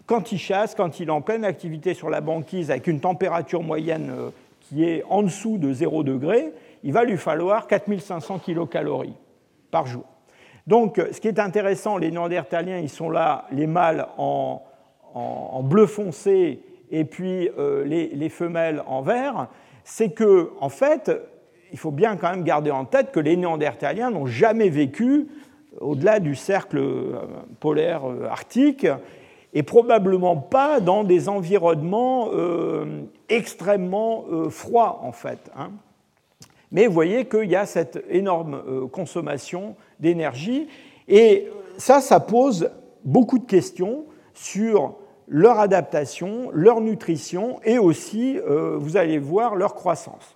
quand 0.06 0.32
il 0.32 0.38
chasse, 0.38 0.74
quand 0.74 1.00
il 1.00 1.08
est 1.08 1.12
en 1.12 1.20
pleine 1.20 1.44
activité 1.44 1.94
sur 1.94 2.10
la 2.10 2.20
banquise 2.20 2.70
avec 2.70 2.86
une 2.86 3.00
température 3.00 3.62
moyenne 3.62 4.10
euh, 4.10 4.30
qui 4.60 4.84
est 4.84 5.04
en 5.08 5.22
dessous 5.22 5.58
de 5.58 5.72
0 5.72 6.04
degré, 6.04 6.52
il 6.84 6.92
va 6.92 7.04
lui 7.04 7.16
falloir 7.16 7.66
4500 7.66 8.38
kilocalories 8.40 9.14
par 9.70 9.86
jour. 9.86 10.04
Donc, 10.66 11.00
ce 11.10 11.20
qui 11.20 11.28
est 11.28 11.40
intéressant, 11.40 11.96
les 11.96 12.10
Néandertaliens, 12.10 12.78
ils 12.78 12.88
sont 12.88 13.10
là, 13.10 13.46
les 13.50 13.66
mâles 13.66 14.06
en, 14.16 14.62
bleu 15.64 15.86
foncé 15.86 16.60
et 16.90 17.04
puis 17.04 17.48
euh, 17.58 17.84
les, 17.84 18.08
les, 18.08 18.28
femelles 18.28 18.82
en 18.86 19.02
vert, 19.02 19.48
c'est 19.84 20.10
que, 20.10 20.50
en 20.60 20.68
fait, 20.68 21.10
il 21.72 21.78
faut 21.78 21.90
bien 21.90 22.16
quand 22.16 22.30
même 22.30 22.44
garder 22.44 22.70
en 22.70 22.84
tête 22.84 23.10
que 23.12 23.20
les 23.20 23.36
Néandertaliens 23.36 24.10
n'ont 24.10 24.26
jamais 24.26 24.68
vécu 24.68 25.26
au-delà 25.80 26.20
du 26.20 26.34
cercle 26.34 26.78
euh, 26.78 27.20
polaire 27.60 28.04
euh, 28.04 28.26
arctique 28.28 28.86
et 29.54 29.62
probablement 29.62 30.36
pas 30.36 30.80
dans 30.80 31.02
des 31.02 31.28
environnements 31.28 32.28
euh, 32.32 33.02
extrêmement 33.28 34.24
froids 34.50 35.00
en 35.02 35.12
fait. 35.12 35.50
Hein. 35.56 35.70
Mais 36.70 36.86
vous 36.86 36.92
voyez 36.94 37.26
qu'il 37.26 37.50
y 37.50 37.56
a 37.56 37.66
cette 37.66 38.02
énorme 38.08 38.88
consommation 38.90 39.76
d'énergie 40.00 40.68
et 41.06 41.48
ça, 41.76 42.00
ça 42.00 42.18
pose 42.18 42.70
beaucoup 43.04 43.38
de 43.38 43.44
questions 43.44 44.06
sur 44.32 44.94
leur 45.28 45.58
adaptation, 45.58 46.50
leur 46.54 46.80
nutrition 46.80 47.60
et 47.64 47.78
aussi, 47.78 48.38
vous 48.78 48.96
allez 48.96 49.18
voir, 49.18 49.54
leur 49.54 49.74
croissance. 49.74 50.34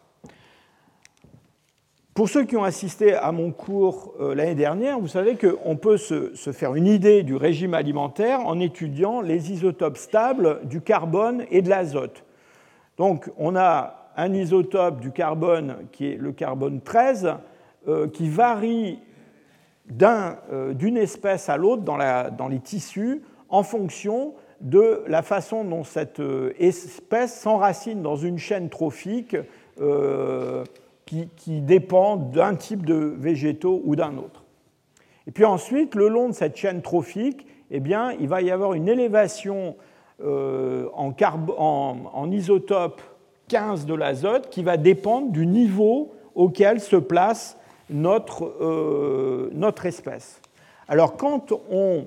Pour 2.16 2.30
ceux 2.30 2.44
qui 2.44 2.56
ont 2.56 2.64
assisté 2.64 3.12
à 3.12 3.30
mon 3.30 3.52
cours 3.52 4.14
euh, 4.20 4.34
l'année 4.34 4.54
dernière, 4.54 4.98
vous 4.98 5.06
savez 5.06 5.36
qu'on 5.36 5.76
peut 5.76 5.98
se, 5.98 6.32
faire 6.50 6.74
une 6.74 6.86
idée 6.86 7.22
du 7.22 7.36
régime 7.36 7.74
alimentaire 7.74 8.40
en 8.40 8.58
étudiant 8.58 9.20
les 9.20 9.52
isotopes 9.52 9.98
stables 9.98 10.60
du 10.64 10.80
carbone 10.80 11.44
et 11.50 11.60
de 11.60 11.68
l'azote. 11.68 12.24
Donc 12.96 13.30
on 13.36 13.54
a 13.54 14.12
un 14.16 14.32
isotope 14.32 14.98
du 15.00 15.12
carbone 15.12 15.76
qui 15.92 16.06
est 16.06 16.16
le 16.16 16.32
carbone 16.32 16.80
13 16.80 17.34
euh, 17.86 18.08
qui 18.08 18.30
varie 18.30 18.98
euh, 20.00 20.72
d'une 20.72 20.96
espèce 20.96 21.50
à 21.50 21.58
l'autre 21.58 21.82
dans, 21.82 21.98
dans, 22.30 22.48
les 22.48 22.60
tissus 22.60 23.20
en 23.50 23.62
fonction 23.62 24.32
de 24.62 25.02
la 25.06 25.20
façon 25.20 25.64
dont 25.64 25.84
cette 25.84 26.22
espèce 26.58 27.38
s'enracine 27.38 28.00
dans 28.00 28.16
une 28.16 28.38
chaîne 28.38 28.70
trophique 28.70 29.36
qui, 31.06 31.60
dépend 31.60 32.16
d'un 32.16 32.56
type 32.56 32.84
de 32.84 33.14
végétaux 33.16 33.80
ou 33.84 33.94
d'un 33.94 34.16
autre. 34.18 34.44
Et 35.28 35.30
puis 35.30 35.44
ensuite, 35.44 35.94
le 35.94 36.08
long 36.08 36.28
de 36.28 36.34
cette 36.34 36.56
chaîne 36.56 36.82
trophique, 36.82 37.46
eh 37.70 37.80
bien, 37.80 38.12
il 38.20 38.28
va 38.28 38.42
y 38.42 38.50
avoir 38.50 38.74
une 38.74 38.88
élévation 38.88 39.76
euh, 40.22 40.88
en, 40.94 42.30
isotope 42.30 43.00
15 43.48 43.86
de 43.86 43.94
l'azote 43.94 44.50
qui 44.50 44.64
va 44.64 44.76
dépendre 44.76 45.30
du 45.30 45.46
niveau 45.46 46.12
auquel 46.34 46.80
se 46.80 46.96
place 46.96 47.56
notre, 47.88 48.44
euh, 48.60 49.50
notre 49.52 49.86
espèce. 49.86 50.40
Alors 50.88 51.16
quand 51.16 51.52
on 51.70 52.06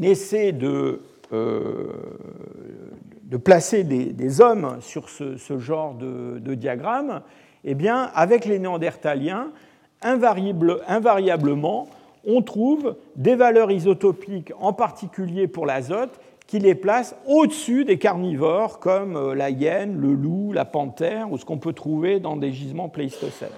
essaie 0.00 0.52
de, 0.52 1.00
euh, 1.32 1.92
de 3.24 3.36
placer 3.36 3.82
des, 3.82 4.40
hommes 4.40 4.76
sur 4.80 5.08
ce, 5.08 5.58
genre 5.58 5.94
de 5.94 6.54
diagramme, 6.54 7.22
eh 7.66 7.74
bien, 7.74 8.10
avec 8.14 8.44
les 8.44 8.58
néandertaliens, 8.58 9.48
invariablement, 10.00 11.88
on 12.24 12.40
trouve 12.40 12.96
des 13.16 13.34
valeurs 13.34 13.70
isotopiques, 13.72 14.52
en 14.60 14.72
particulier 14.72 15.48
pour 15.48 15.66
l'azote, 15.66 16.20
qui 16.46 16.60
les 16.60 16.76
placent 16.76 17.16
au-dessus 17.26 17.84
des 17.84 17.98
carnivores 17.98 18.78
comme 18.78 19.16
euh, 19.16 19.34
la 19.34 19.50
hyène, 19.50 20.00
le 20.00 20.14
loup, 20.14 20.52
la 20.52 20.64
panthère, 20.64 21.32
ou 21.32 21.38
ce 21.38 21.44
qu'on 21.44 21.58
peut 21.58 21.72
trouver 21.72 22.20
dans 22.20 22.36
des 22.36 22.52
gisements 22.52 22.88
pléistocènes. 22.88 23.48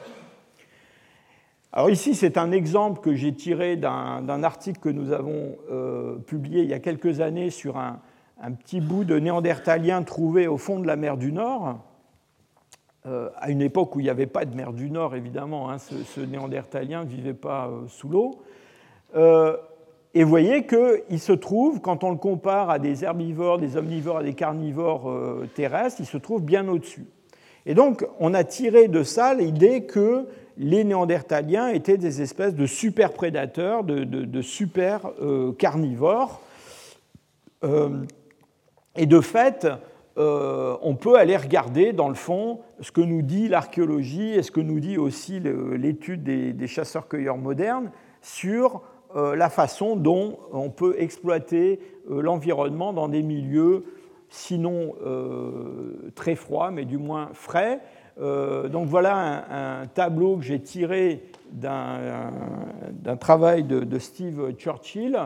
Alors 1.71 1.91
ici, 1.91 2.15
c'est 2.15 2.39
un 2.39 2.51
exemple 2.51 3.03
que 3.03 3.15
j'ai 3.15 3.35
tiré 3.35 3.77
d'un 3.77 4.43
article 4.43 4.81
que 4.81 4.89
nous 4.89 5.13
avons 5.13 5.57
euh, 5.71 6.17
publié 6.17 6.63
il 6.63 6.71
y 6.71 6.73
a 6.73 6.79
quelques 6.79 7.21
années 7.21 7.51
sur 7.51 7.77
un, 7.77 8.01
un, 8.43 8.53
petit 8.53 8.81
bout 8.81 9.05
de 9.05 9.19
néandertalien 9.19 10.03
trouvé 10.03 10.47
au 10.47 10.57
fond 10.57 10.81
de 10.81 10.87
la 10.87 10.97
mer 10.97 11.19
du 11.19 11.31
Nord. 11.31 11.79
Euh, 13.07 13.29
à 13.37 13.51
une 13.51 13.63
époque 13.63 13.95
où 13.95 14.01
il 14.01 14.05
n'y 14.05 14.11
avait 14.11 14.27
pas 14.27 14.45
de 14.45 14.55
mer 14.57 14.73
du 14.73 14.91
Nord, 14.91 15.15
évidemment, 15.15 15.71
hein, 15.71 15.77
ce, 15.79 16.21
néandertalien 16.21 17.05
ne 17.05 17.09
vivait 17.09 17.33
pas 17.33 17.69
euh, 17.69 17.87
sous 17.87 18.09
l'eau. 18.09 18.43
Euh, 19.15 19.57
et 20.15 20.25
vous 20.25 20.29
voyez 20.29 20.67
qu'il 20.67 21.21
se 21.21 21.33
trouve, 21.33 21.81
quand 21.81 22.03
on 22.03 22.11
le 22.11 22.17
compare 22.17 22.71
à 22.71 22.81
des 22.81 23.05
herbivores, 23.05 23.59
des 23.59 23.77
omnivores, 23.77 24.19
à 24.19 24.23
des 24.25 24.35
carnivores 24.35 25.15
terrestres, 25.55 26.01
il 26.01 26.07
se 26.07 26.17
trouve 26.17 26.43
bien 26.43 26.67
au-dessus. 26.67 27.07
Et 27.67 27.75
donc, 27.75 28.05
on 28.19 28.35
a 28.35 28.43
tiré 28.43 28.89
de 28.89 29.03
ça 29.03 29.35
l'idée 29.35 29.85
que 29.85 30.27
les 30.57 30.83
néandertaliens 30.83 31.69
étaient 31.69 31.99
des 31.99 32.23
espèces 32.23 32.55
de 32.55 32.67
super 32.67 33.13
prédateurs, 33.13 33.85
de, 33.85 34.03
de 34.03 34.43
super 34.43 35.13
carnivores. 35.59 36.41
et 38.97 39.07
de 39.07 39.21
fait, 39.21 39.69
euh, 40.19 40.77
on 40.83 40.97
peut 40.97 41.17
aller 41.17 41.37
regarder 41.37 41.93
dans 41.93 42.09
le 42.09 42.15
fond 42.15 42.59
ce 42.81 42.91
que 42.91 43.01
nous 43.01 43.23
dit 43.23 43.49
l'archéologie 43.49 44.31
et 44.31 44.43
ce 44.43 44.51
que 44.51 44.61
nous 44.61 44.81
dit 44.81 44.99
aussi 44.99 45.41
l'étude 45.41 46.25
des, 46.25 46.67
chasseurs-cueilleurs 46.67 47.37
modernes 47.37 47.93
sur 48.21 48.83
euh, 49.15 49.37
la 49.37 49.49
façon 49.49 49.95
dont 49.95 50.39
on 50.53 50.71
peut 50.71 50.97
exploiter 50.99 51.79
euh, 52.11 52.21
l'environnement 52.21 52.93
dans 52.93 53.09
des 53.09 53.23
milieux 53.23 53.85
sinon 54.31 54.95
très 56.15 56.35
froids, 56.35 56.71
mais 56.71 56.85
du 56.85 56.99
moins 56.99 57.31
frais. 57.33 57.81
donc 58.19 58.87
voilà 58.87 59.81
un, 59.81 59.87
tableau 59.87 60.37
que 60.37 60.43
j'ai 60.43 60.61
tiré 60.61 61.23
d'un 61.51 63.17
travail 63.19 63.65
de, 63.65 63.99
Steve 63.99 64.53
Churchill 64.59 65.19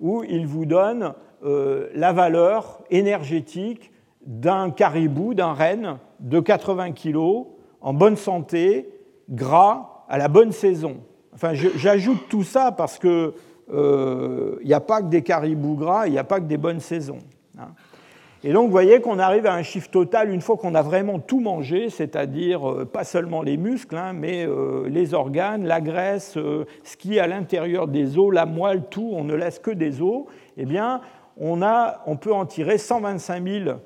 où 0.00 0.24
il 0.24 0.44
vous 0.44 0.66
donne 0.66 1.14
la 1.40 2.12
valeur 2.12 2.82
énergétique 2.90 3.92
d'un 4.28 4.70
caribou, 4.70 5.32
d'un 5.32 5.54
renne 5.54 5.96
de 6.20 6.38
80 6.38 6.92
kg, 6.92 7.46
en 7.80 7.94
bonne 7.94 8.16
santé, 8.16 8.90
gras, 9.30 10.04
à 10.08 10.18
la 10.18 10.28
bonne 10.28 10.52
saison. 10.52 10.98
Enfin, 11.34 11.54
j'ajoute 11.54 12.28
tout 12.28 12.42
ça 12.42 12.70
parce 12.70 12.98
qu'il 12.98 13.10
n'y 13.70 13.74
euh, 13.74 14.58
a 14.70 14.80
pas 14.80 15.00
que 15.00 15.06
des 15.06 15.22
caribous 15.22 15.76
gras, 15.76 16.06
il 16.06 16.12
n'y 16.12 16.18
a 16.18 16.24
pas 16.24 16.40
que 16.40 16.44
des 16.44 16.58
bonnes 16.58 16.80
saisons. 16.80 17.20
Hein. 17.58 17.68
Et 18.44 18.52
donc, 18.52 18.66
vous 18.66 18.70
voyez 18.70 19.00
qu'on 19.00 19.18
arrive 19.18 19.46
à 19.46 19.54
un 19.54 19.62
chiffre 19.62 19.90
total 19.90 20.30
une 20.30 20.42
fois 20.42 20.58
qu'on 20.58 20.74
a 20.74 20.82
vraiment 20.82 21.18
tout 21.18 21.40
mangé, 21.40 21.88
c'est-à-dire 21.88 22.70
euh, 22.70 22.84
pas 22.84 23.04
seulement 23.04 23.40
les 23.40 23.56
muscles, 23.56 23.96
hein, 23.96 24.12
mais 24.12 24.46
euh, 24.46 24.86
les 24.88 25.14
organes, 25.14 25.64
la 25.64 25.80
graisse, 25.80 26.34
ce 26.34 26.96
qui 26.98 27.16
est 27.16 27.20
à 27.20 27.26
l'intérieur 27.26 27.88
des 27.88 28.18
os, 28.18 28.32
la 28.32 28.44
moelle, 28.44 28.84
tout, 28.90 29.10
on 29.14 29.24
ne 29.24 29.34
laisse 29.34 29.58
que 29.58 29.70
des 29.70 30.02
os, 30.02 30.24
eh 30.58 30.66
bien, 30.66 31.00
on, 31.38 31.62
a, 31.62 32.02
on 32.06 32.16
peut 32.16 32.32
en 32.32 32.44
tirer 32.44 32.76
125 32.76 33.42
000 33.42 33.78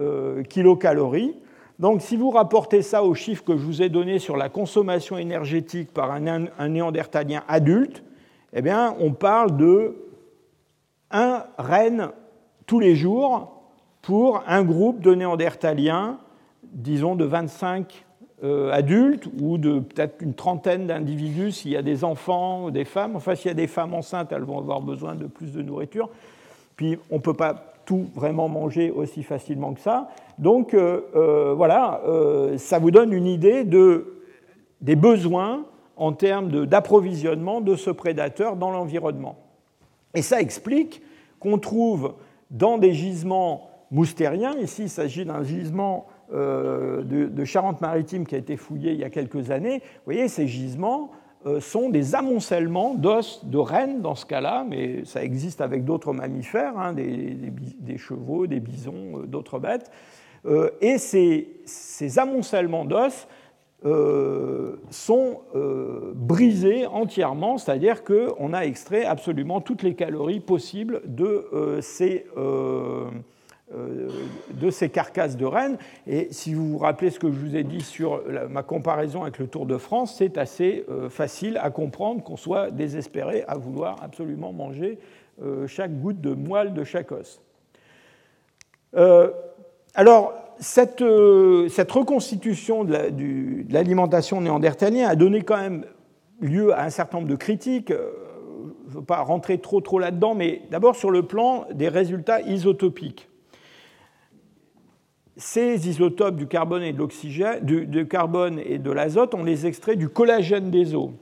euh, 0.00 0.42
kilocalories. 0.42 1.36
Donc 1.78 2.02
si 2.02 2.16
vous 2.16 2.30
rapportez 2.30 2.82
ça 2.82 3.02
aux 3.02 3.14
chiffres 3.14 3.44
que 3.44 3.56
je 3.56 3.64
vous 3.64 3.82
ai 3.82 3.88
donnés 3.88 4.18
sur 4.18 4.36
la 4.36 4.48
consommation 4.48 5.16
énergétique 5.16 5.92
par 5.92 6.10
un, 6.10 6.68
néandertalien 6.68 7.42
adulte, 7.48 8.02
eh 8.52 8.62
bien, 8.62 8.94
on 9.00 9.12
parle 9.12 9.56
de 9.56 9.96
un 11.10 11.44
renne 11.58 12.10
tous 12.66 12.80
les 12.80 12.94
jours 12.94 13.62
pour 14.02 14.42
un 14.46 14.62
groupe 14.62 15.00
de 15.00 15.14
néandertaliens, 15.14 16.18
disons 16.62 17.16
de 17.16 17.24
25 17.24 18.04
euh, 18.42 18.70
adultes 18.72 19.28
ou 19.40 19.58
de 19.58 19.80
peut-être 19.80 20.22
une 20.22 20.34
trentaine 20.34 20.86
d'individus 20.86 21.52
s'il 21.52 21.72
y 21.72 21.76
a 21.76 21.82
des 21.82 22.04
enfants 22.04 22.64
ou 22.64 22.70
des 22.70 22.84
femmes. 22.84 23.16
Enfin, 23.16 23.34
s'il 23.34 23.48
y 23.48 23.52
a 23.52 23.54
des 23.54 23.66
femmes 23.66 23.94
enceintes, 23.94 24.32
elles 24.32 24.42
vont 24.42 24.58
avoir 24.58 24.82
besoin 24.82 25.14
de 25.14 25.26
plus 25.26 25.52
de 25.52 25.62
nourriture. 25.62 26.08
Puis 26.76 26.98
on 27.10 27.16
ne 27.16 27.20
peut 27.20 27.34
pas 27.34 27.69
vraiment 28.14 28.48
manger 28.48 28.90
aussi 28.90 29.22
facilement 29.22 29.74
que 29.74 29.80
ça. 29.80 30.08
Donc 30.38 30.74
voilà, 30.74 32.00
ça 32.56 32.78
vous 32.78 32.90
donne 32.90 33.12
une 33.12 33.26
idée 33.26 33.64
de, 33.64 34.22
des 34.80 34.96
besoins 34.96 35.64
en 35.96 36.12
termes 36.12 36.66
d'approvisionnement 36.66 37.60
de, 37.60 37.76
ce 37.76 37.90
prédateur 37.90 38.56
dans 38.56 38.70
l'environnement. 38.70 39.36
Et 40.14 40.22
ça 40.22 40.40
explique 40.40 41.02
qu'on 41.38 41.58
trouve 41.58 42.14
dans 42.50 42.78
des 42.78 42.94
gisements 42.94 43.70
moustériens, 43.90 44.56
ici 44.62 44.84
il 44.84 44.90
s'agit 44.90 45.24
d'un 45.24 45.42
gisement 45.42 46.06
de, 46.32 47.02
de 47.02 47.44
Charente-Maritime 47.44 48.26
qui 48.26 48.34
a 48.34 48.38
été 48.38 48.56
fouillé 48.56 48.92
il 48.92 48.98
y 48.98 49.04
a 49.04 49.10
quelques 49.10 49.50
années, 49.50 49.78
vous 49.78 50.04
voyez, 50.06 50.28
ces 50.28 50.46
gisements 50.46 51.10
euh, 51.10 51.16
sont 51.60 51.88
des 51.88 52.14
amoncellements 52.14 52.94
d'os 52.94 53.40
de 53.44 53.58
rennes 53.58 54.02
dans 54.02 54.14
ce 54.14 54.26
cas-là, 54.26 54.64
mais 54.68 55.04
ça 55.04 55.24
existe 55.24 55.60
avec 55.60 55.84
d'autres 55.84 56.12
mammifères, 56.12 56.78
hein, 56.78 56.92
des, 56.92 57.96
chevaux, 57.96 58.46
des 58.46 58.60
bisons, 58.60 59.20
euh, 59.20 59.26
d'autres 59.26 59.58
bêtes. 59.58 59.90
Euh, 60.46 60.70
et 60.80 60.98
ces, 60.98 62.18
amoncellements 62.18 62.84
d'os 62.84 63.26
sont 64.90 65.40
brisés 66.14 66.86
entièrement, 66.86 67.56
c'est-à-dire 67.56 68.04
qu'on 68.04 68.52
a 68.52 68.60
extrait 68.60 69.06
absolument 69.06 69.62
toutes 69.62 69.82
les 69.82 69.94
calories 69.94 70.40
possibles 70.40 71.00
de 71.06 71.78
ces 71.80 72.26
euh, 72.36 73.06
de 73.70 74.70
ces 74.70 74.88
carcasses 74.88 75.36
de 75.36 75.44
rennes. 75.44 75.78
Et 76.06 76.28
si 76.30 76.54
vous 76.54 76.72
vous 76.72 76.78
rappelez 76.78 77.10
ce 77.10 77.18
que 77.18 77.30
je 77.30 77.38
vous 77.38 77.56
ai 77.56 77.62
dit 77.62 77.80
sur 77.80 78.22
ma 78.48 78.62
comparaison 78.62 79.22
avec 79.22 79.38
le 79.38 79.46
Tour 79.46 79.66
de 79.66 79.78
France, 79.78 80.16
c'est 80.18 80.38
assez 80.38 80.84
euh, 80.88 81.08
facile 81.08 81.58
à 81.62 81.70
comprendre 81.70 82.22
qu'on 82.22 82.36
soit 82.36 82.70
désespéré 82.70 83.44
à 83.46 83.56
vouloir 83.56 84.02
absolument 84.02 84.52
manger 84.52 84.98
euh, 85.42 85.66
chaque 85.66 85.92
goutte 86.00 86.20
de 86.20 86.34
moelle 86.34 86.74
de 86.74 86.84
chaque 86.84 87.12
os. 87.12 87.40
alors, 89.94 90.34
cette, 90.58 91.00
reconstitution 91.00 92.84
de 92.84 93.72
l'alimentation 93.72 94.40
néandertalienne 94.40 95.08
a 95.08 95.16
donné 95.16 95.42
quand 95.42 95.56
même 95.56 95.84
lieu 96.40 96.74
à 96.74 96.84
un 96.84 96.90
certain 96.90 97.18
nombre 97.18 97.30
de 97.30 97.36
critiques. 97.36 97.90
Je 97.90 98.94
ne 98.94 99.00
veux 99.00 99.04
pas 99.04 99.22
rentrer 99.22 99.58
trop 99.58 99.98
là-dedans, 99.98 100.34
mais 100.34 100.62
d'abord 100.70 100.96
sur 100.96 101.10
le 101.10 101.22
plan 101.22 101.66
des 101.72 101.88
résultats 101.88 102.42
isotopiques 102.42 103.29
ces 105.40 105.88
isotopes 105.88 106.36
du 106.36 106.46
carbone 106.46 106.82
et 106.82 106.92
de 106.92 106.98
l'oxygène, 106.98 107.64
du, 107.64 108.06
carbone 108.06 108.60
et 108.64 108.78
de 108.78 108.90
l'azote, 108.90 109.34
on 109.34 109.42
les 109.42 109.66
extrait 109.66 109.96
du 109.96 110.08
collagène 110.08 110.70
des 110.70 110.94
eaux. 110.94 111.12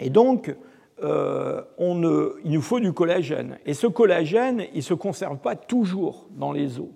Et 0.00 0.10
donc, 0.10 0.54
euh, 1.02 1.62
il 1.78 2.52
nous 2.52 2.60
faut 2.60 2.80
du 2.80 2.92
collagène. 2.92 3.58
Et 3.64 3.74
ce 3.74 3.86
collagène, 3.86 4.64
il 4.72 4.78
ne 4.78 4.82
se 4.82 4.94
conserve 4.94 5.38
pas 5.38 5.54
toujours 5.54 6.26
dans 6.36 6.52
les 6.52 6.80
eaux. 6.80 6.90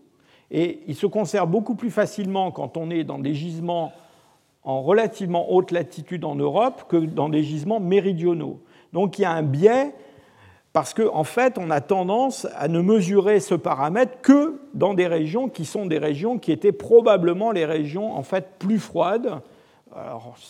Et 0.50 0.80
il 0.88 0.96
se 0.96 1.06
conserve 1.06 1.48
beaucoup 1.48 1.76
plus 1.76 1.90
facilement 1.90 2.50
quand 2.50 2.76
on 2.76 2.90
est 2.90 3.04
dans 3.04 3.18
des 3.18 3.34
gisements 3.34 3.92
en 4.64 4.82
relativement 4.82 5.52
haute 5.52 5.70
latitude 5.70 6.24
en 6.24 6.34
Europe 6.34 6.84
que 6.88 6.96
dans 6.96 7.28
des 7.28 7.42
gisements 7.42 7.80
méridionaux. 7.80 8.60
Donc 8.92 9.18
il 9.18 9.22
y 9.22 9.24
a 9.24 9.32
un 9.32 9.42
biais 9.42 9.92
parce 10.72 10.94
qu'en 10.94 11.14
en 11.14 11.24
fait, 11.24 11.58
on 11.58 11.70
a 11.70 11.80
tendance 11.80 12.46
à 12.56 12.68
ne 12.68 12.80
mesurer 12.80 13.40
ce 13.40 13.54
paramètre 13.54 14.20
que 14.22 14.60
dans 14.74 14.94
des 14.94 15.06
régions 15.06 15.48
qui 15.48 15.64
sont 15.64 15.86
des 15.86 15.98
régions 15.98 16.38
qui 16.38 16.50
étaient 16.52 16.72
probablement 16.72 17.52
les 17.52 17.66
régions 17.66 18.14
en 18.14 18.22
fait 18.22 18.58
plus 18.58 18.78
froides. 18.78 19.40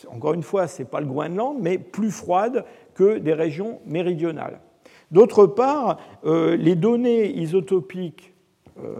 Encore 0.08 0.34
une 0.34 0.44
fois, 0.44 0.68
ce 0.68 0.82
n'est 0.82 0.88
pas 0.88 1.00
le 1.00 1.06
Groenland, 1.06 1.56
mais 1.60 1.78
plus 1.78 2.12
froides 2.12 2.64
que 2.94 3.18
des 3.18 3.34
régions 3.34 3.80
méridionales. 3.86 4.60
D'autre 5.10 5.46
part, 5.46 5.98
euh, 6.24 6.56
les 6.56 6.76
données 6.76 7.36
isotopiques, 7.36 8.32
euh, 8.82 8.94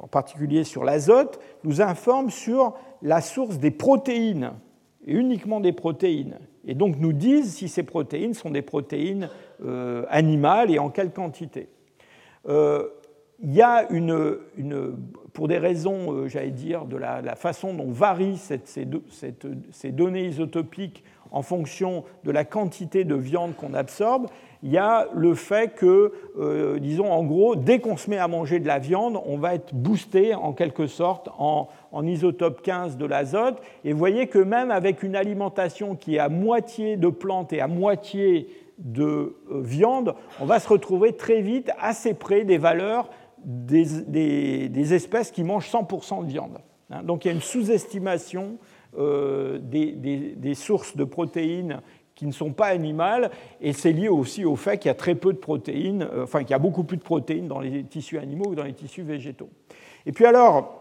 en 0.00 0.08
particulier 0.08 0.64
sur 0.64 0.84
l'azote, 0.84 1.38
nous 1.62 1.82
informent 1.82 2.30
sur 2.30 2.74
la 3.02 3.20
source 3.20 3.58
des 3.58 3.70
protéines, 3.70 4.52
et 5.06 5.12
uniquement 5.12 5.60
des 5.60 5.72
protéines, 5.72 6.38
et 6.66 6.74
donc 6.74 6.98
nous 6.98 7.12
disent 7.12 7.54
si 7.54 7.68
ces 7.68 7.82
protéines 7.82 8.32
sont 8.32 8.50
des 8.50 8.62
protéines 8.62 9.28
euh, 9.64 10.04
animales 10.08 10.70
et 10.70 10.78
en 10.78 10.90
quelle 10.90 11.10
quantité. 11.10 11.68
Euh, 12.48 12.88
il 13.42 13.52
y 13.52 13.62
a 13.62 13.86
une, 13.90 14.46
pour 15.32 15.48
des 15.48 15.58
raisons, 15.58 16.12
euh, 16.12 16.28
j'allais 16.28 16.50
dire, 16.50 16.84
de 16.86 16.96
la, 16.96 17.36
façon 17.36 17.74
dont 17.74 17.90
varient 17.90 18.38
ces, 18.38 19.92
données 19.92 20.26
isotopiques 20.26 21.04
en 21.30 21.42
fonction 21.42 22.04
de 22.24 22.30
la 22.30 22.44
quantité 22.44 23.04
de 23.04 23.14
viande 23.14 23.56
qu'on 23.56 23.74
absorbe, 23.74 24.26
il 24.62 24.70
y 24.70 24.78
a 24.78 25.08
le 25.14 25.34
fait 25.34 25.74
que, 25.74 26.12
disons, 26.78 27.12
en 27.12 27.22
gros, 27.22 27.54
dès 27.54 27.80
qu'on 27.80 27.98
se 27.98 28.08
met 28.08 28.16
à 28.16 28.28
manger 28.28 28.60
de 28.60 28.66
la 28.66 28.78
viande, 28.78 29.20
on 29.26 29.36
va 29.36 29.54
être 29.54 29.74
boosté 29.74 30.34
en 30.34 30.54
quelque 30.54 30.86
sorte 30.86 31.28
en, 31.36 31.68
en 31.94 32.06
isotope 32.06 32.62
15 32.62 32.96
de 32.96 33.06
l'azote. 33.06 33.60
Et 33.84 33.92
vous 33.92 33.98
voyez 33.98 34.26
que 34.26 34.38
même 34.38 34.70
avec 34.70 35.02
une 35.02 35.16
alimentation 35.16 35.96
qui 35.96 36.16
est 36.16 36.18
à 36.18 36.28
moitié 36.28 36.96
de 36.96 37.08
plantes 37.08 37.52
et 37.52 37.60
à 37.60 37.68
moitié 37.68 38.48
de 38.78 39.36
euh, 39.50 39.60
viande, 39.60 40.14
on 40.40 40.46
va 40.46 40.58
se 40.58 40.68
retrouver 40.68 41.12
très 41.12 41.40
vite 41.40 41.70
assez 41.78 42.14
près 42.14 42.44
des 42.44 42.58
valeurs 42.58 43.10
des, 43.44 44.94
espèces 44.94 45.30
qui 45.30 45.44
mangent 45.44 45.70
100% 45.70 46.24
de 46.24 46.30
viande. 46.30 46.58
Hein. 46.90 47.02
Donc 47.02 47.24
il 47.24 47.28
y 47.28 47.30
a 47.30 47.34
une 47.34 47.42
sous-estimation 47.42 48.58
euh, 48.98 49.58
des, 49.60 50.54
sources 50.54 50.96
de 50.96 51.04
protéines 51.04 51.80
qui 52.14 52.26
ne 52.26 52.32
sont 52.32 52.52
pas 52.52 52.66
animales, 52.66 53.30
et 53.60 53.72
c'est 53.72 53.92
lié 53.92 54.08
aussi 54.08 54.44
au 54.44 54.54
fait 54.54 54.78
qu'il 54.78 54.88
y 54.88 54.92
a 54.92 54.94
très 54.94 55.16
peu 55.16 55.32
de 55.32 55.38
protéines, 55.38 56.02
euh, 56.02 56.24
enfin 56.24 56.40
qu'il 56.40 56.50
y 56.50 56.54
a 56.54 56.60
beaucoup 56.60 56.84
plus 56.84 56.96
de 56.96 57.02
protéines 57.02 57.48
dans 57.48 57.60
les 57.60 57.84
tissus 57.84 58.18
animaux 58.18 58.50
que 58.50 58.54
dans 58.54 58.64
les 58.64 58.72
tissus 58.72 59.02
végétaux. 59.02 59.50
Et 60.06 60.12
puis 60.12 60.24
alors, 60.26 60.80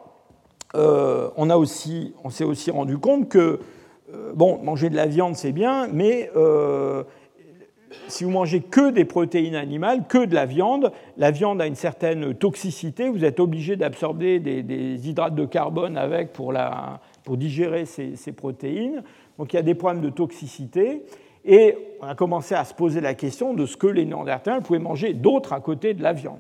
on, 0.76 1.50
a 1.52 1.58
aussi, 1.58 2.16
on 2.24 2.32
s'est 2.32 2.44
aussi 2.44 2.72
rendu 2.72 2.98
compte 2.98 3.30
que, 3.30 3.60
bon, 4.34 4.58
manger 4.64 4.89
de 4.89 4.96
la 4.96 5.06
viande 5.06 5.36
c'est 5.36 5.52
bien, 5.52 5.88
mais 5.88 6.32
si 8.08 8.24
vous 8.24 8.30
mangez 8.30 8.62
que 8.62 8.91
des 8.91 9.06
protéines 9.06 9.56
animales, 9.56 10.04
que 10.08 10.26
de 10.26 10.34
la 10.34 10.46
viande, 10.46 10.91
la 11.18 11.32
viande 11.32 11.62
a 11.62 11.68
une 11.68 11.76
certaine 11.76 12.34
toxicité, 12.34 13.10
vous 13.10 13.26
êtes 13.26 13.39
obligé 13.39 13.76
d'absorber 13.76 14.39
des, 14.39 15.08
hydrates 15.08 15.36
de 15.36 15.46
carbone 15.46 15.98
avec 15.98 16.34
pour, 16.34 16.54
digérer 17.38 17.86
ces, 17.86 18.32
protéines. 18.32 19.04
Donc 19.38 19.54
il 19.54 19.56
y 19.56 19.60
a 19.60 19.64
des 19.64 19.76
problèmes 19.76 20.04
de 20.04 20.10
toxicité. 20.10 21.04
Et 21.46 21.76
on 22.02 22.08
a 22.08 22.16
commencé 22.16 22.56
à 22.56 22.64
se 22.64 22.74
poser 22.74 23.02
la 23.02 23.16
question 23.16 23.54
de 23.54 23.66
ce 23.66 23.76
que 23.76 23.88
les 23.88 24.06
Néandertals 24.06 24.62
pouvaient 24.62 24.80
manger 24.80 25.14
d'autre 25.14 25.52
à 25.52 25.60
côté 25.60 25.94
de 25.94 26.02
la 26.02 26.14
viande. 26.14 26.39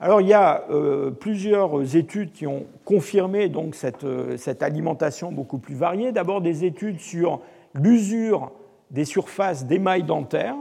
Alors 0.00 0.20
il 0.20 0.28
y 0.28 0.32
a 0.32 0.64
euh, 0.70 1.10
plusieurs 1.10 1.96
études 1.96 2.32
qui 2.32 2.46
ont 2.46 2.64
confirmé 2.84 3.48
donc 3.48 3.74
cette, 3.74 4.06
cette 4.36 4.62
alimentation 4.62 5.30
beaucoup 5.30 5.58
plus 5.58 5.74
variée. 5.74 6.12
D'abord 6.12 6.40
des 6.40 6.64
études 6.64 6.98
sur 6.98 7.40
l'usure 7.74 8.52
des 8.92 9.04
surfaces 9.04 9.66
d'émail 9.66 10.04
dentaire, 10.04 10.56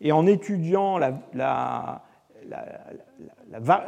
et 0.00 0.12
en 0.12 0.26
étudiant 0.26 0.98
la, 0.98 2.02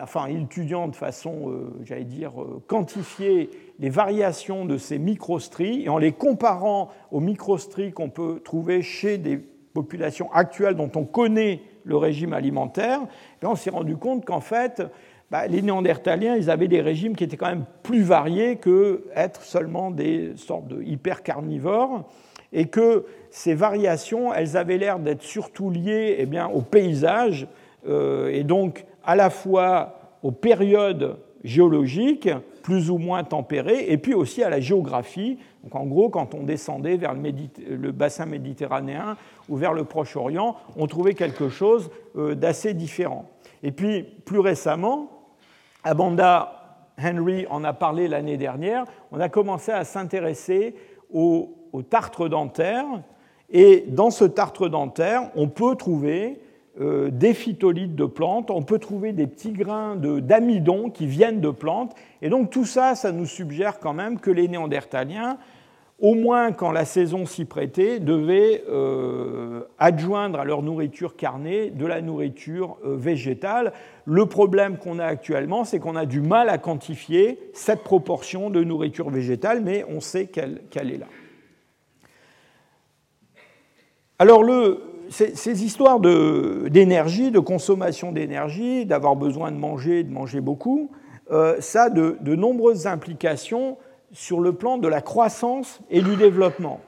enfin, 0.03 0.27
étudiant 0.27 0.89
de 0.89 0.97
façon, 0.97 1.51
euh, 1.51 1.71
j'allais 1.85 2.05
dire, 2.05 2.41
euh, 2.41 2.63
quantifiée 2.67 3.51
les 3.79 3.91
variations 3.91 4.65
de 4.65 4.79
ces 4.79 4.99
microstries 4.99 5.85
et 5.85 5.89
en 5.89 5.99
les 5.99 6.13
comparant 6.13 6.89
aux 7.11 7.21
microstries 7.21 7.93
qu'on 7.93 8.11
peut 8.11 8.41
trouver 8.45 8.83
chez 8.83 9.19
des 9.19 9.37
populations 9.37 10.33
actuelles 10.33 10.75
dont 10.75 10.91
on 10.97 11.05
connaît 11.05 11.61
le 11.85 11.97
régime 11.97 12.33
alimentaire, 12.33 13.01
et 13.43 13.47
on 13.47 13.55
s'est 13.55 13.71
rendu 13.71 13.97
compte 13.97 14.25
qu'en 14.25 14.41
fait, 14.41 14.83
bah, 15.31 15.47
les 15.47 15.63
Néandertaliens, 15.63 16.37
ils 16.37 16.51
avaient 16.51 16.69
des 16.69 16.81
régimes 16.81 17.15
qui 17.15 17.25
étaient 17.25 17.37
quand 17.37 17.49
même 17.49 17.67
plus 17.83 18.03
variés 18.03 18.57
que 18.57 19.05
être 19.15 19.43
seulement 19.43 19.91
des 19.91 20.33
sortes 20.37 20.69
de 20.69 20.83
hypercarnivores 20.83 22.09
et 22.53 22.67
que 22.67 23.05
ces 23.31 23.55
variations, 23.55 24.33
elles 24.33 24.57
avaient 24.57 24.79
l'air 24.79 24.99
d'être 24.99 25.23
surtout 25.23 25.71
liées 25.71 26.17
eh 26.19 26.27
bien, 26.27 26.49
au 26.49 26.63
paysage, 26.63 27.47
euh, 27.87 28.29
et 28.29 28.45
donc 28.45 28.85
à 29.05 29.17
la 29.17 29.31
fois 29.31 30.01
aux 30.23 30.33
périodes 30.33 31.17
géologiques, 31.45 32.29
plus 32.63 32.91
ou 32.91 32.99
moins 32.99 33.25
tempérées, 33.25 33.91
et 33.91 33.97
puis 33.97 34.13
aussi 34.15 34.43
à 34.43 34.51
la 34.51 34.61
géographie. 34.61 35.39
Donc 35.63 35.75
en 35.75 35.87
gros, 35.87 36.11
quand 36.11 36.35
on 36.35 36.43
descendait 36.43 36.97
vers 36.97 37.15
le, 37.15 37.93
bassin 37.93 38.27
méditerranéen 38.27 39.17
ou 39.49 39.57
vers 39.57 39.73
le 39.73 39.85
Proche-Orient, 39.85 40.57
on 40.77 40.87
trouvait 40.87 41.15
quelque 41.15 41.49
chose 41.49 41.91
euh, 42.17 42.35
d'assez 42.35 42.75
différent. 42.75 43.27
Et 43.63 43.73
puis, 43.73 44.03
plus 44.03 44.41
récemment, 44.41 45.11
Abanda 45.85 46.55
Henry 47.03 47.47
en 47.49 47.65
a 47.65 47.73
parlé 47.73 48.09
l'année 48.09 48.37
dernière, 48.37 48.85
on 49.13 49.21
a 49.21 49.29
commencé 49.29 49.71
à 49.73 49.85
s'intéresser 49.85 50.75
aux 51.13 51.55
au 51.73 51.83
tartre 51.83 52.29
dentaire. 52.29 52.85
Et 53.51 53.85
dans 53.89 54.11
ce 54.11 54.25
tartre 54.25 54.69
dentaire, 54.69 55.31
on 55.35 55.49
peut 55.49 55.75
trouver 55.77 56.41
euh, 56.81 57.11
des 57.11 57.35
phytolithes 57.35 57.95
de 57.95 58.05
plantes, 58.05 58.51
on 58.51 58.63
peut 58.63 58.79
trouver 58.79 59.13
des 59.13 59.27
petits 59.27 59.53
grains 59.53 59.97
d'amidon 59.97 60.91
qui 60.91 61.07
viennent 61.07 61.41
de 61.41 61.51
plantes. 61.51 61.95
Et 62.23 62.29
donc 62.29 62.51
tout 62.51 62.67
ça, 62.67 62.95
ça 62.95 63.13
nous 63.13 63.27
suggère 63.27 63.79
quand 63.79 63.95
même 63.95 64.21
que 64.21 64.31
les 64.31 64.49
néandertaliens 64.49 65.39
au 66.01 66.15
moins 66.15 66.53
quand 66.53 66.71
la 66.71 66.85
saison 66.85 67.27
s'y 67.27 67.45
prêtait, 67.45 67.99
devaient 67.99 68.63
euh, 68.69 69.63
adjoindre 69.79 70.39
à 70.39 70.45
leur 70.45 70.63
nourriture 70.63 71.17
carnée 71.17 71.71
de 71.71 71.87
la 71.87 72.01
nourriture 72.01 72.79
euh, 72.85 72.97
végétale. 72.97 73.73
Le 74.05 74.27
problème 74.27 74.79
qu'on 74.79 75.01
a 75.01 75.05
actuellement, 75.05 75.65
c'est 75.65 75.81
qu'on 75.81 75.97
a 75.97 76.07
du 76.07 76.21
mal 76.21 76.49
à 76.51 76.59
quantifier 76.59 77.39
cette 77.53 77.83
proportion 77.83 78.49
de 78.49 78.63
nourriture 78.63 79.11
végétale, 79.11 79.61
mais 79.61 79.85
on 79.89 80.01
sait 80.01 80.27
qu'elle 80.27 80.61
est 80.75 80.99
là. 80.99 81.07
Alors 84.21 84.45
ces, 85.11 85.65
histoires 85.65 86.01
d'énergie, 86.01 87.31
de, 87.31 87.39
consommation 87.39 88.11
d'énergie, 88.11 88.85
d'avoir 88.85 89.15
besoin 89.15 89.53
de 89.53 89.57
manger, 89.57 90.03
de 90.03 90.13
manger 90.13 90.41
beaucoup, 90.41 90.91
euh, 91.31 91.61
ça 91.61 91.85
a 91.85 91.91
de, 91.91 92.35
nombreuses 92.35 92.89
implications 92.89 93.79
sur 94.11 94.41
le 94.41 94.53
plan 94.53 94.79
de 94.79 94.89
la 94.89 95.01
croissance 95.01 95.81
et 95.89 96.01
du 96.01 96.17
développement. 96.17 96.81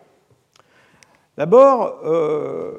D'abord, 1.37 2.01
euh, 2.05 2.78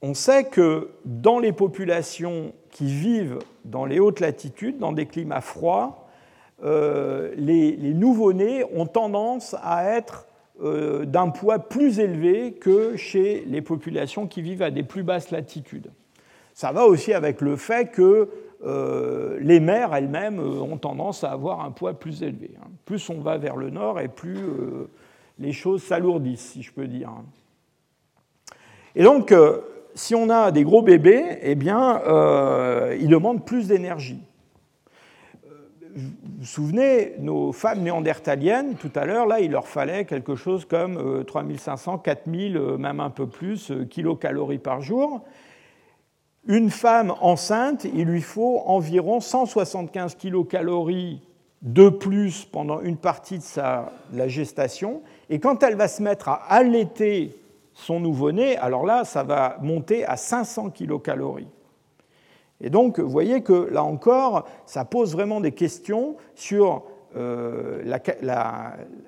on 0.00 0.14
sait 0.14 0.44
que 0.44 0.90
dans 1.04 1.38
les 1.38 1.52
populations 1.52 2.52
qui 2.70 2.86
vivent 2.86 3.40
dans 3.66 3.84
les 3.84 4.00
hautes 4.00 4.20
latitudes, 4.20 4.78
dans 4.78 4.92
des 4.92 5.04
climats 5.04 5.42
froids, 5.42 6.06
euh, 6.64 7.34
les, 7.36 7.72
les 7.76 7.92
nouveau-nés 7.92 8.64
ont 8.74 8.86
tendance 8.86 9.54
à 9.62 9.84
être 9.96 10.26
d'un 10.60 11.30
poids 11.30 11.58
plus 11.58 11.98
élevé 11.98 12.52
que 12.52 12.96
chez 12.96 13.44
les 13.46 13.60
populations 13.60 14.28
qui 14.28 14.40
vivent 14.40 14.62
à 14.62 14.70
des 14.70 14.84
plus 14.84 15.02
basses 15.02 15.30
latitudes. 15.30 15.90
Ça 16.54 16.70
va 16.70 16.86
aussi 16.86 17.12
avec 17.12 17.40
le 17.40 17.56
fait 17.56 17.90
que 17.90 18.28
euh, 18.64 19.36
les 19.40 19.58
mers 19.58 19.94
elles-mêmes 19.94 20.38
euh, 20.38 20.60
ont 20.60 20.78
tendance 20.78 21.24
à 21.24 21.32
avoir 21.32 21.64
un 21.64 21.72
poids 21.72 21.94
plus 21.94 22.22
élevé. 22.22 22.52
Hein. 22.62 22.68
Plus 22.84 23.10
on 23.10 23.20
va 23.20 23.36
vers 23.36 23.56
le 23.56 23.70
nord 23.70 24.00
et 24.00 24.08
plus 24.08 24.38
les 25.40 25.52
choses 25.52 25.82
s'alourdissent, 25.82 26.52
si 26.52 26.62
je 26.62 26.72
peux 26.72 26.86
dire. 26.86 27.10
Et 28.94 29.02
donc, 29.02 29.34
si 29.94 30.14
on 30.14 30.30
a 30.30 30.52
des 30.52 30.62
gros 30.62 30.82
bébés, 30.82 31.38
eh 31.42 31.56
bien, 31.56 32.00
ils 32.98 33.08
demandent 33.08 33.44
plus 33.44 33.66
d'énergie 33.66 34.22
vous 35.94 36.10
vous 36.38 36.44
souvenez, 36.44 37.14
nos 37.20 37.52
femmes 37.52 37.82
néandertaliennes, 37.82 38.74
tout 38.74 38.90
à 38.96 39.04
l'heure, 39.04 39.26
là, 39.26 39.40
il 39.40 39.52
leur 39.52 39.68
fallait 39.68 40.04
quelque 40.04 40.34
chose 40.34 40.64
comme 40.64 41.24
3500, 41.24 41.94
euh, 41.94 41.98
4000, 41.98 42.56
euh, 42.56 42.76
même 42.76 43.00
un 43.00 43.10
peu 43.10 43.26
plus, 43.26 43.70
euh, 43.70 43.84
kilocalories 43.84 44.58
par 44.58 44.80
jour. 44.80 45.20
Une 46.46 46.70
femme 46.70 47.14
enceinte, 47.20 47.84
il 47.84 48.06
lui 48.06 48.22
faut 48.22 48.62
environ 48.66 49.20
175 49.20 50.16
kilocalories 50.16 51.20
de 51.62 51.88
plus 51.88 52.44
pendant 52.44 52.80
une 52.80 52.96
partie 52.96 53.38
de, 53.38 53.42
sa, 53.42 53.92
la 54.12 54.28
gestation. 54.28 55.00
Et 55.30 55.38
quand 55.38 55.62
elle 55.62 55.76
va 55.76 55.88
se 55.88 56.02
mettre 56.02 56.28
à 56.28 56.34
allaiter 56.48 57.36
son 57.72 58.00
nouveau-né, 58.00 58.58
alors 58.58 58.84
là, 58.84 59.04
ça 59.04 59.22
va 59.22 59.56
monter 59.62 60.04
à 60.04 60.16
500 60.16 60.70
kilocalories. 60.70 61.48
Et 62.60 62.70
donc, 62.70 63.00
vous 63.00 63.10
voyez 63.10 63.42
que 63.42 63.68
là 63.70 63.84
encore, 63.84 64.44
ça 64.66 64.84
pose 64.84 65.12
vraiment 65.12 65.40
des 65.40 65.52
questions 65.52 66.16
sur 66.34 66.84
euh, 67.16 67.82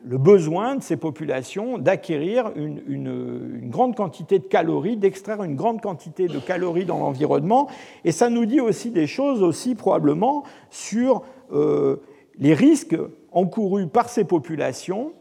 le 0.05 0.17
besoin 0.19 0.77
de 0.77 0.83
ces 0.83 0.97
populations 0.97 1.77
d'acquérir 1.79 2.53
une, 2.55 3.69
grande 3.69 3.97
quantité 3.97 4.39
de 4.39 4.45
calories, 4.45 4.97
d'extraire 4.97 5.43
une 5.43 5.57
grande 5.57 5.81
quantité 5.81 6.29
de 6.29 6.39
calories 6.39 6.85
dans 6.85 6.99
l'environnement. 6.99 7.69
Et 8.05 8.13
ça 8.13 8.31
nous 8.31 8.47
dit 8.47 8.61
aussi 8.61 8.91
des 8.91 9.09
choses 9.09 9.43
aussi 9.43 9.75
probablement 9.75 10.45
sur 10.71 11.23
euh, 11.53 11.97
les 12.39 12.55
risques 12.55 12.97
encourus 13.33 13.89
par 13.89 14.09
ces 14.09 14.25
populations 14.25 15.13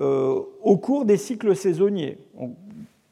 euh, 0.00 0.40
au 0.62 0.78
cours 0.78 1.04
des 1.04 1.18
cycles 1.18 1.54
saisonniers 1.54 2.16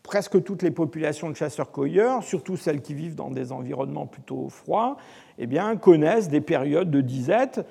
presque 0.09 0.43
toutes 0.43 0.63
les 0.63 0.71
populations 0.71 1.29
de 1.29 1.37
chasseurs-cueilleurs, 1.37 2.23
surtout 2.23 2.57
celles 2.57 2.81
qui 2.81 2.95
vivent 2.95 3.15
dans 3.15 3.31
des 3.31 3.53
environnements 3.53 4.07
plutôt 4.07 4.49
froids, 4.49 4.97
eh 5.39 5.47
bien, 5.47 5.77
connaissent 5.77 6.31
des 6.31 6.41
périodes 6.41 6.91
de 6.91 7.03
disette. 7.03 7.67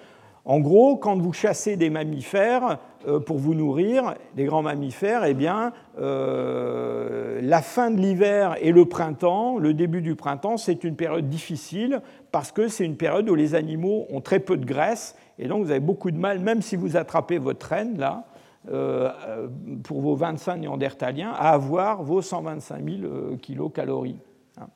En 0.46 0.60
gros, 0.60 0.98
quand 0.98 1.18
vous 1.18 1.34
chassez 1.34 1.78
des 1.78 1.90
mammifères 1.90 2.78
euh, 3.08 3.20
pour 3.20 3.40
vous 3.40 3.56
nourrir, 3.56 4.14
des 4.36 4.46
grands 4.46 4.62
mammifères, 4.62 5.26
eh 5.26 5.34
bien, 5.34 5.74
euh, 6.00 7.42
la 7.42 7.64
fin 7.64 7.90
de 7.90 8.00
l'hiver 8.00 8.56
et 8.62 8.72
le 8.72 8.86
printemps, 8.86 9.58
le 9.58 9.74
début 9.74 10.04
du 10.04 10.14
printemps, 10.16 10.58
c'est 10.58 10.84
une 10.84 10.96
période 10.96 11.28
difficile 11.30 12.02
parce 12.32 12.52
que 12.52 12.68
c'est 12.68 12.86
une 12.86 12.98
période 12.98 13.28
où 13.32 13.36
les 13.36 13.56
animaux 13.56 14.06
ont 14.12 14.22
très 14.22 14.40
peu 14.40 14.58
de 14.58 14.66
graisse 14.66 15.16
et 15.40 15.48
donc 15.48 15.66
vous 15.66 15.72
avez 15.72 15.80
beaucoup 15.80 16.12
de 16.12 16.20
mal, 16.20 16.38
même 16.38 16.62
si 16.62 16.76
vous 16.76 16.98
attrapez 16.98 17.40
votre 17.40 17.66
reine 17.66 17.98
là, 17.98 18.26
euh, 18.70 19.48
pour 19.84 20.02
vos 20.02 20.16
25 20.16 20.58
néandertaliens 20.58 21.32
à 21.32 21.52
avoir 21.52 22.04
vos 22.04 22.22
125 22.22 22.84
000 22.84 23.04
euh, 23.04 23.38
kilocalories. 23.38 24.20
Hein. 24.60 24.68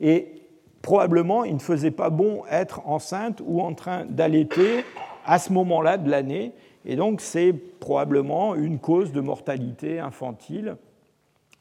Et 0.00 0.42
probablement, 0.82 1.44
il 1.44 1.54
ne 1.54 1.60
faisait 1.60 1.90
pas 1.90 2.10
bon 2.10 2.42
être 2.50 2.86
enceinte 2.86 3.42
ou 3.44 3.60
en 3.60 3.74
train 3.74 4.04
d'allaiter 4.04 4.84
à 5.24 5.38
ce 5.38 5.52
moment-là 5.52 5.98
de 5.98 6.08
l'année. 6.10 6.52
Et 6.84 6.94
donc, 6.94 7.20
c'est 7.20 7.52
probablement 7.52 8.54
une 8.54 8.78
cause 8.78 9.12
de 9.12 9.20
mortalité 9.20 9.98
infantile 9.98 10.76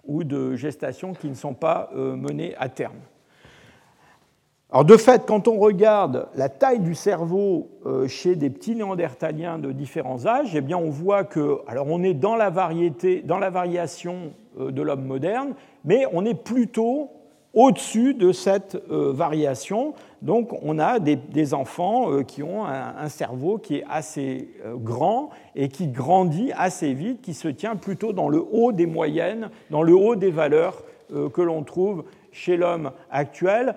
ou 0.06 0.24
de 0.24 0.56
gestation 0.56 1.14
qui 1.14 1.28
ne 1.28 1.34
sont 1.34 1.56
pas 1.56 1.90
euh, 1.96 2.16
menées 2.16 2.56
à 2.58 2.70
terme. 2.70 3.00
Alors 4.72 4.84
de 4.84 4.98
fait, 4.98 5.28
quand 5.28 5.48
on 5.48 5.60
regarde 5.60 6.28
la 6.36 6.50
taille 6.50 6.80
du 6.80 6.96
cerveau 6.96 7.70
euh, 7.86 8.08
chez 8.08 8.36
des 8.36 8.50
petits 8.50 8.76
néandertaliens 8.76 9.60
de 9.60 9.72
différents 9.72 10.26
âges, 10.26 10.56
eh 10.56 10.62
bien 10.62 10.78
on 10.78 10.90
voit 10.90 11.24
que, 11.24 11.60
alors 11.68 11.86
on 11.88 12.02
est 12.02 12.16
dans 12.16 12.36
la 12.36 12.50
variété, 12.50 13.22
dans 13.22 13.38
la 13.38 13.52
variation 13.52 14.34
euh, 14.60 14.72
de 14.72 14.82
l'homme 14.82 15.06
moderne, 15.06 15.54
mais 15.86 16.06
on 16.14 16.26
est 16.26 16.34
plutôt 16.34 17.12
au-dessus 17.54 18.16
de 18.16 18.32
cette 18.32 18.76
euh, 18.90 19.12
variation. 19.14 19.94
Donc 20.24 20.58
on 20.64 20.80
a 20.80 20.98
des, 20.98 21.54
enfants 21.54 22.24
qui 22.24 22.42
ont 22.42 22.66
un, 22.66 23.08
cerveau 23.08 23.60
qui 23.60 23.76
est 23.76 23.86
assez 23.88 24.50
grand 24.78 25.30
et 25.56 25.70
qui 25.70 25.88
grandit 25.88 26.52
assez 26.58 26.94
vite, 26.94 27.22
qui 27.22 27.36
se 27.36 27.48
tient 27.48 27.76
plutôt 27.76 28.12
dans 28.12 28.28
le 28.28 28.44
haut 28.52 28.72
des 28.72 28.88
moyennes, 28.88 29.52
dans 29.70 29.84
le 29.84 29.94
haut 29.94 30.16
des 30.16 30.32
valeurs 30.32 30.84
que 31.14 31.42
l'on 31.44 31.62
trouve 31.62 32.06
chez 32.32 32.58
l'homme 32.58 32.92
actuel, 33.12 33.76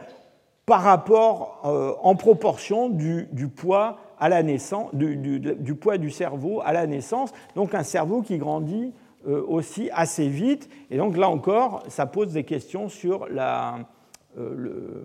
par 0.69 0.83
rapport 0.83 1.63
euh, 1.65 1.95
en 2.03 2.15
proportion 2.15 2.91
du, 2.91 3.27
poids 3.49 3.97
à 4.21 4.29
la 4.29 4.43
naissance, 4.43 4.91
du, 4.93 5.75
poids 5.75 5.97
du 5.97 6.11
cerveau 6.11 6.61
à 6.63 6.75
la 6.75 6.87
naissance. 6.87 7.33
Donc 7.57 7.75
un 7.75 7.83
cerveau 7.83 8.21
qui 8.21 8.37
grandit 8.37 8.93
euh, 9.27 9.43
aussi 9.49 9.89
assez 9.95 10.29
vite. 10.29 10.69
Et 10.91 10.99
donc 10.99 11.17
là 11.17 11.31
encore, 11.31 11.85
ça 11.89 12.05
pose 12.05 12.35
des 12.35 12.45
questions 12.45 12.91
sur 12.91 13.29
euh, 13.35 15.05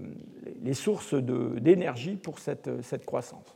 les 0.61 0.73
sources 0.73 1.13
d'énergie 1.13 2.17
pour 2.17 2.39
cette, 2.39 2.69
cette, 2.81 3.05
croissance. 3.05 3.55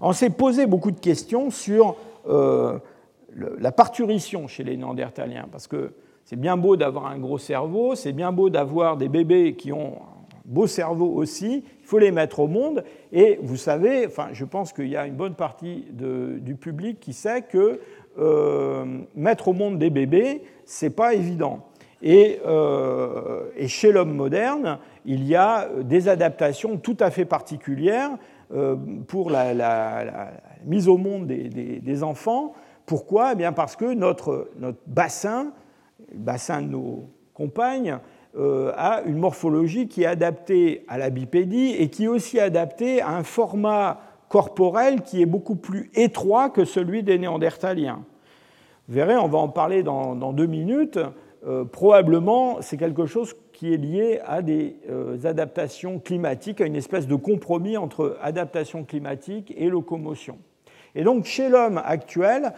On 0.00 0.12
s'est 0.12 0.30
posé 0.30 0.66
beaucoup 0.66 0.90
de 0.90 0.98
questions 0.98 1.52
sur 1.52 1.94
la 2.26 3.72
parturition 3.72 4.48
chez 4.48 4.64
les 4.64 4.76
Néandertaliens, 4.76 5.46
parce 5.52 5.68
que 5.68 5.92
c'est 6.24 6.34
bien 6.34 6.56
beau 6.56 6.74
d'avoir 6.74 7.06
un 7.06 7.18
gros 7.18 7.38
cerveau, 7.38 7.94
c'est 7.94 8.12
bien 8.12 8.32
beau 8.32 8.50
d'avoir 8.50 8.96
des 8.96 9.08
bébés 9.08 9.54
qui 9.54 9.72
ont 9.72 10.02
beaux 10.46 10.66
cerveaux 10.66 11.12
aussi, 11.12 11.64
il 11.80 11.86
faut 11.86 11.98
les 11.98 12.12
mettre 12.12 12.40
au 12.40 12.46
monde. 12.46 12.84
Et 13.12 13.38
vous 13.42 13.56
savez, 13.56 14.06
enfin, 14.06 14.28
je 14.32 14.44
pense 14.44 14.72
qu'il 14.72 14.88
y 14.88 14.96
a 14.96 15.06
une 15.06 15.16
bonne 15.16 15.34
partie 15.34 15.84
du 15.90 16.54
public 16.54 17.00
qui 17.00 17.12
sait 17.12 17.42
que 17.42 17.80
euh, 18.18 18.84
mettre 19.14 19.48
au 19.48 19.52
monde 19.52 19.78
des 19.78 19.90
bébés, 19.90 20.42
c'est 20.64 20.90
pas 20.90 21.14
évident. 21.14 21.66
Et, 22.02 22.40
euh, 22.46 23.44
chez 23.66 23.92
l'homme 23.92 24.14
moderne, 24.14 24.78
il 25.04 25.24
y 25.24 25.34
a 25.34 25.68
des 25.82 26.08
adaptations 26.08 26.76
tout 26.78 26.96
à 27.00 27.10
fait 27.10 27.24
particulières 27.24 28.10
euh, 28.54 28.76
pour 29.06 29.30
la, 29.30 30.32
mise 30.64 30.88
au 30.88 30.96
monde 30.96 31.26
des, 31.26 32.02
enfants. 32.02 32.54
Pourquoi? 32.86 33.32
Eh 33.32 33.36
bien 33.36 33.52
Parce 33.52 33.76
que 33.76 33.92
notre, 33.92 34.50
notre 34.58 34.78
bassin, 34.86 35.52
le 36.12 36.18
bassin 36.18 36.62
de 36.62 36.68
nos 36.68 37.10
compagnes, 37.34 37.98
euh, 38.38 38.72
a 38.76 39.02
une 39.06 39.16
morphologie 39.16 39.88
qui 39.88 40.02
est 40.02 40.06
adaptée 40.06 40.84
à 40.88 40.98
la 40.98 41.08
bipédie 41.08 41.74
et 41.78 41.88
qui 41.88 42.04
est 42.04 42.08
aussi 42.08 42.38
adaptée 42.38 43.00
à 43.00 43.16
un 43.16 43.22
format 43.22 44.00
corporel 44.28 45.00
qui 45.00 45.22
est 45.22 45.26
beaucoup 45.26 45.56
plus 45.56 45.90
étroit 45.94 46.50
que 46.50 46.66
celui 46.66 47.02
des 47.02 47.18
néandertaliens. 47.18 48.04
Vous 48.88 48.94
verrez, 48.94 49.16
on 49.16 49.28
va 49.28 49.38
en 49.38 49.48
parler 49.48 49.82
dans, 49.82 50.14
deux 50.34 50.46
minutes. 50.46 50.98
Euh, 51.46 51.64
probablement, 51.64 52.58
c'est 52.60 52.76
quelque 52.76 53.06
chose 53.06 53.34
qui 53.52 53.72
est 53.72 53.78
lié 53.78 54.20
à 54.26 54.42
des 54.42 54.76
euh, 54.90 55.16
adaptations 55.24 55.98
climatiques, 55.98 56.60
à 56.60 56.66
une 56.66 56.76
espèce 56.76 57.06
de 57.06 57.14
compromis 57.14 57.78
entre 57.78 58.18
adaptation 58.20 58.84
climatique 58.84 59.54
et 59.56 59.70
locomotion. 59.70 60.38
Et 60.94 61.04
donc, 61.04 61.24
chez 61.24 61.48
l'homme 61.48 61.80
actuel, 61.84 62.52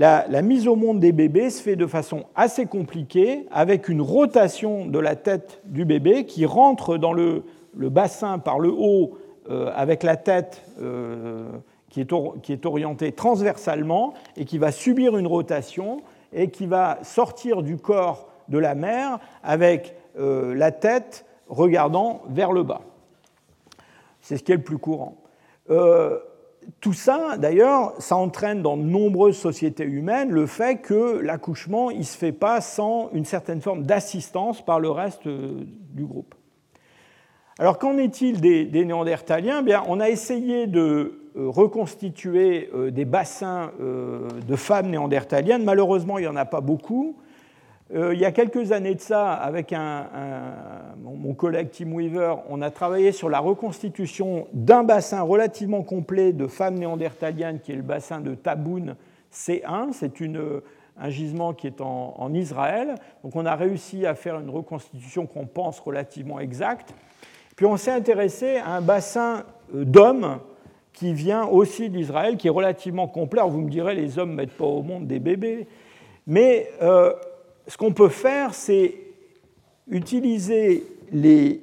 la, 0.00 0.42
mise 0.42 0.66
au 0.66 0.76
monde 0.76 0.98
des 0.98 1.12
bébés 1.12 1.50
se 1.50 1.62
fait 1.62 1.76
de 1.76 1.86
façon 1.86 2.24
assez 2.34 2.64
compliquée, 2.64 3.46
avec 3.50 3.88
une 3.88 4.00
rotation 4.00 4.86
de 4.86 4.98
la 4.98 5.14
tête 5.14 5.60
du 5.66 5.84
bébé 5.84 6.24
qui 6.24 6.46
rentre 6.46 6.96
dans 6.96 7.12
le, 7.12 7.44
bassin 7.74 8.38
par 8.38 8.58
le 8.58 8.70
haut, 8.70 9.18
euh, 9.50 9.70
avec 9.74 10.02
la 10.02 10.16
tête 10.16 10.62
euh, 10.80 11.50
qui 11.90 12.00
est, 12.00 12.66
orienté 12.66 13.12
transversalement 13.12 14.14
et 14.36 14.46
qui 14.46 14.56
va 14.56 14.72
subir 14.72 15.18
une 15.18 15.26
rotation 15.26 16.00
et 16.32 16.48
qui 16.48 16.64
va 16.64 16.98
sortir 17.02 17.62
du 17.62 17.76
corps 17.76 18.28
de 18.48 18.58
la 18.58 18.74
mer 18.74 19.18
avec 19.42 19.94
euh, 20.18 20.54
la 20.54 20.72
tête 20.72 21.26
regardant 21.48 22.22
vers 22.28 22.52
le 22.52 22.62
bas. 22.62 22.80
C'est 24.22 24.38
ce 24.38 24.42
qui 24.42 24.52
est 24.52 24.56
le 24.56 24.62
plus 24.62 24.78
courant. 24.78 25.16
Tout 26.80 26.92
ça, 26.92 27.36
d'ailleurs, 27.36 27.94
ça 27.98 28.16
entraîne 28.16 28.62
dans 28.62 28.76
de 28.76 28.82
nombreuses 28.82 29.36
sociétés 29.36 29.84
humaines 29.84 30.30
le 30.30 30.46
fait 30.46 30.76
que 30.76 31.18
l'accouchement, 31.18 31.90
il 31.90 32.00
ne 32.00 32.04
se 32.04 32.16
fait 32.16 32.32
pas 32.32 32.60
sans 32.60 33.10
une 33.12 33.24
certaine 33.24 33.60
forme 33.60 33.84
d'assistance 33.84 34.64
par 34.64 34.80
le 34.80 34.90
reste 34.90 35.26
euh, 35.26 35.64
du 35.92 36.04
groupe. 36.04 36.34
Alors 37.58 37.78
qu'en 37.78 37.98
est-il 37.98 38.40
des, 38.40 38.84
néandertaliens? 38.84 39.62
Bien, 39.62 39.82
On 39.88 40.00
a 40.00 40.08
essayé 40.08 40.66
de 40.66 41.20
euh, 41.36 41.48
reconstituer 41.48 42.70
euh, 42.74 42.90
des 42.90 43.04
bassins 43.04 43.72
de 43.78 44.56
femmes 44.56 44.88
néandertaliennes. 44.90 45.64
Malheureusement, 45.64 46.18
il 46.18 46.22
n'y 46.22 46.28
en 46.28 46.36
a 46.36 46.46
pas 46.46 46.62
beaucoup. 46.62 47.16
Il 47.92 48.18
y 48.18 48.24
a 48.24 48.30
quelques 48.30 48.72
années 48.72 48.94
de 48.94 49.00
ça, 49.00 49.32
avec 49.32 49.74
mon 50.96 51.34
collègue 51.34 51.70
Tim 51.72 51.92
Weaver, 51.92 52.36
on 52.48 52.62
a 52.62 52.70
travaillé 52.70 53.10
sur 53.10 53.28
la 53.28 53.40
reconstitution 53.40 54.46
d'un 54.52 54.84
bassin 54.84 55.22
relativement 55.22 55.82
complet 55.82 56.32
de 56.32 56.46
femmes 56.46 56.78
néandertaliennes, 56.78 57.60
qui 57.60 57.72
est 57.72 57.76
le 57.76 57.82
bassin 57.82 58.20
de 58.20 58.34
Taboun 58.34 58.94
C1. 59.32 59.92
C'est 59.92 60.12
un 61.00 61.10
gisement 61.10 61.54
qui 61.54 61.66
est 61.66 61.80
en, 61.80 62.32
Israël. 62.34 62.94
Donc 63.24 63.34
on 63.34 63.46
a 63.46 63.56
réussi 63.56 64.06
à 64.06 64.14
faire 64.14 64.38
une 64.38 64.50
reconstitution 64.50 65.26
qu'on 65.26 65.46
pense 65.46 65.80
relativement 65.80 66.38
exacte. 66.38 66.94
Puis 67.56 67.66
on 67.66 67.76
s'est 67.76 67.90
intéressé 67.90 68.56
à 68.56 68.76
un 68.76 68.80
bassin 68.80 69.44
euh, 69.74 69.84
d'hommes 69.84 70.38
qui 70.92 71.12
vient 71.12 71.44
aussi 71.44 71.88
d'Israël, 71.88 72.36
qui 72.36 72.48
est 72.48 72.50
relativement 72.50 73.06
complet. 73.06 73.40
Alors 73.40 73.50
vous 73.50 73.60
me 73.60 73.70
direz, 73.70 73.94
les 73.94 74.18
hommes 74.18 74.30
ne 74.30 74.36
mettent 74.36 74.56
pas 74.56 74.64
au 74.64 74.82
monde 74.82 75.06
des 75.06 75.18
bébés. 75.18 75.66
Mais 76.26 76.70
euh, 76.82 77.12
ce 77.66 77.76
qu'on 77.76 77.92
peut 77.92 78.08
faire, 78.08 78.54
c'est 78.54 78.94
utiliser 79.88 80.86
les, 81.12 81.60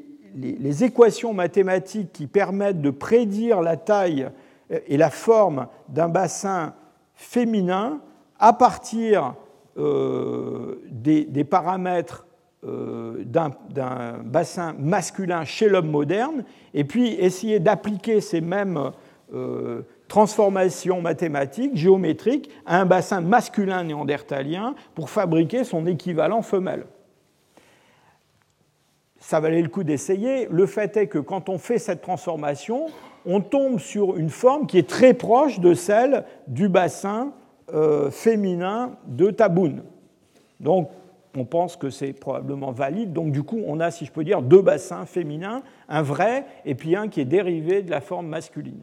équations 0.83 1.33
mathématiques 1.33 2.13
qui 2.13 2.27
permettent 2.27 2.81
de 2.81 2.91
prédire 2.91 3.61
la 3.61 3.77
taille 3.77 4.29
euh, 4.71 4.79
et 4.87 4.97
la 4.97 5.09
forme 5.09 5.67
d'un 5.89 6.09
bassin 6.09 6.73
féminin 7.15 7.99
à 8.39 8.53
partir 8.53 9.33
des, 9.77 11.25
des, 11.25 11.43
paramètres 11.43 12.27
euh, 12.67 13.23
d'un 13.23 14.17
bassin 14.23 14.73
masculin 14.79 15.45
chez 15.45 15.69
l'homme 15.69 15.91
moderne, 15.91 16.43
et 16.73 16.83
puis 16.83 17.13
essayer 17.13 17.59
d'appliquer 17.59 18.19
ces 18.19 18.41
mêmes 18.41 18.91
euh, 19.31 19.83
transformations 20.08 21.01
mathématiques, 21.01 21.76
géométriques, 21.76 22.49
à 22.66 22.80
un 22.82 22.86
bassin 22.86 23.22
masculin 23.22 23.84
néandertalien 23.84 24.76
pour 24.95 25.10
fabriquer 25.10 25.64
son 25.64 25.86
équivalent 25.86 26.41
femelle. 26.41 26.86
Ça 29.20 29.39
valait 29.39 29.62
le 29.62 29.70
coup 29.70 29.84
d'essayer. 29.84 30.47
Le 30.49 30.66
fait 30.66 30.95
est 30.95 31.08
que 31.08 31.18
quand 31.18 31.49
on 31.49 31.58
fait 31.58 31.80
cette 31.80 32.01
transformation, 32.01 32.88
on 33.26 33.41
tombe 33.41 33.80
sur 33.80 34.16
une 34.16 34.30
forme 34.30 34.68
qui 34.68 34.78
est 34.78 34.88
très 34.88 35.14
proche 35.14 35.60
de 35.60 35.74
celle 35.74 36.24
du 36.47 36.70
bassin 36.70 37.34
euh, 37.74 38.10
féminin 38.10 38.95
de 39.05 39.30
Taboun. 39.32 39.84
Donc 40.62 40.89
on 41.36 41.45
pense 41.45 41.76
que 41.76 41.89
c'est 41.89 42.14
probablement 42.14 42.72
valide. 42.72 43.14
Donc 43.14 43.32
du 43.32 43.43
coup, 43.43 43.60
on 43.68 43.80
a, 43.80 43.91
si 43.91 44.05
je 44.05 44.12
peux 44.12 44.24
dire, 44.24 44.41
deux 44.41 44.62
bassins 44.62 45.05
féminins, 45.05 45.62
un 45.89 46.01
vrai 46.01 46.45
et 46.66 46.76
puis 46.76 46.95
un 46.95 47.10
qui 47.10 47.20
est 47.22 47.26
dérivé 47.26 47.82
de 47.82 47.91
la 47.91 48.01
forme 48.01 48.28
masculine. 48.28 48.82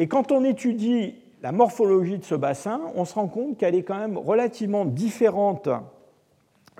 Et 0.00 0.06
quand 0.06 0.32
on 0.32 0.44
étudie 0.44 1.14
la 1.42 1.52
morphologie 1.52 2.16
de 2.16 2.24
ce 2.24 2.34
bassin, 2.34 2.80
on 2.94 3.04
se 3.04 3.12
rend 3.12 3.28
compte 3.28 3.58
qu'elle 3.58 3.74
est 3.74 3.82
quand 3.82 3.98
même 3.98 4.16
relativement 4.16 4.86
différente 4.86 5.68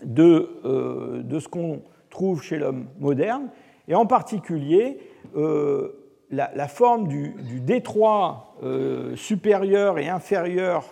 de, 0.03 0.49
euh, 0.65 1.23
de 1.23 1.39
ce 1.39 1.47
qu'on 1.47 1.83
trouve 2.09 2.43
chez 2.43 2.57
l'homme 2.57 2.87
moderne, 2.99 3.51
et 3.89 3.95
en 3.95 4.07
particulier 4.07 5.01
euh, 5.37 5.91
la, 6.31 6.67
forme 6.67 7.09
du, 7.09 7.35
détroit 7.61 8.55
euh, 8.63 9.15
supérieur 9.17 9.99
et 9.99 10.09
inférieur 10.09 10.87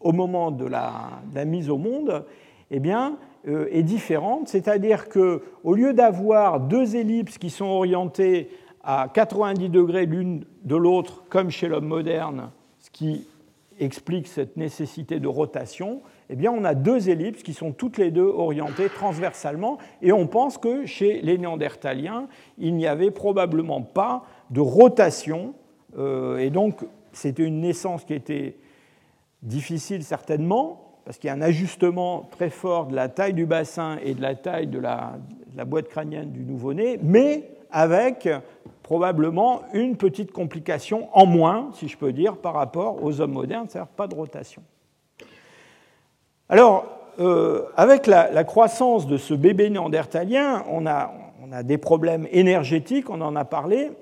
au 0.00 0.12
moment 0.12 0.50
de 0.50 0.66
la, 0.66 0.92
de 1.30 1.34
la 1.34 1.46
mise 1.46 1.70
au 1.70 1.78
monde 1.78 2.26
eh 2.70 2.78
bien, 2.78 3.16
est 3.46 3.82
différente. 3.82 4.48
C'est-à-dire 4.48 5.08
qu'au 5.08 5.74
lieu 5.74 5.94
d'avoir 5.94 6.60
deux 6.60 6.94
ellipses 6.94 7.38
qui 7.38 7.48
sont 7.48 7.64
orientées 7.64 8.50
à 8.82 9.08
90 9.12 9.68
degrés 9.68 10.06
l'une 10.06 10.44
de 10.64 10.76
l'autre, 10.76 11.24
comme 11.28 11.50
chez 11.50 11.68
l'homme 11.68 11.86
moderne, 11.86 12.50
ce 12.78 12.90
qui 12.90 13.26
explique 13.78 14.26
cette 14.26 14.56
nécessité 14.56 15.20
de 15.20 15.28
rotation, 15.28 16.02
eh 16.28 16.36
bien, 16.36 16.52
on 16.52 16.64
a 16.64 16.74
deux 16.74 17.08
ellipses 17.08 17.42
qui 17.42 17.54
sont 17.54 17.72
toutes 17.72 17.98
les 17.98 18.10
deux 18.10 18.26
orientées 18.26 18.88
transversalement, 18.88 19.78
et 20.02 20.12
on 20.12 20.26
pense 20.26 20.58
que 20.58 20.86
chez 20.86 21.20
les 21.22 21.38
Néandertaliens, 21.38 22.28
il 22.58 22.74
n'y 22.74 22.86
avait 22.86 23.10
probablement 23.10 23.82
pas 23.82 24.24
de 24.50 24.60
rotation, 24.60 25.54
euh, 25.98 26.38
et 26.38 26.50
donc 26.50 26.84
c'était 27.12 27.44
une 27.44 27.60
naissance 27.60 28.04
qui 28.04 28.14
était 28.14 28.56
difficile 29.42 30.04
certainement, 30.04 30.90
parce 31.04 31.18
qu'il 31.18 31.28
y 31.28 31.30
a 31.30 31.34
un 31.34 31.42
ajustement 31.42 32.28
très 32.30 32.50
fort 32.50 32.86
de 32.86 32.94
la 32.94 33.08
taille 33.08 33.34
du 33.34 33.46
bassin 33.46 33.98
et 34.04 34.14
de 34.14 34.22
la 34.22 34.34
taille 34.34 34.66
de 34.66 34.78
la, 34.78 35.18
boîte 35.66 35.88
crânienne 35.88 36.30
du 36.30 36.44
nouveau-né, 36.44 36.98
mais 37.02 37.50
avec 37.70 38.28
probablement 38.90 39.62
une 39.72 39.96
petite 39.96 40.32
complication 40.32 41.10
en 41.12 41.24
moins, 41.24 41.70
si 41.74 41.86
je 41.86 41.96
peux 41.96 42.12
dire, 42.12 42.36
par 42.36 42.54
rapport 42.54 43.04
aux 43.04 43.20
hommes 43.20 43.34
modernes, 43.34 43.66
c'est-à-dire 43.68 43.86
pas 43.86 44.08
de 44.08 44.16
rotation. 44.16 44.62
Alors, 46.48 46.86
euh, 47.20 47.66
avec 47.76 48.08
la, 48.08 48.42
croissance 48.42 49.06
de 49.06 49.16
ce 49.16 49.32
bébé 49.32 49.70
néandertalien, 49.70 50.64
on 50.68 50.88
a, 50.88 51.12
des 51.62 51.78
problèmes 51.78 52.26
énergétiques, 52.32 53.10
on 53.10 53.20
en 53.20 53.36
a 53.36 53.44
parlé, 53.44 53.92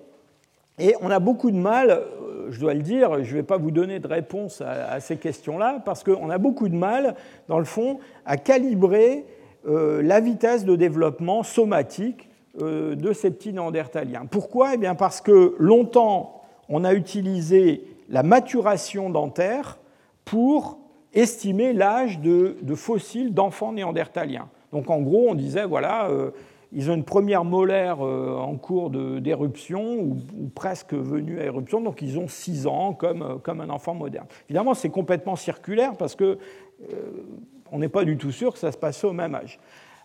et 0.79 0.95
on 1.03 1.11
a 1.11 1.19
beaucoup 1.19 1.51
de 1.51 1.59
mal 1.59 2.01
je 2.51 2.59
dois 2.59 2.73
le 2.73 2.81
dire, 2.81 3.23
je 3.25 3.31
ne 3.31 3.37
vais 3.37 3.43
pas 3.43 3.59
vous 3.59 3.71
donner 3.71 3.99
de 3.99 4.07
réponse 4.07 4.63
à, 4.63 5.01
ces 5.01 5.19
questions-là, 5.19 5.83
parce 5.85 6.03
qu'on 6.03 6.31
a 6.31 6.39
beaucoup 6.39 6.71
de 6.71 6.75
mal, 6.75 7.15
dans 7.47 7.59
le 7.59 7.67
fond, 7.67 7.99
à 8.25 8.39
calibrer 8.39 9.27
euh, 9.69 10.01
la 10.01 10.21
vitesse 10.21 10.65
de 10.65 10.75
développement 10.77 11.43
somatique 11.43 12.28
euh, 12.61 12.95
de 12.95 13.13
ces 13.13 13.31
petits 13.31 13.53
néandertaliens. 13.53 14.27
Pourquoi? 14.31 14.75
Eh 14.75 14.77
bien 14.77 14.95
Parce 14.95 15.21
que 15.21 15.55
longtemps, 15.59 16.43
on 16.69 16.85
a 16.85 16.95
utilisé 16.95 17.85
la 18.09 18.23
maturation 18.23 19.11
dentaire 19.11 19.79
pour 20.25 20.79
estimer 21.15 21.73
l'âge 21.73 22.21
de, 22.21 22.57
fossiles 22.75 23.35
d'enfants 23.35 23.73
néandertaliens. 23.73 24.49
Donc 24.73 24.91
en 24.91 25.01
gros, 25.01 25.29
on 25.29 25.35
disait, 25.35 25.65
voilà, 25.65 26.09
euh, 26.09 26.31
ils 26.73 26.91
ont 26.91 26.95
une 26.95 27.05
première 27.05 27.45
molaire 27.45 28.05
euh, 28.05 28.37
en 28.37 28.57
cours 28.57 28.91
d'éruption 28.91 30.01
ou, 30.01 30.19
presque 30.55 30.95
venue 30.95 31.41
à 31.41 31.45
éruption, 31.45 31.81
donc 31.81 32.03
ils 32.03 32.19
ont 32.19 32.29
6 32.29 32.67
ans 32.67 32.93
comme, 32.93 33.41
comme 33.43 33.61
un 33.61 33.71
enfant 33.71 33.95
moderne. 33.95 34.27
Évidemment, 34.49 34.75
c'est 34.75 34.91
complètement 34.91 35.37
circulaire 35.37 35.97
parce 35.97 36.15
que 36.15 36.39
on 37.73 37.79
n'est 37.79 37.89
pas 37.89 38.05
du 38.05 38.17
tout 38.17 38.31
sûr 38.31 38.53
que 38.53 38.59
ça 38.59 38.73
se 38.73 38.79
passe 38.79 39.03
au 39.05 39.13
même 39.13 39.35
âge. 39.35 39.59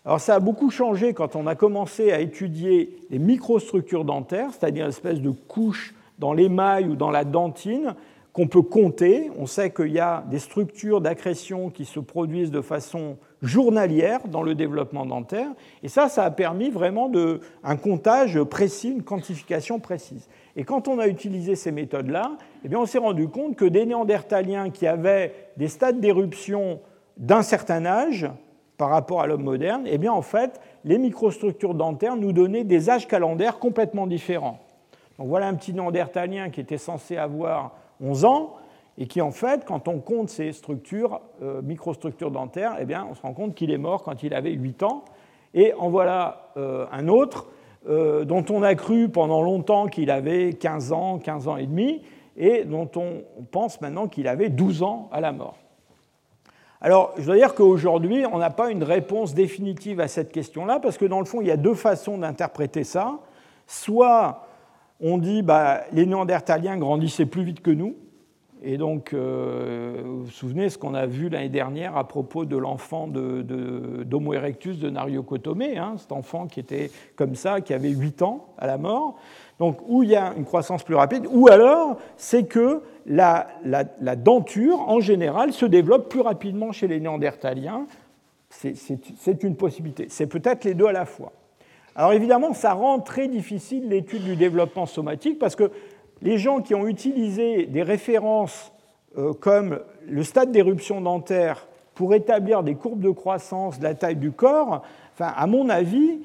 Alors 0.04 0.20
ça 0.20 0.34
a 0.34 0.40
beaucoup 0.40 0.70
changé 0.70 1.14
quand 1.14 1.34
on 1.34 1.46
a 1.46 1.54
commencé 1.54 2.12
à 2.12 2.20
étudier 2.20 2.98
les 3.08 3.18
microstructures 3.18 4.04
dentaires, 4.04 4.50
c'est-à-dire 4.52 4.84
une 4.84 4.90
espèce 4.90 5.20
de 5.20 5.30
couche 5.30 5.94
dans 6.18 6.34
l'émail 6.34 6.86
ou 6.86 6.94
dans 6.94 7.10
la 7.10 7.24
dentine 7.24 7.94
qu'on 8.34 8.46
peut 8.46 8.62
compter. 8.62 9.30
On 9.38 9.46
sait 9.46 9.70
qu'il 9.70 9.92
y 9.92 10.00
a 10.00 10.24
des 10.30 10.40
structures 10.40 11.00
d'accrétion 11.00 11.70
qui 11.70 11.86
se 11.86 12.00
produisent 12.00 12.50
de 12.50 12.60
façon 12.60 13.16
journalière 13.40 14.20
dans 14.28 14.42
le 14.42 14.54
développement 14.54 15.06
dentaire. 15.06 15.48
Et 15.82 15.88
ça, 15.88 16.08
ça 16.08 16.24
a 16.24 16.30
permis 16.30 16.68
vraiment 16.68 17.08
de, 17.08 17.40
un 17.62 17.76
comptage 17.76 18.42
précis, 18.42 18.90
une 18.90 19.04
quantification 19.04 19.78
précise. 19.78 20.28
Et 20.56 20.64
quand 20.64 20.86
on 20.86 20.98
a 20.98 21.08
utilisé 21.08 21.54
ces 21.54 21.72
méthodes-là, 21.72 22.32
eh 22.68 22.76
on 22.76 22.84
s'est 22.84 22.98
rendu 22.98 23.28
compte 23.28 23.56
que 23.56 23.64
des 23.64 23.86
néandertaliens 23.86 24.68
qui 24.68 24.86
avaient 24.86 25.32
des 25.56 25.68
stades 25.68 26.00
d'éruption 26.00 26.80
d'un 27.16 27.42
certain 27.42 27.86
âge 27.86 28.28
par 28.76 28.90
rapport 28.90 29.20
à 29.20 29.26
l'homme 29.26 29.44
moderne, 29.44 29.84
eh 29.86 29.98
bien, 29.98 30.12
en 30.12 30.22
fait, 30.22 30.60
les 30.84 30.98
microstructures 30.98 31.74
dentaires 31.74 32.16
nous 32.16 32.32
donnaient 32.32 32.64
des 32.64 32.90
âges 32.90 33.06
calendaires 33.06 33.58
complètement 33.58 34.06
différents. 34.06 34.58
Donc 35.18 35.28
voilà 35.28 35.46
un 35.46 35.54
petit 35.54 35.72
néandertalien 35.72 36.50
qui 36.50 36.60
était 36.60 36.78
censé 36.78 37.16
avoir 37.16 37.72
11 38.00 38.24
ans, 38.24 38.54
et 38.98 39.06
qui 39.06 39.20
en 39.20 39.30
fait, 39.30 39.64
quand 39.64 39.88
on 39.88 39.98
compte 39.98 40.28
ces 40.28 40.52
structures, 40.52 41.20
euh, 41.42 41.62
microstructures 41.62 42.30
dentaires, 42.30 42.76
eh 42.78 42.84
bien, 42.84 43.06
on 43.10 43.14
se 43.14 43.22
rend 43.22 43.32
compte 43.32 43.54
qu'il 43.54 43.70
est 43.70 43.78
mort 43.78 44.02
quand 44.02 44.22
il 44.22 44.34
avait 44.34 44.52
8 44.52 44.82
ans. 44.84 45.04
Et 45.52 45.72
en 45.74 45.88
voilà 45.88 46.50
euh, 46.56 46.86
un 46.92 47.08
autre 47.08 47.48
euh, 47.88 48.24
dont 48.24 48.44
on 48.50 48.62
a 48.62 48.74
cru 48.74 49.08
pendant 49.08 49.42
longtemps 49.42 49.86
qu'il 49.86 50.10
avait 50.10 50.52
15 50.52 50.92
ans, 50.92 51.18
15 51.18 51.48
ans 51.48 51.56
et 51.56 51.66
demi, 51.66 52.02
et 52.36 52.64
dont 52.64 52.90
on 52.96 53.24
pense 53.50 53.80
maintenant 53.80 54.08
qu'il 54.08 54.28
avait 54.28 54.48
12 54.48 54.82
ans 54.82 55.08
à 55.12 55.20
la 55.20 55.32
mort. 55.32 55.56
Alors, 56.84 57.14
je 57.16 57.24
dois 57.24 57.36
dire 57.36 57.54
qu'aujourd'hui, 57.54 58.26
on 58.30 58.36
n'a 58.36 58.50
pas 58.50 58.70
une 58.70 58.82
réponse 58.82 59.32
définitive 59.32 60.00
à 60.00 60.06
cette 60.06 60.30
question-là, 60.30 60.80
parce 60.80 60.98
que 60.98 61.06
dans 61.06 61.18
le 61.18 61.24
fond, 61.24 61.40
il 61.40 61.46
y 61.46 61.50
a 61.50 61.56
deux 61.56 61.72
façons 61.72 62.18
d'interpréter 62.18 62.84
ça. 62.84 63.20
Soit 63.66 64.46
on 65.00 65.16
dit 65.16 65.40
bah, 65.40 65.80
les 65.92 66.04
Néandertaliens 66.04 66.76
grandissaient 66.76 67.24
plus 67.24 67.42
vite 67.42 67.62
que 67.62 67.70
nous. 67.70 67.96
Et 68.62 68.76
donc, 68.76 69.14
euh, 69.14 70.02
vous 70.04 70.24
vous 70.24 70.30
souvenez 70.30 70.68
ce 70.68 70.76
qu'on 70.76 70.92
a 70.92 71.06
vu 71.06 71.30
l'année 71.30 71.48
dernière 71.48 71.96
à 71.96 72.06
propos 72.06 72.44
de 72.44 72.56
l'enfant 72.58 73.08
d'Homo 73.08 74.34
erectus 74.34 74.78
de 74.78 74.90
Nario 74.90 75.22
Kotome, 75.22 75.62
hein, 75.62 75.94
cet 75.96 76.12
enfant 76.12 76.46
qui 76.46 76.60
était 76.60 76.90
comme 77.16 77.34
ça, 77.34 77.62
qui 77.62 77.72
avait 77.72 77.88
8 77.88 78.20
ans 78.20 78.48
à 78.58 78.66
la 78.66 78.76
mort. 78.76 79.16
Donc, 79.58 79.78
où 79.88 80.02
il 80.02 80.10
y 80.10 80.16
a 80.16 80.34
une 80.36 80.44
croissance 80.44 80.82
plus 80.82 80.96
rapide, 80.96 81.26
ou 81.30 81.48
alors 81.48 81.96
c'est 82.18 82.44
que 82.44 82.82
la, 83.06 83.46
denture, 84.16 84.80
en 84.88 85.00
général, 85.00 85.52
se 85.52 85.66
développe 85.66 86.08
plus 86.08 86.20
rapidement 86.20 86.72
chez 86.72 86.88
les 86.88 87.00
Néandertaliens. 87.00 87.86
C'est 88.50 89.42
une 89.42 89.56
possibilité. 89.56 90.06
C'est 90.08 90.26
peut-être 90.26 90.64
les 90.64 90.74
deux 90.74 90.86
à 90.86 90.92
la 90.92 91.04
fois. 91.04 91.32
Alors 91.96 92.12
évidemment, 92.12 92.54
ça 92.54 92.72
rend 92.72 92.98
très 93.00 93.28
difficile 93.28 93.88
l'étude 93.88 94.24
du 94.24 94.36
développement 94.36 94.86
somatique 94.86 95.38
parce 95.38 95.54
que 95.54 95.70
les 96.22 96.38
gens 96.38 96.60
qui 96.60 96.74
ont 96.74 96.86
utilisé 96.86 97.66
des 97.66 97.82
références 97.82 98.72
euh, 99.16 99.32
comme 99.32 99.80
le 100.08 100.22
stade 100.24 100.50
d'éruption 100.50 101.00
dentaire 101.00 101.68
pour 101.94 102.14
établir 102.14 102.64
des 102.64 102.74
courbes 102.74 103.00
de 103.00 103.10
croissance 103.10 103.78
de 103.78 103.84
la 103.84 103.94
taille 103.94 104.16
du 104.16 104.32
corps, 104.32 104.82
enfin, 105.12 105.32
à 105.36 105.46
mon 105.46 105.68
avis, 105.68 106.20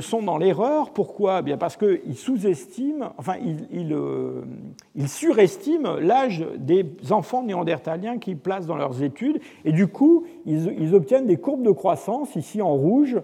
sont 0.00 0.22
dans 0.22 0.38
l'erreur. 0.38 0.90
Pourquoi? 0.90 1.42
Bien 1.42 1.56
Parce 1.56 1.76
qu'ils 1.76 2.16
sous-estiment, 2.16 3.12
enfin, 3.18 3.34
ils, 3.72 3.92
euh, 3.92 4.42
surestiment 5.06 5.94
l'âge 5.94 6.46
des 6.56 6.86
enfants 7.10 7.42
néandertaliens 7.42 8.18
qu'ils 8.18 8.38
placent 8.38 8.66
dans 8.66 8.76
leurs 8.76 9.02
études, 9.02 9.40
et 9.64 9.72
du 9.72 9.86
coup, 9.86 10.26
ils 10.46 10.94
obtiennent 10.94 11.26
des 11.26 11.38
courbes 11.38 11.64
de 11.64 11.72
croissance, 11.72 12.36
ici 12.36 12.62
en 12.62 12.74
rouge, 12.74 13.16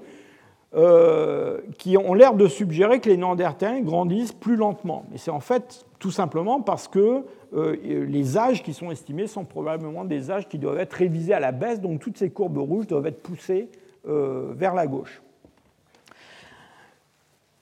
euh, 0.72 1.58
qui 1.78 1.96
ont 1.96 2.14
l'air 2.14 2.34
de 2.34 2.46
suggérer 2.46 3.00
que 3.00 3.08
les 3.08 3.16
Néandertaliens 3.16 3.80
grandissent 3.80 4.30
plus 4.30 4.54
lentement. 4.54 5.04
Mais 5.10 5.18
c'est 5.18 5.32
en 5.32 5.40
fait 5.40 5.84
tout 5.98 6.12
simplement 6.12 6.60
parce 6.60 6.86
que 6.86 7.24
euh, 7.54 7.76
les 8.06 8.38
âges 8.38 8.62
qui 8.62 8.72
sont 8.72 8.92
estimés 8.92 9.26
sont 9.26 9.44
probablement 9.44 10.04
des 10.04 10.30
âges 10.30 10.48
qui 10.48 10.58
doivent 10.58 10.78
être 10.78 10.92
révisés 10.92 11.34
à 11.34 11.40
la 11.40 11.50
baisse, 11.50 11.80
donc 11.80 11.98
toutes 11.98 12.18
ces 12.18 12.30
courbes 12.30 12.58
rouges 12.58 12.86
doivent 12.86 13.08
être 13.08 13.20
poussées 13.20 13.68
euh, 14.06 14.52
vers 14.54 14.76
la 14.76 14.86
gauche. 14.86 15.20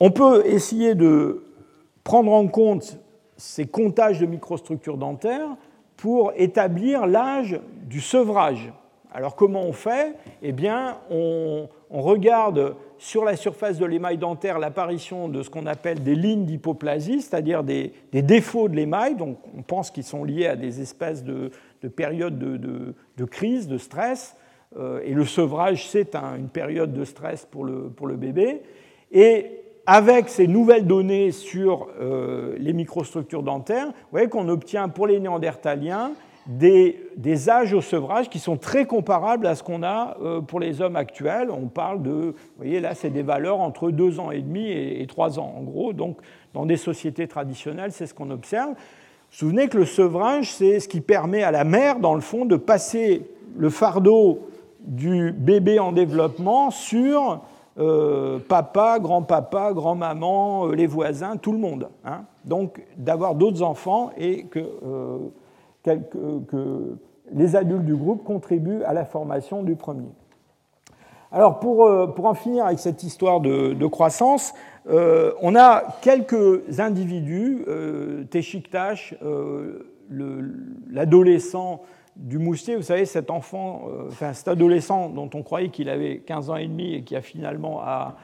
On 0.00 0.10
peut 0.10 0.46
essayer 0.46 0.94
de 0.94 1.44
prendre 2.04 2.32
en 2.32 2.46
compte 2.46 2.98
ces 3.36 3.66
comptages 3.66 4.20
de 4.20 4.26
microstructures 4.26 4.96
dentaires 4.96 5.56
pour 5.96 6.32
établir 6.36 7.06
l'âge 7.06 7.60
du 7.82 8.00
sevrage. 8.00 8.72
Alors 9.12 9.34
comment 9.34 9.62
on 9.62 9.72
fait? 9.72 10.14
Eh 10.42 10.52
bien, 10.52 10.98
on, 11.10 11.68
regarde 11.90 12.76
sur 12.98 13.24
la 13.24 13.36
surface 13.36 13.78
de 13.78 13.86
l'émail 13.86 14.18
dentaire 14.18 14.58
l'apparition 14.58 15.28
de 15.28 15.42
ce 15.42 15.50
qu'on 15.50 15.66
appelle 15.66 16.02
des 16.02 16.14
lignes 16.14 16.44
d'hypoplasie, 16.44 17.22
c'est-à-dire 17.22 17.64
des, 17.64 17.92
défauts 18.12 18.68
de 18.68 18.76
l'émail, 18.76 19.16
donc 19.16 19.38
on 19.56 19.62
pense 19.62 19.90
qu'ils 19.90 20.04
sont 20.04 20.24
liés 20.24 20.46
à 20.46 20.56
des 20.56 20.80
espèces 20.80 21.24
de, 21.24 21.50
périodes 21.96 22.38
de, 22.38 23.24
crise, 23.24 23.66
de 23.66 23.78
stress, 23.78 24.36
euh, 24.76 25.00
et 25.02 25.14
le 25.14 25.24
sevrage, 25.24 25.88
c'est 25.88 26.14
une 26.14 26.50
période 26.50 26.92
de 26.92 27.04
stress 27.04 27.46
pour 27.46 27.64
le, 27.64 27.88
pour 27.88 28.06
le, 28.06 28.16
bébé. 28.16 28.60
Et 29.10 29.62
avec 29.90 30.28
ces 30.28 30.46
nouvelles 30.46 30.86
données 30.86 31.32
sur 31.32 31.88
euh, 31.98 32.54
les 32.58 32.74
microstructures 32.74 33.42
dentaires, 33.42 33.86
vous 33.86 33.92
voyez 34.10 34.28
qu'on 34.28 34.50
obtient 34.50 34.90
pour 34.90 35.06
les 35.06 35.18
néandertaliens 35.18 36.12
des, 36.46 37.48
âges 37.48 37.72
au 37.72 37.80
sevrage 37.80 38.28
qui 38.28 38.38
sont 38.38 38.58
très 38.58 38.84
comparables 38.84 39.46
à 39.46 39.54
ce 39.54 39.62
qu'on 39.62 39.82
a 39.82 40.18
euh, 40.22 40.42
pour 40.42 40.60
les 40.60 40.82
hommes 40.82 40.96
actuels. 40.96 41.50
On 41.50 41.68
parle 41.68 42.02
de, 42.02 42.10
vous 42.10 42.34
voyez 42.58 42.80
là, 42.80 42.94
c'est 42.94 43.08
des 43.08 43.22
valeurs 43.22 43.60
entre 43.60 43.90
2 43.90 44.20
ans 44.20 44.30
et 44.30 44.42
demi 44.42 44.70
et 44.70 45.06
3 45.06 45.38
ans 45.38 45.54
en 45.56 45.62
gros. 45.62 45.94
Donc 45.94 46.18
dans 46.52 46.66
des 46.66 46.76
sociétés 46.76 47.26
traditionnelles, 47.26 47.92
c'est 47.92 48.06
ce 48.06 48.12
qu'on 48.12 48.30
observe. 48.30 48.74
Souvenez 49.30 49.68
que 49.68 49.78
le 49.78 49.86
sevrage, 49.86 50.52
c'est 50.52 50.80
ce 50.80 50.88
qui 50.88 51.00
permet 51.00 51.42
à 51.42 51.50
la 51.50 51.64
mère, 51.64 51.98
dans 51.98 52.14
le 52.14 52.20
fond, 52.20 52.44
de 52.44 52.56
passer 52.56 53.22
le 53.56 53.70
fardeau 53.70 54.50
du 54.80 55.32
bébé 55.32 55.78
en 55.78 55.92
développement 55.92 56.70
sur 56.70 57.40
euh, 57.78 58.38
papa, 58.38 58.98
grand-papa, 59.00 59.72
grand-maman, 59.72 60.68
euh, 60.68 60.74
les 60.74 60.86
voisins, 60.86 61.36
tout 61.36 61.52
le 61.52 61.58
monde. 61.58 61.88
Hein. 62.04 62.22
Donc 62.44 62.82
d'avoir 62.96 63.34
d'autres 63.34 63.62
enfants 63.62 64.10
et 64.16 64.44
que 64.44 64.60
que 65.84 66.96
les 67.32 67.56
adultes 67.56 67.84
du 67.84 67.96
groupe 67.96 68.24
contribuent 68.24 68.82
à 68.82 68.92
la 68.92 69.04
formation 69.04 69.62
du 69.62 69.76
premier. 69.76 70.10
Alors 71.30 71.60
pour, 71.60 71.84
euh, 71.84 72.06
pour 72.06 72.24
en 72.24 72.34
finir 72.34 72.64
avec 72.64 72.78
cette 72.78 73.02
histoire 73.02 73.40
de, 73.40 73.86
croissance, 73.86 74.54
euh, 74.88 75.32
on 75.42 75.54
a 75.54 75.82
quelques 76.00 76.80
individus, 76.80 77.64
euh, 77.68 78.24
euh 79.22 79.84
l'adolescent 80.90 81.82
du 82.18 82.38
moustier, 82.38 82.76
vous 82.76 82.82
savez, 82.82 83.06
cet 83.06 83.30
enfant, 83.30 83.82
enfin 84.08 84.32
cet 84.32 84.48
adolescent 84.48 85.08
dont 85.08 85.30
on 85.34 85.42
croyait 85.42 85.68
qu'il 85.68 85.88
avait 85.88 86.18
15 86.18 86.50
ans 86.50 86.56
et 86.56 86.66
demi 86.66 86.94
et 86.94 87.02
qui 87.02 87.14
a 87.14 87.22
finalement 87.22 87.80
à, 87.80 88.16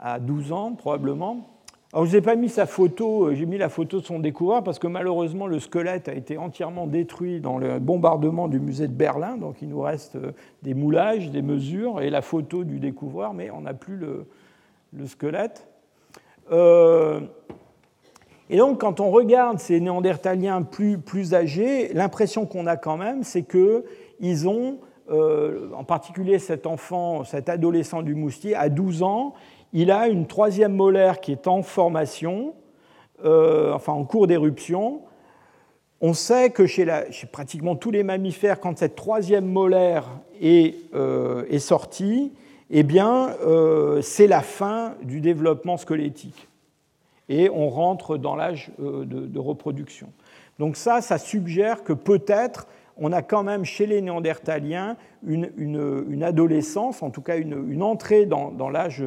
à 0.00 0.20
12 0.20 0.52
ans 0.52 0.72
probablement, 0.74 1.54
alors, 1.94 2.06
je 2.06 2.16
n'ai 2.16 2.22
pas 2.22 2.34
mis 2.34 2.48
sa 2.48 2.66
photo, 2.66 3.26
euh, 3.26 3.34
j'ai 3.36 3.46
mis 3.46 3.56
la 3.56 3.68
photo 3.68 4.00
de 4.00 4.04
son 4.04 4.18
découvreur 4.18 4.64
parce 4.64 4.80
que 4.80 4.88
malheureusement 4.88 5.46
le 5.46 5.60
squelette 5.60 6.08
a 6.08 6.14
été 6.14 6.36
entièrement 6.36 6.88
détruit 6.88 7.38
dans 7.38 7.56
le 7.56 7.78
bombardement 7.78 8.48
du 8.48 8.58
musée 8.58 8.88
de 8.88 8.92
Berlin, 8.92 9.36
donc 9.36 9.62
il 9.62 9.68
nous 9.68 9.80
reste 9.80 10.16
euh, 10.16 10.32
des 10.64 10.74
moulages, 10.74 11.30
des 11.30 11.40
mesures 11.40 12.00
et 12.00 12.10
la 12.10 12.20
photo 12.20 12.64
du 12.64 12.80
découvreur, 12.80 13.32
mais 13.32 13.52
on 13.52 13.60
n'a 13.60 13.74
plus 13.74 13.96
le, 13.96 14.26
squelette. 15.06 15.68
Euh, 16.50 17.20
et 18.50 18.58
donc, 18.58 18.80
quand 18.80 19.00
on 19.00 19.10
regarde 19.10 19.58
ces 19.58 19.80
néandertaliens 19.80 20.62
plus, 20.62 20.98
plus 20.98 21.34
âgés, 21.34 21.92
l'impression 21.94 22.46
qu'on 22.46 22.66
a 22.66 22.76
quand 22.76 22.96
même, 22.96 23.22
c'est 23.22 23.42
qu'ils 23.42 24.48
ont, 24.48 24.78
en 25.10 25.84
particulier 25.84 26.38
cet 26.38 26.66
enfant, 26.66 27.24
cet 27.24 27.48
adolescent 27.48 28.02
du 28.02 28.14
moustier, 28.14 28.54
à 28.54 28.68
12 28.68 29.02
ans, 29.02 29.34
il 29.74 29.90
a 29.90 30.08
une 30.08 30.26
troisième 30.26 30.72
molaire 30.72 31.20
qui 31.20 31.32
est 31.32 31.48
en 31.48 31.62
formation, 31.62 32.54
euh, 33.24 33.72
enfin 33.72 33.92
en 33.92 34.04
cours 34.04 34.28
d'éruption. 34.28 35.02
On 36.00 36.14
sait 36.14 36.50
que 36.50 36.64
chez, 36.64 36.86
pratiquement 37.32 37.74
tous 37.74 37.90
les 37.90 38.04
mammifères, 38.04 38.60
quand 38.60 38.78
cette 38.78 38.94
troisième 38.94 39.46
molaire 39.46 40.08
est, 40.40 40.76
euh, 40.94 41.58
sortie, 41.58 42.32
eh 42.70 42.84
bien, 42.84 43.30
euh, 43.44 44.00
c'est 44.00 44.28
la 44.28 44.42
fin 44.42 44.94
du 45.02 45.20
développement 45.20 45.76
squelettique. 45.76 46.48
Et 47.28 47.48
on 47.50 47.68
rentre 47.68 48.16
dans 48.16 48.36
l'âge 48.36 48.70
de, 48.78 49.38
reproduction. 49.38 50.12
Donc 50.58 50.76
ça, 50.76 51.00
ça 51.00 51.18
suggère 51.18 51.82
que 51.82 51.92
peut-être 51.92 52.66
on 52.96 53.12
a 53.12 53.22
quand 53.22 53.42
même 53.42 53.64
chez 53.64 53.86
les 53.86 54.00
néandertaliens 54.00 54.96
une, 55.26 56.22
adolescence, 56.22 57.02
en 57.02 57.10
tout 57.10 57.22
cas 57.22 57.36
une, 57.38 57.82
entrée 57.82 58.26
dans, 58.26 58.70
l'âge 58.70 59.02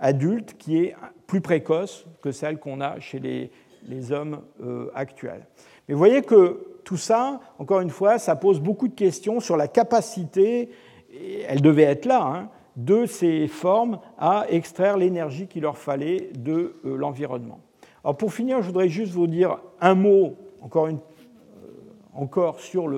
adulte 0.00 0.56
qui 0.58 0.78
est 0.78 0.96
plus 1.26 1.40
précoce 1.40 2.06
que 2.22 2.32
celle 2.32 2.58
qu'on 2.58 2.80
a 2.80 2.98
chez 3.00 3.18
les, 3.18 4.12
hommes 4.12 4.40
euh, 4.62 4.90
actuels. 4.94 5.46
Mais 5.86 5.94
vous 5.94 5.98
voyez 5.98 6.22
que 6.22 6.78
tout 6.84 6.96
ça, 6.96 7.40
encore 7.58 7.80
une 7.80 7.90
fois, 7.90 8.18
ça 8.18 8.36
pose 8.36 8.60
beaucoup 8.60 8.88
de 8.88 8.94
questions 8.94 9.40
sur 9.40 9.56
la 9.56 9.68
capacité, 9.68 10.70
et 11.12 11.42
elle 11.46 11.60
devait 11.60 11.82
être 11.82 12.06
là, 12.06 12.22
hein, 12.22 12.48
de 12.76 13.06
ces 13.06 13.46
formes 13.48 13.98
à 14.18 14.46
extraire 14.48 14.96
l'énergie 14.96 15.46
qu'il 15.46 15.62
leur 15.62 15.78
fallait 15.78 16.30
de 16.36 16.76
euh, 16.84 16.96
l'environnement. 16.96 17.60
Alors 18.02 18.16
pour 18.16 18.32
finir, 18.32 18.60
je 18.62 18.66
voudrais 18.66 18.88
juste 18.88 19.12
vous 19.12 19.26
dire 19.26 19.58
un 19.80 19.94
mot 19.94 20.36
encore, 20.60 20.88
euh, 20.88 22.52
sur 22.58 22.88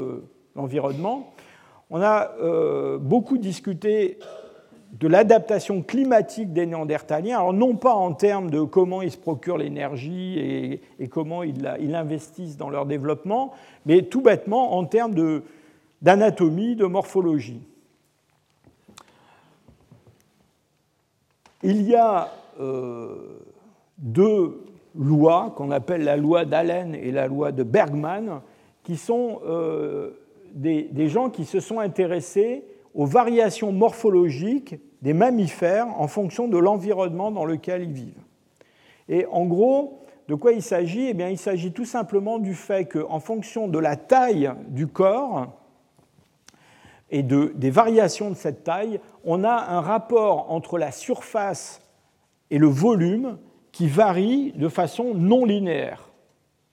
l'environnement. 0.54 1.32
On 1.90 2.02
a 2.02 2.32
beaucoup 2.98 3.38
discuté 3.38 4.18
de 4.98 5.08
l'adaptation 5.08 5.82
climatique 5.82 6.52
des 6.52 6.66
Néandertaliens, 6.66 7.38
alors 7.38 7.52
non 7.52 7.76
pas 7.76 7.94
en 7.94 8.12
termes 8.12 8.50
de 8.50 8.62
comment 8.62 9.02
ils 9.02 9.10
se 9.10 9.18
procurent 9.18 9.58
l'énergie 9.58 10.38
et, 10.98 11.08
comment 11.08 11.42
ils, 11.42 11.66
investissent 11.94 12.56
dans 12.56 12.70
leur 12.70 12.86
développement, 12.86 13.52
mais 13.84 14.02
tout 14.02 14.22
bêtement 14.22 14.76
en 14.76 14.84
termes 14.84 15.14
d'anatomie, 16.00 16.76
de, 16.76 16.86
morphologie. 16.86 17.60
Il 21.68 21.82
y 21.82 21.96
a 21.96 22.28
euh, 22.60 23.40
deux 23.98 24.62
lois 24.94 25.52
qu'on 25.56 25.72
appelle 25.72 26.04
la 26.04 26.16
loi 26.16 26.44
d'Allen 26.44 26.94
et 26.94 27.10
la 27.10 27.26
loi 27.26 27.50
de 27.50 27.64
Bergman, 27.64 28.40
qui 28.84 28.96
sont 28.96 29.40
euh, 29.44 30.12
des 30.54 31.08
gens 31.08 31.28
qui 31.28 31.44
se 31.44 31.58
sont 31.58 31.80
intéressés 31.80 32.62
aux 32.94 33.04
variations 33.04 33.72
morphologiques 33.72 34.76
des 35.02 35.12
mammifères 35.12 35.88
en 35.98 36.06
fonction 36.06 36.46
de 36.46 36.56
l'environnement 36.56 37.32
dans 37.32 37.44
lequel 37.44 37.82
ils 37.82 37.92
vivent. 37.92 38.22
Et 39.08 39.26
en 39.26 39.44
gros, 39.44 40.04
de 40.28 40.36
quoi 40.36 40.52
il 40.52 40.62
s'agit? 40.62 41.08
Eh 41.08 41.14
bien, 41.14 41.30
Il 41.30 41.38
s'agit 41.38 41.72
tout 41.72 41.84
simplement 41.84 42.38
du 42.38 42.54
fait 42.54 42.84
qu'en 42.84 43.18
fonction 43.18 43.66
de 43.66 43.80
la 43.80 43.96
taille 43.96 44.52
du 44.68 44.86
corps 44.86 45.48
et 47.10 47.22
de, 47.22 47.52
des 47.54 47.70
variations 47.70 48.30
de 48.30 48.34
cette 48.34 48.64
taille, 48.64 49.00
on 49.24 49.44
a 49.44 49.54
un 49.54 49.80
rapport 49.80 50.50
entre 50.50 50.78
la 50.78 50.90
surface 50.90 51.80
et 52.50 52.58
le 52.58 52.66
volume 52.66 53.38
qui 53.72 53.86
varient 53.86 54.52
de 54.52 54.68
façon 54.68 55.14
non 55.14 55.44
linéaire. 55.44 56.10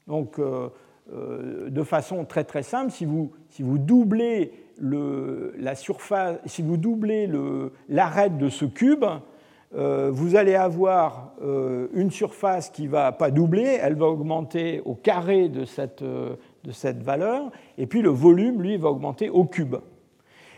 Donc, 0.08 0.40
de 0.40 1.84
façon 1.84 2.26
très 2.26 2.44
très 2.44 2.64
simple, 2.64 2.92
si 2.92 3.06
vous, 3.06 3.32
si 3.50 3.62
vous 3.62 3.78
doublez 3.78 4.52
le, 4.78 5.54
la 5.58 5.76
surface, 5.76 6.38
si 6.46 6.62
vous 6.62 6.78
doublez 6.78 7.30
l'arête 7.90 8.38
de 8.38 8.50
ce 8.50 8.66
cube, 8.66 9.06
euh, 9.76 10.12
vous 10.14 10.36
allez 10.36 10.54
avoir 10.54 11.34
euh, 11.42 11.88
une 11.94 12.12
surface 12.12 12.70
qui 12.70 12.84
ne 12.84 12.90
va 12.90 13.12
pas 13.12 13.32
doubler, 13.32 13.80
elle 13.82 13.96
va 13.96 14.06
augmenter 14.06 14.82
au 14.86 14.94
carré 14.94 15.50
de 15.50 15.66
cette, 15.66 16.04
euh, 16.04 16.36
de 16.64 16.72
cette 16.72 17.02
valeur, 17.02 17.50
et 17.80 17.88
puis 17.88 18.04
le 18.04 18.10
volume, 18.10 18.62
lui, 18.62 18.78
va 18.78 18.90
augmenter 18.90 19.30
au 19.30 19.46
cube. 19.46 19.78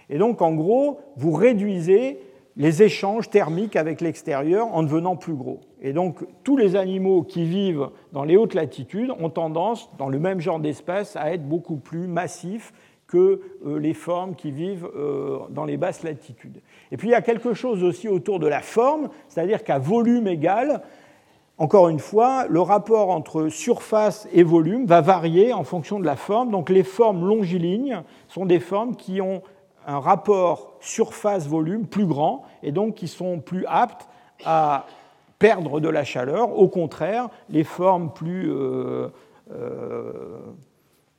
Et 0.09 0.17
donc, 0.17 0.41
en 0.41 0.53
gros, 0.53 0.99
vous 1.17 1.31
réduisez 1.31 2.19
les 2.57 2.83
échanges 2.83 3.29
thermiques 3.29 3.75
avec 3.75 3.99
l'extérieur 4.01 4.67
en 4.73 4.83
devenant 4.83 5.15
plus 5.15 5.33
gros. 5.33 5.59
Et 5.81 5.93
donc, 5.93 6.25
tous 6.43 6.55
les 6.55 6.75
animaux 6.75 7.23
qui 7.23 7.45
vivent 7.45 7.89
dans 8.13 8.23
les 8.23 8.37
hautes 8.37 8.53
latitudes 8.53 9.11
ont 9.19 9.29
tendance, 9.29 9.89
dans 9.97 10.07
le 10.07 10.19
même 10.19 10.39
genre 10.39 10.59
d'espèce, 10.59 11.15
à 11.15 11.33
être 11.33 11.47
beaucoup 11.47 11.75
plus 11.75 12.07
massifs 12.07 12.73
que 13.07 13.41
euh, 13.65 13.77
les 13.77 13.93
formes 13.93 14.35
qui 14.35 14.51
vivent 14.51 14.89
euh, 14.95 15.39
dans 15.49 15.65
les 15.65 15.77
basses 15.77 16.03
latitudes. 16.03 16.61
Et 16.91 16.97
puis 16.97 17.09
il 17.09 17.11
y 17.11 17.15
a 17.15 17.21
quelque 17.21 17.53
chose 17.53 17.83
aussi 17.83 18.07
autour 18.07 18.39
de 18.39 18.47
la 18.47 18.61
forme, 18.61 19.09
c'est-à-dire 19.27 19.63
qu'à 19.63 19.77
volume 19.77 20.27
égal, 20.27 20.81
encore 21.57 21.87
une 21.87 21.99
fois, 21.99 22.47
le 22.49 22.59
rapport 22.59 23.11
entre 23.11 23.47
surface 23.47 24.27
et 24.33 24.43
volume 24.43 24.85
va 24.85 25.01
varier 25.01 25.53
en 25.53 25.63
fonction 25.63 25.99
de 25.99 26.05
la 26.05 26.17
forme. 26.17 26.51
Donc 26.51 26.69
les 26.69 26.83
formes 26.83 27.25
longilignes 27.25 28.01
sont 28.27 28.45
des 28.45 28.59
formes 28.59 28.95
qui 28.95 29.21
ont 29.21 29.41
un 29.85 29.99
rapport 29.99 30.75
surface-volume 30.79 31.85
plus 31.85 32.05
grand 32.05 32.43
et 32.63 32.71
donc 32.71 32.95
qui 32.95 33.07
sont 33.07 33.39
plus 33.39 33.65
aptes 33.67 34.07
à 34.45 34.85
perdre 35.39 35.79
de 35.79 35.89
la 35.89 36.03
chaleur. 36.03 36.57
Au 36.57 36.67
contraire, 36.67 37.29
les 37.49 37.63
formes 37.63 38.11
plus 38.11 38.49
euh, 38.51 39.09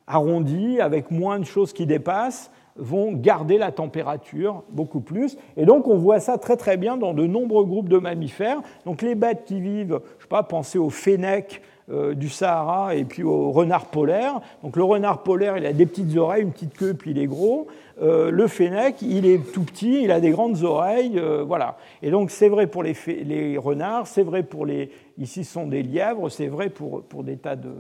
arrondis, 0.07 0.81
avec 0.81 1.11
moins 1.11 1.39
de 1.39 1.45
choses 1.45 1.73
qui 1.73 1.87
dépassent, 1.87 2.51
vont 2.79 3.13
garder 3.13 3.59
la 3.59 3.73
température 3.73 4.63
beaucoup 4.71 5.01
plus. 5.01 5.39
Et 5.57 5.65
donc 5.65 5.87
on 5.87 5.97
voit 5.97 6.21
ça 6.21 6.39
très 6.39 6.57
très 6.57 6.77
bien 6.77 6.97
dans 6.97 7.15
de 7.15 7.27
nombreux 7.27 7.65
groupes 7.65 7.89
de 7.89 7.99
mammifères. 7.99 8.61
Donc 8.85 9.03
les 9.03 9.15
bêtes 9.15 9.45
qui 9.45 9.61
vivent, 9.61 10.01
je 10.19 10.25
sais 10.25 10.29
pas, 10.29 10.43
pensez 10.43 10.79
au 10.79 10.91
fennec 10.91 11.63
euh, 11.89 12.15
du 12.15 12.29
Sahara 12.29 12.97
et 12.97 13.05
puis 13.05 13.23
au 13.23 13.53
renard 13.53 13.87
polaire. 13.87 14.41
Donc 14.65 14.77
le 14.77 14.83
renard 14.83 15.23
polaire, 15.23 15.57
il 15.57 15.65
a 15.67 15.73
des 15.73 15.87
petites 15.87 16.17
oreilles, 16.17 16.43
une 16.43 16.51
petite 16.51 16.77
queue, 16.77 16.95
puis 16.95 17.13
il 17.13 17.19
est 17.19 17.29
gros. 17.29 17.69
Euh, 18.03 18.33
le 18.33 18.49
fennec, 18.49 19.01
il 19.03 19.25
est 19.25 19.39
tout 19.53 19.63
petit, 19.63 20.03
il 20.03 20.11
a 20.11 20.19
des 20.19 20.31
grandes 20.31 20.65
oreilles, 20.65 21.17
euh, 21.17 21.45
voilà. 21.47 21.77
Et 22.03 22.11
donc 22.11 22.33
c'est 22.33 22.49
vrai 22.49 22.67
pour 22.67 22.83
les, 22.83 23.57
renards, 23.57 24.09
c'est 24.09 24.25
vrai 24.25 24.43
pour 24.43 24.67
les, 24.67 24.91
ici 25.17 25.45
ce 25.45 25.53
sont 25.53 25.69
des 25.69 25.85
lièvres, 25.85 26.29
c'est 26.29 26.49
vrai 26.49 26.71
pour, 26.71 27.05
pour 27.05 27.23
des 27.23 27.37
tas 27.37 27.55
de, 27.55 27.71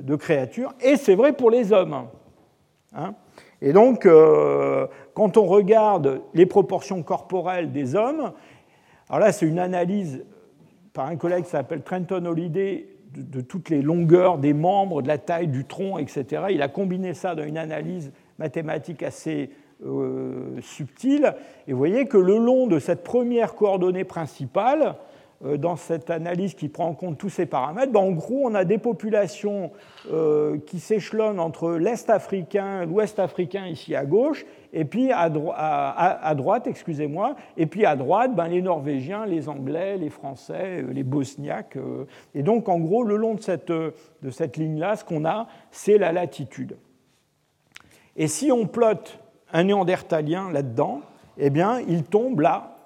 de 0.00 0.16
créatures, 0.16 0.72
et 0.80 0.96
c'est 0.96 1.14
vrai 1.14 1.34
pour 1.34 1.50
les 1.50 1.70
hommes. 1.70 2.06
Hein. 2.94 3.14
et 3.60 3.74
donc, 3.74 4.08
quand 5.14 5.36
on 5.36 5.44
regarde 5.44 6.22
les 6.32 6.46
proportions 6.46 7.02
corporelles 7.02 7.72
des 7.72 7.94
hommes, 7.94 8.32
alors 9.10 9.20
là, 9.20 9.32
c'est 9.32 9.46
une 9.46 9.58
analyse 9.58 10.24
par 10.94 11.06
un 11.06 11.16
collègue 11.16 11.44
qui 11.44 11.50
s'appelle 11.50 11.82
Trenton 11.82 12.24
Holiday 12.24 12.86
de, 13.14 13.40
toutes 13.40 13.70
les 13.70 13.82
longueurs 13.82 14.38
des 14.38 14.52
membres, 14.52 15.02
de 15.02 15.08
la 15.08 15.18
taille 15.18 15.48
du 15.48 15.64
tronc, 15.64 15.98
etc. 15.98 16.44
Il 16.50 16.62
a 16.62 16.68
combiné 16.68 17.14
ça 17.14 17.34
dans 17.34 17.44
une 17.44 17.58
analyse 17.58 18.12
mathématique 18.38 19.02
assez 19.02 19.50
euh, 19.84 20.60
subtile. 20.60 21.34
Et 21.66 21.72
vous 21.72 21.78
voyez 21.78 22.06
que 22.06 22.18
le 22.18 22.38
long 22.38 22.66
de 22.66 22.78
cette 22.78 23.04
première 23.04 23.54
coordonnée 23.54 24.04
principale, 24.04 24.96
dans 25.42 25.76
cette 25.76 26.10
analyse 26.10 26.54
qui 26.54 26.68
prend 26.68 26.86
en 26.86 26.94
compte 26.94 27.18
tous 27.18 27.28
ces 27.28 27.46
paramètres, 27.46 27.92
ben, 27.92 28.00
en 28.00 28.12
gros, 28.12 28.42
on 28.44 28.54
a 28.54 28.64
des 28.64 28.78
populations 28.78 29.72
euh, 30.10 30.58
qui 30.66 30.80
s'échelonnent 30.80 31.40
entre 31.40 31.72
l'Est 31.72 32.10
africain, 32.10 32.84
l'Ouest 32.84 33.18
africain 33.18 33.66
ici 33.66 33.94
à 33.94 34.04
gauche, 34.04 34.46
et 34.72 34.84
puis 34.84 35.10
à, 35.12 35.28
droite, 35.28 36.66
excusez-moi, 36.66 37.34
et 37.56 37.66
puis 37.66 37.84
à 37.84 37.96
droite, 37.96 38.34
ben, 38.34 38.48
les 38.48 38.62
Norvégiens, 38.62 39.26
les 39.26 39.48
Anglais, 39.48 39.96
les 39.96 40.10
Français, 40.10 40.82
euh, 40.82 40.92
les 40.92 41.02
Bosniaques. 41.02 41.76
et 42.34 42.42
donc, 42.42 42.68
en 42.68 42.78
gros, 42.78 43.02
le 43.02 43.16
long 43.16 43.34
de 43.34 43.42
cette, 43.42 43.70
de 43.70 44.30
cette 44.30 44.56
ligne-là, 44.56 44.96
ce 44.96 45.04
qu'on 45.04 45.24
a, 45.24 45.46
c'est 45.70 45.98
la 45.98 46.12
latitude. 46.12 46.76
Et 48.16 48.28
si 48.28 48.52
on 48.52 48.66
plotte 48.66 49.18
un 49.52 49.64
néandertalien 49.64 50.50
là-dedans, 50.50 51.00
eh 51.38 51.50
bien, 51.50 51.80
il 51.80 52.04
tombe 52.04 52.40
là, 52.40 52.76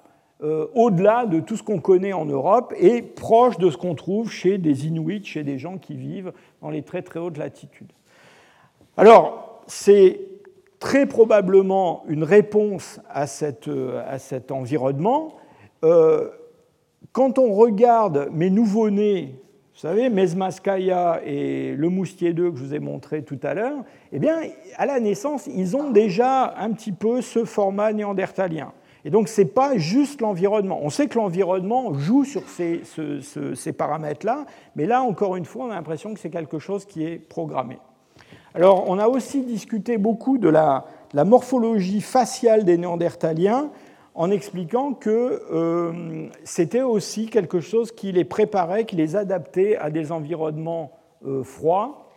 euh, 0.43 0.67
au-delà 0.75 1.25
de 1.25 1.39
tout 1.39 1.55
ce 1.55 1.63
qu'on 1.63 1.79
connaît 1.79 2.13
en 2.13 2.25
Europe 2.25 2.71
et 2.77 3.01
proche 3.01 3.57
de 3.57 3.71
ce 3.71 3.77
qu'on 3.77 3.95
trouve 3.95 4.29
chez 4.29 4.59
des 4.59 4.85
Inuits, 4.85 5.25
chez 5.25 5.43
des 5.43 5.57
gens 5.57 5.79
qui 5.79 5.95
vivent 5.95 6.31
dans 6.61 6.69
les 6.69 6.83
très 6.83 7.01
très 7.01 7.19
hautes 7.19 7.37
latitudes. 7.37 7.91
Alors, 8.97 9.63
c'est 9.65 10.19
très 10.79 11.07
probablement 11.07 12.03
une 12.07 12.23
réponse 12.23 12.99
à, 13.09 13.25
euh, 13.67 14.17
cet 14.19 14.51
environnement. 14.51 15.33
Euh, 15.83 16.29
quand 17.13 17.39
on 17.39 17.53
regarde 17.53 18.29
mes 18.31 18.51
nouveaux-nés, 18.51 19.41
vous 19.73 19.79
savez, 19.79 20.09
Mesmaskaya 20.09 21.21
et 21.25 21.73
le 21.73 21.89
moustier 21.89 22.33
2 22.33 22.51
que 22.51 22.57
je 22.57 22.63
vous 22.63 22.73
ai 22.75 22.79
montré 22.79 23.23
tout 23.23 23.39
à 23.43 23.53
l'heure, 23.53 23.83
eh 24.11 24.19
bien, 24.19 24.39
à 24.75 24.85
la 24.85 24.99
naissance, 24.99 25.47
ils 25.47 25.75
ont 25.75 25.89
déjà 25.91 26.55
un 26.57 26.71
petit 26.73 26.91
peu 26.91 27.21
ce 27.21 27.45
format 27.45 27.93
néandertalien. 27.93 28.71
Et 29.05 29.09
donc, 29.09 29.27
ce 29.27 29.41
n'est 29.41 29.47
pas 29.47 29.77
juste 29.77 30.21
l'environnement. 30.21 30.79
On 30.81 30.89
sait 30.89 31.07
que 31.07 31.17
l'environnement 31.17 31.93
joue 31.93 32.25
sur 32.25 32.43
ces, 32.47 32.81
paramètres-là, 33.77 34.45
mais 34.75 34.85
là, 34.85 35.01
encore 35.01 35.35
une 35.35 35.45
fois, 35.45 35.65
on 35.65 35.71
a 35.71 35.75
l'impression 35.75 36.13
que 36.13 36.19
c'est 36.19 36.29
quelque 36.29 36.59
chose 36.59 36.85
qui 36.85 37.05
est 37.05 37.17
programmé. 37.17 37.77
Alors, 38.53 38.89
on 38.89 38.97
a 38.97 39.07
aussi 39.07 39.41
discuté 39.43 39.97
beaucoup 39.97 40.37
de 40.37 40.49
la, 40.49 40.85
la 41.13 41.23
morphologie 41.23 42.01
faciale 42.01 42.65
des 42.65 42.77
néandertaliens 42.77 43.69
en 44.17 44.31
expliquant 44.31 44.93
que 44.93 45.43
euh, 45.51 46.27
c'était 46.43 46.81
aussi 46.81 47.27
quelque 47.27 47.59
chose 47.59 47.91
qui 47.91 48.11
les 48.11 48.25
préparait, 48.25 48.85
qui 48.85 48.95
les 48.95 49.15
adaptait 49.15 49.77
à 49.77 49.91
des 49.91 50.11
environnements 50.11 50.91
euh, 51.25 51.43
froids. 51.43 52.09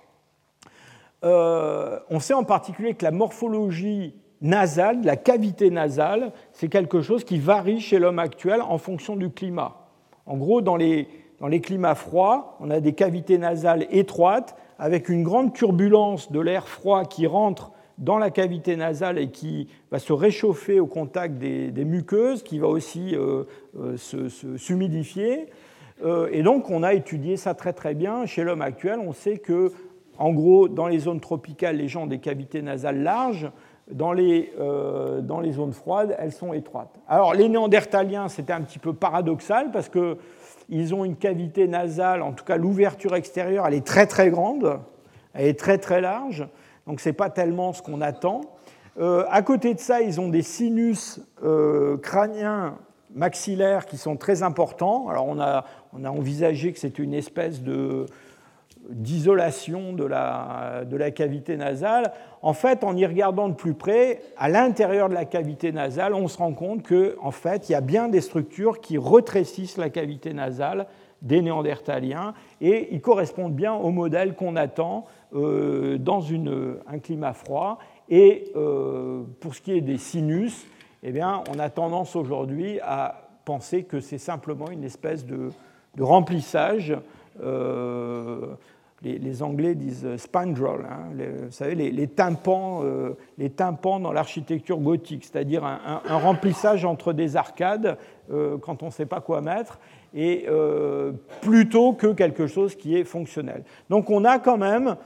Euh, 1.24 2.00
on 2.08 2.18
sait 2.18 2.32
en 2.32 2.44
particulier 2.44 2.94
que 2.94 3.04
la 3.04 3.10
morphologie 3.10 4.14
nasale, 4.40 5.02
la 5.04 5.16
cavité 5.16 5.70
nasale, 5.70 6.32
c'est 6.52 6.68
quelque 6.68 7.02
chose 7.02 7.24
qui 7.24 7.38
varie 7.38 7.80
chez 7.80 7.98
l'homme 7.98 8.18
actuel 8.18 8.62
en 8.62 8.78
fonction 8.78 9.16
du 9.16 9.30
climat. 9.30 9.86
En 10.26 10.36
gros, 10.36 10.62
dans 10.62 10.76
les, 10.76 11.08
dans 11.40 11.48
les 11.48 11.60
climats 11.60 11.94
froids, 11.94 12.56
on 12.60 12.70
a 12.70 12.80
des 12.80 12.92
cavités 12.92 13.38
nasales 13.38 13.86
étroites 13.90 14.56
avec 14.78 15.08
une 15.08 15.22
grande 15.22 15.52
turbulence 15.52 16.32
de 16.32 16.40
l'air 16.40 16.68
froid 16.68 17.04
qui 17.04 17.26
rentre 17.26 17.72
dans 17.98 18.18
la 18.18 18.30
cavité 18.30 18.76
nasale 18.76 19.18
et 19.18 19.30
qui 19.30 19.68
va 19.90 19.98
se 19.98 20.12
réchauffer 20.12 20.80
au 20.80 20.86
contact 20.86 21.36
des, 21.36 21.84
muqueuses, 21.84 22.42
qui 22.42 22.58
va 22.58 22.66
aussi 22.66 23.14
euh, 23.14 23.44
euh, 23.78 23.96
s'humidifier. 24.56 25.46
Euh, 26.02 26.28
et 26.32 26.42
donc, 26.42 26.70
on 26.70 26.82
a 26.82 26.94
étudié 26.94 27.36
ça 27.36 27.54
très 27.54 27.74
très 27.74 27.94
bien 27.94 28.24
chez 28.24 28.42
l'homme 28.42 28.62
actuel. 28.62 28.98
On 28.98 29.12
sait 29.12 29.36
que, 29.36 29.72
en 30.18 30.32
gros, 30.32 30.68
dans 30.68 30.86
les 30.86 31.00
zones 31.00 31.20
tropicales, 31.20 31.76
les 31.76 31.88
gens 31.88 32.04
ont 32.04 32.06
des 32.06 32.20
cavités 32.20 32.62
nasales 32.62 33.02
larges 33.02 33.50
dans 33.92 34.12
les, 34.12 34.52
euh, 34.58 35.20
dans 35.20 35.40
les 35.40 35.52
zones 35.52 35.72
froides, 35.72 36.16
elles 36.18 36.32
sont 36.32 36.52
étroites. 36.52 36.98
Alors 37.08 37.34
les 37.34 37.48
néandertaliens, 37.48 38.28
c'était 38.28 38.52
un 38.52 38.62
petit 38.62 38.78
peu 38.78 38.92
paradoxal 38.92 39.70
parce 39.70 39.88
qu'ils 39.88 40.94
ont 40.94 41.04
une 41.04 41.16
cavité 41.16 41.68
nasale, 41.68 42.22
en 42.22 42.32
tout 42.32 42.44
cas 42.44 42.56
l'ouverture 42.56 43.14
extérieure, 43.14 43.66
elle 43.66 43.74
est 43.74 43.86
très 43.86 44.06
très 44.06 44.30
grande, 44.30 44.80
elle 45.34 45.46
est 45.46 45.58
très 45.58 45.78
très 45.78 46.00
large, 46.00 46.46
donc 46.86 47.00
ce 47.00 47.08
n'est 47.08 47.14
pas 47.14 47.30
tellement 47.30 47.72
ce 47.72 47.82
qu'on 47.82 48.00
attend. 48.00 48.42
Euh, 48.98 49.24
à 49.30 49.42
côté 49.42 49.74
de 49.74 49.80
ça, 49.80 50.00
ils 50.00 50.20
ont 50.20 50.28
des 50.28 50.42
sinus 50.42 51.20
euh, 51.42 51.96
crâniens 51.98 52.76
maxillaires 53.14 53.86
qui 53.86 53.96
sont 53.96 54.16
très 54.16 54.42
importants. 54.42 55.08
Alors 55.08 55.26
on 55.26 55.40
a, 55.40 55.64
on 55.92 56.04
a 56.04 56.10
envisagé 56.10 56.72
que 56.72 56.78
c'était 56.78 57.02
une 57.02 57.14
espèce 57.14 57.62
de 57.62 58.06
d'isolation 58.90 59.92
de 59.92 60.04
la, 60.04 60.82
de 60.84 60.96
la 60.96 61.10
cavité 61.10 61.56
nasale, 61.56 62.12
en 62.42 62.52
fait, 62.52 62.84
en 62.84 62.96
y 62.96 63.06
regardant 63.06 63.48
de 63.48 63.54
plus 63.54 63.74
près, 63.74 64.20
à 64.36 64.48
l'intérieur 64.48 65.08
de 65.08 65.14
la 65.14 65.24
cavité 65.24 65.72
nasale, 65.72 66.14
on 66.14 66.28
se 66.28 66.38
rend 66.38 66.52
compte 66.52 66.86
qu'en 66.86 67.26
en 67.26 67.30
fait, 67.30 67.68
il 67.68 67.72
y 67.72 67.74
a 67.74 67.80
bien 67.80 68.08
des 68.08 68.20
structures 68.20 68.80
qui 68.80 68.98
retrécissent 68.98 69.76
la 69.76 69.90
cavité 69.90 70.32
nasale 70.32 70.86
des 71.22 71.42
néandertaliens 71.42 72.34
et 72.60 72.94
ils 72.94 73.00
correspondent 73.00 73.54
bien 73.54 73.74
au 73.74 73.90
modèle 73.90 74.34
qu'on 74.34 74.56
attend 74.56 75.04
euh, 75.34 75.98
dans 75.98 76.20
une, 76.20 76.76
un 76.86 76.98
climat 76.98 77.34
froid. 77.34 77.78
Et 78.08 78.50
euh, 78.56 79.22
pour 79.40 79.54
ce 79.54 79.60
qui 79.60 79.72
est 79.72 79.82
des 79.82 79.98
sinus, 79.98 80.66
eh 81.02 81.12
bien, 81.12 81.42
on 81.54 81.58
a 81.58 81.68
tendance 81.70 82.16
aujourd'hui 82.16 82.80
à 82.80 83.28
penser 83.44 83.84
que 83.84 84.00
c'est 84.00 84.18
simplement 84.18 84.70
une 84.70 84.84
espèce 84.84 85.26
de, 85.26 85.50
de 85.96 86.02
remplissage 86.02 86.96
euh, 87.42 88.54
les, 89.02 89.42
Anglais 89.42 89.74
disent 89.74 90.04
euh, 90.04 90.18
spandrel, 90.18 90.86
hein, 90.88 91.10
vous 91.44 91.50
savez, 91.50 91.74
les, 91.74 92.08
tympans, 92.08 92.82
euh, 92.84 93.16
les 93.38 93.50
tympans 93.50 94.00
dans 94.00 94.12
l'architecture 94.12 94.78
gothique, 94.78 95.24
c'est-à-dire 95.24 95.64
un, 95.64 96.00
remplissage 96.18 96.84
entre 96.84 97.12
des 97.12 97.36
arcades 97.36 97.96
quand 98.60 98.84
on 98.84 98.86
ne 98.86 98.90
sait 98.92 99.06
pas 99.06 99.20
quoi 99.20 99.40
mettre. 99.40 99.80
et 100.14 100.46
plutôt 101.40 101.94
que 101.94 102.08
quelque 102.08 102.46
chose 102.46 102.76
qui 102.76 102.96
est 102.96 103.04
fonctionnel. 103.04 103.64
Donc 103.88 104.10
on 104.10 104.24
a 104.24 104.38
quand 104.38 104.56
même 104.56 104.96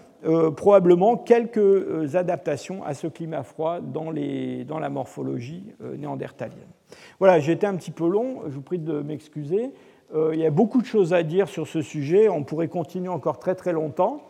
probablement 0.57 1.17
quelques 1.17 2.17
adaptations 2.17 2.85
à 2.85 2.95
ce 2.95 3.07
climat 3.07 3.43
froid 3.43 3.81
les, 4.13 4.65
dans 4.65 4.79
la 4.79 4.91
morphologie 4.91 5.65
néandertalienne. 5.97 6.69
Voilà, 7.19 7.39
j'ai 7.39 7.53
été 7.53 7.67
un 7.67 7.77
petit 7.77 7.91
peu 7.91 8.09
long, 8.09 8.43
je 8.47 8.55
vous 8.55 8.63
prie 8.63 8.79
de 8.79 9.01
m'excuser. 9.01 9.71
Il 10.13 10.39
y 10.39 10.47
a 10.47 10.51
beaucoup 10.51 10.81
de 10.81 10.87
choses 10.87 11.13
à 11.13 11.23
dire 11.23 11.49
sur 11.49 11.67
ce 11.67 11.83
sujet, 11.83 12.29
on 12.29 12.45
pourrait 12.45 12.69
continuer 12.69 13.09
encore 13.09 13.39
très 13.39 13.55
très 13.55 13.73
longtemps. 13.73 14.23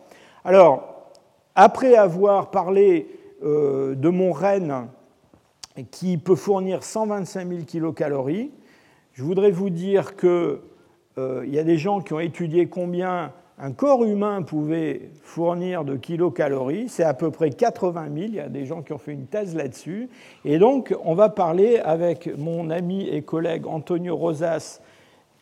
Alors, 0.43 1.11
après 1.55 1.95
avoir 1.95 2.49
parlé 2.49 3.07
de 3.41 4.09
mon 4.09 4.31
renne 4.31 4.87
qui 5.91 6.17
peut 6.17 6.35
fournir 6.35 6.83
125 6.83 7.47
000 7.47 7.61
kilocalories. 7.63 8.51
Je 9.13 9.23
voudrais 9.23 9.51
vous 9.51 9.69
dire 9.69 10.15
qu'il 10.15 10.59
euh, 11.17 11.45
y 11.45 11.59
a 11.59 11.63
des 11.63 11.77
gens 11.77 12.01
qui 12.01 12.13
ont 12.13 12.19
étudié 12.19 12.67
combien 12.67 13.33
un 13.57 13.71
corps 13.71 14.03
humain 14.03 14.41
pouvait 14.41 15.09
fournir 15.23 15.85
de 15.85 15.95
kilocalories. 15.95 16.89
C'est 16.89 17.03
à 17.03 17.13
peu 17.13 17.31
près 17.31 17.49
80 17.49 18.07
000. 18.13 18.15
Il 18.27 18.35
y 18.35 18.39
a 18.39 18.49
des 18.49 18.65
gens 18.65 18.81
qui 18.81 18.93
ont 18.93 18.97
fait 18.97 19.13
une 19.13 19.27
thèse 19.27 19.55
là-dessus. 19.55 20.09
Et 20.43 20.59
donc, 20.59 20.93
on 21.03 21.15
va 21.15 21.29
parler 21.29 21.77
avec 21.77 22.29
mon 22.37 22.69
ami 22.69 23.07
et 23.07 23.21
collègue 23.21 23.65
Antonio 23.65 24.15
Rosas, 24.15 24.81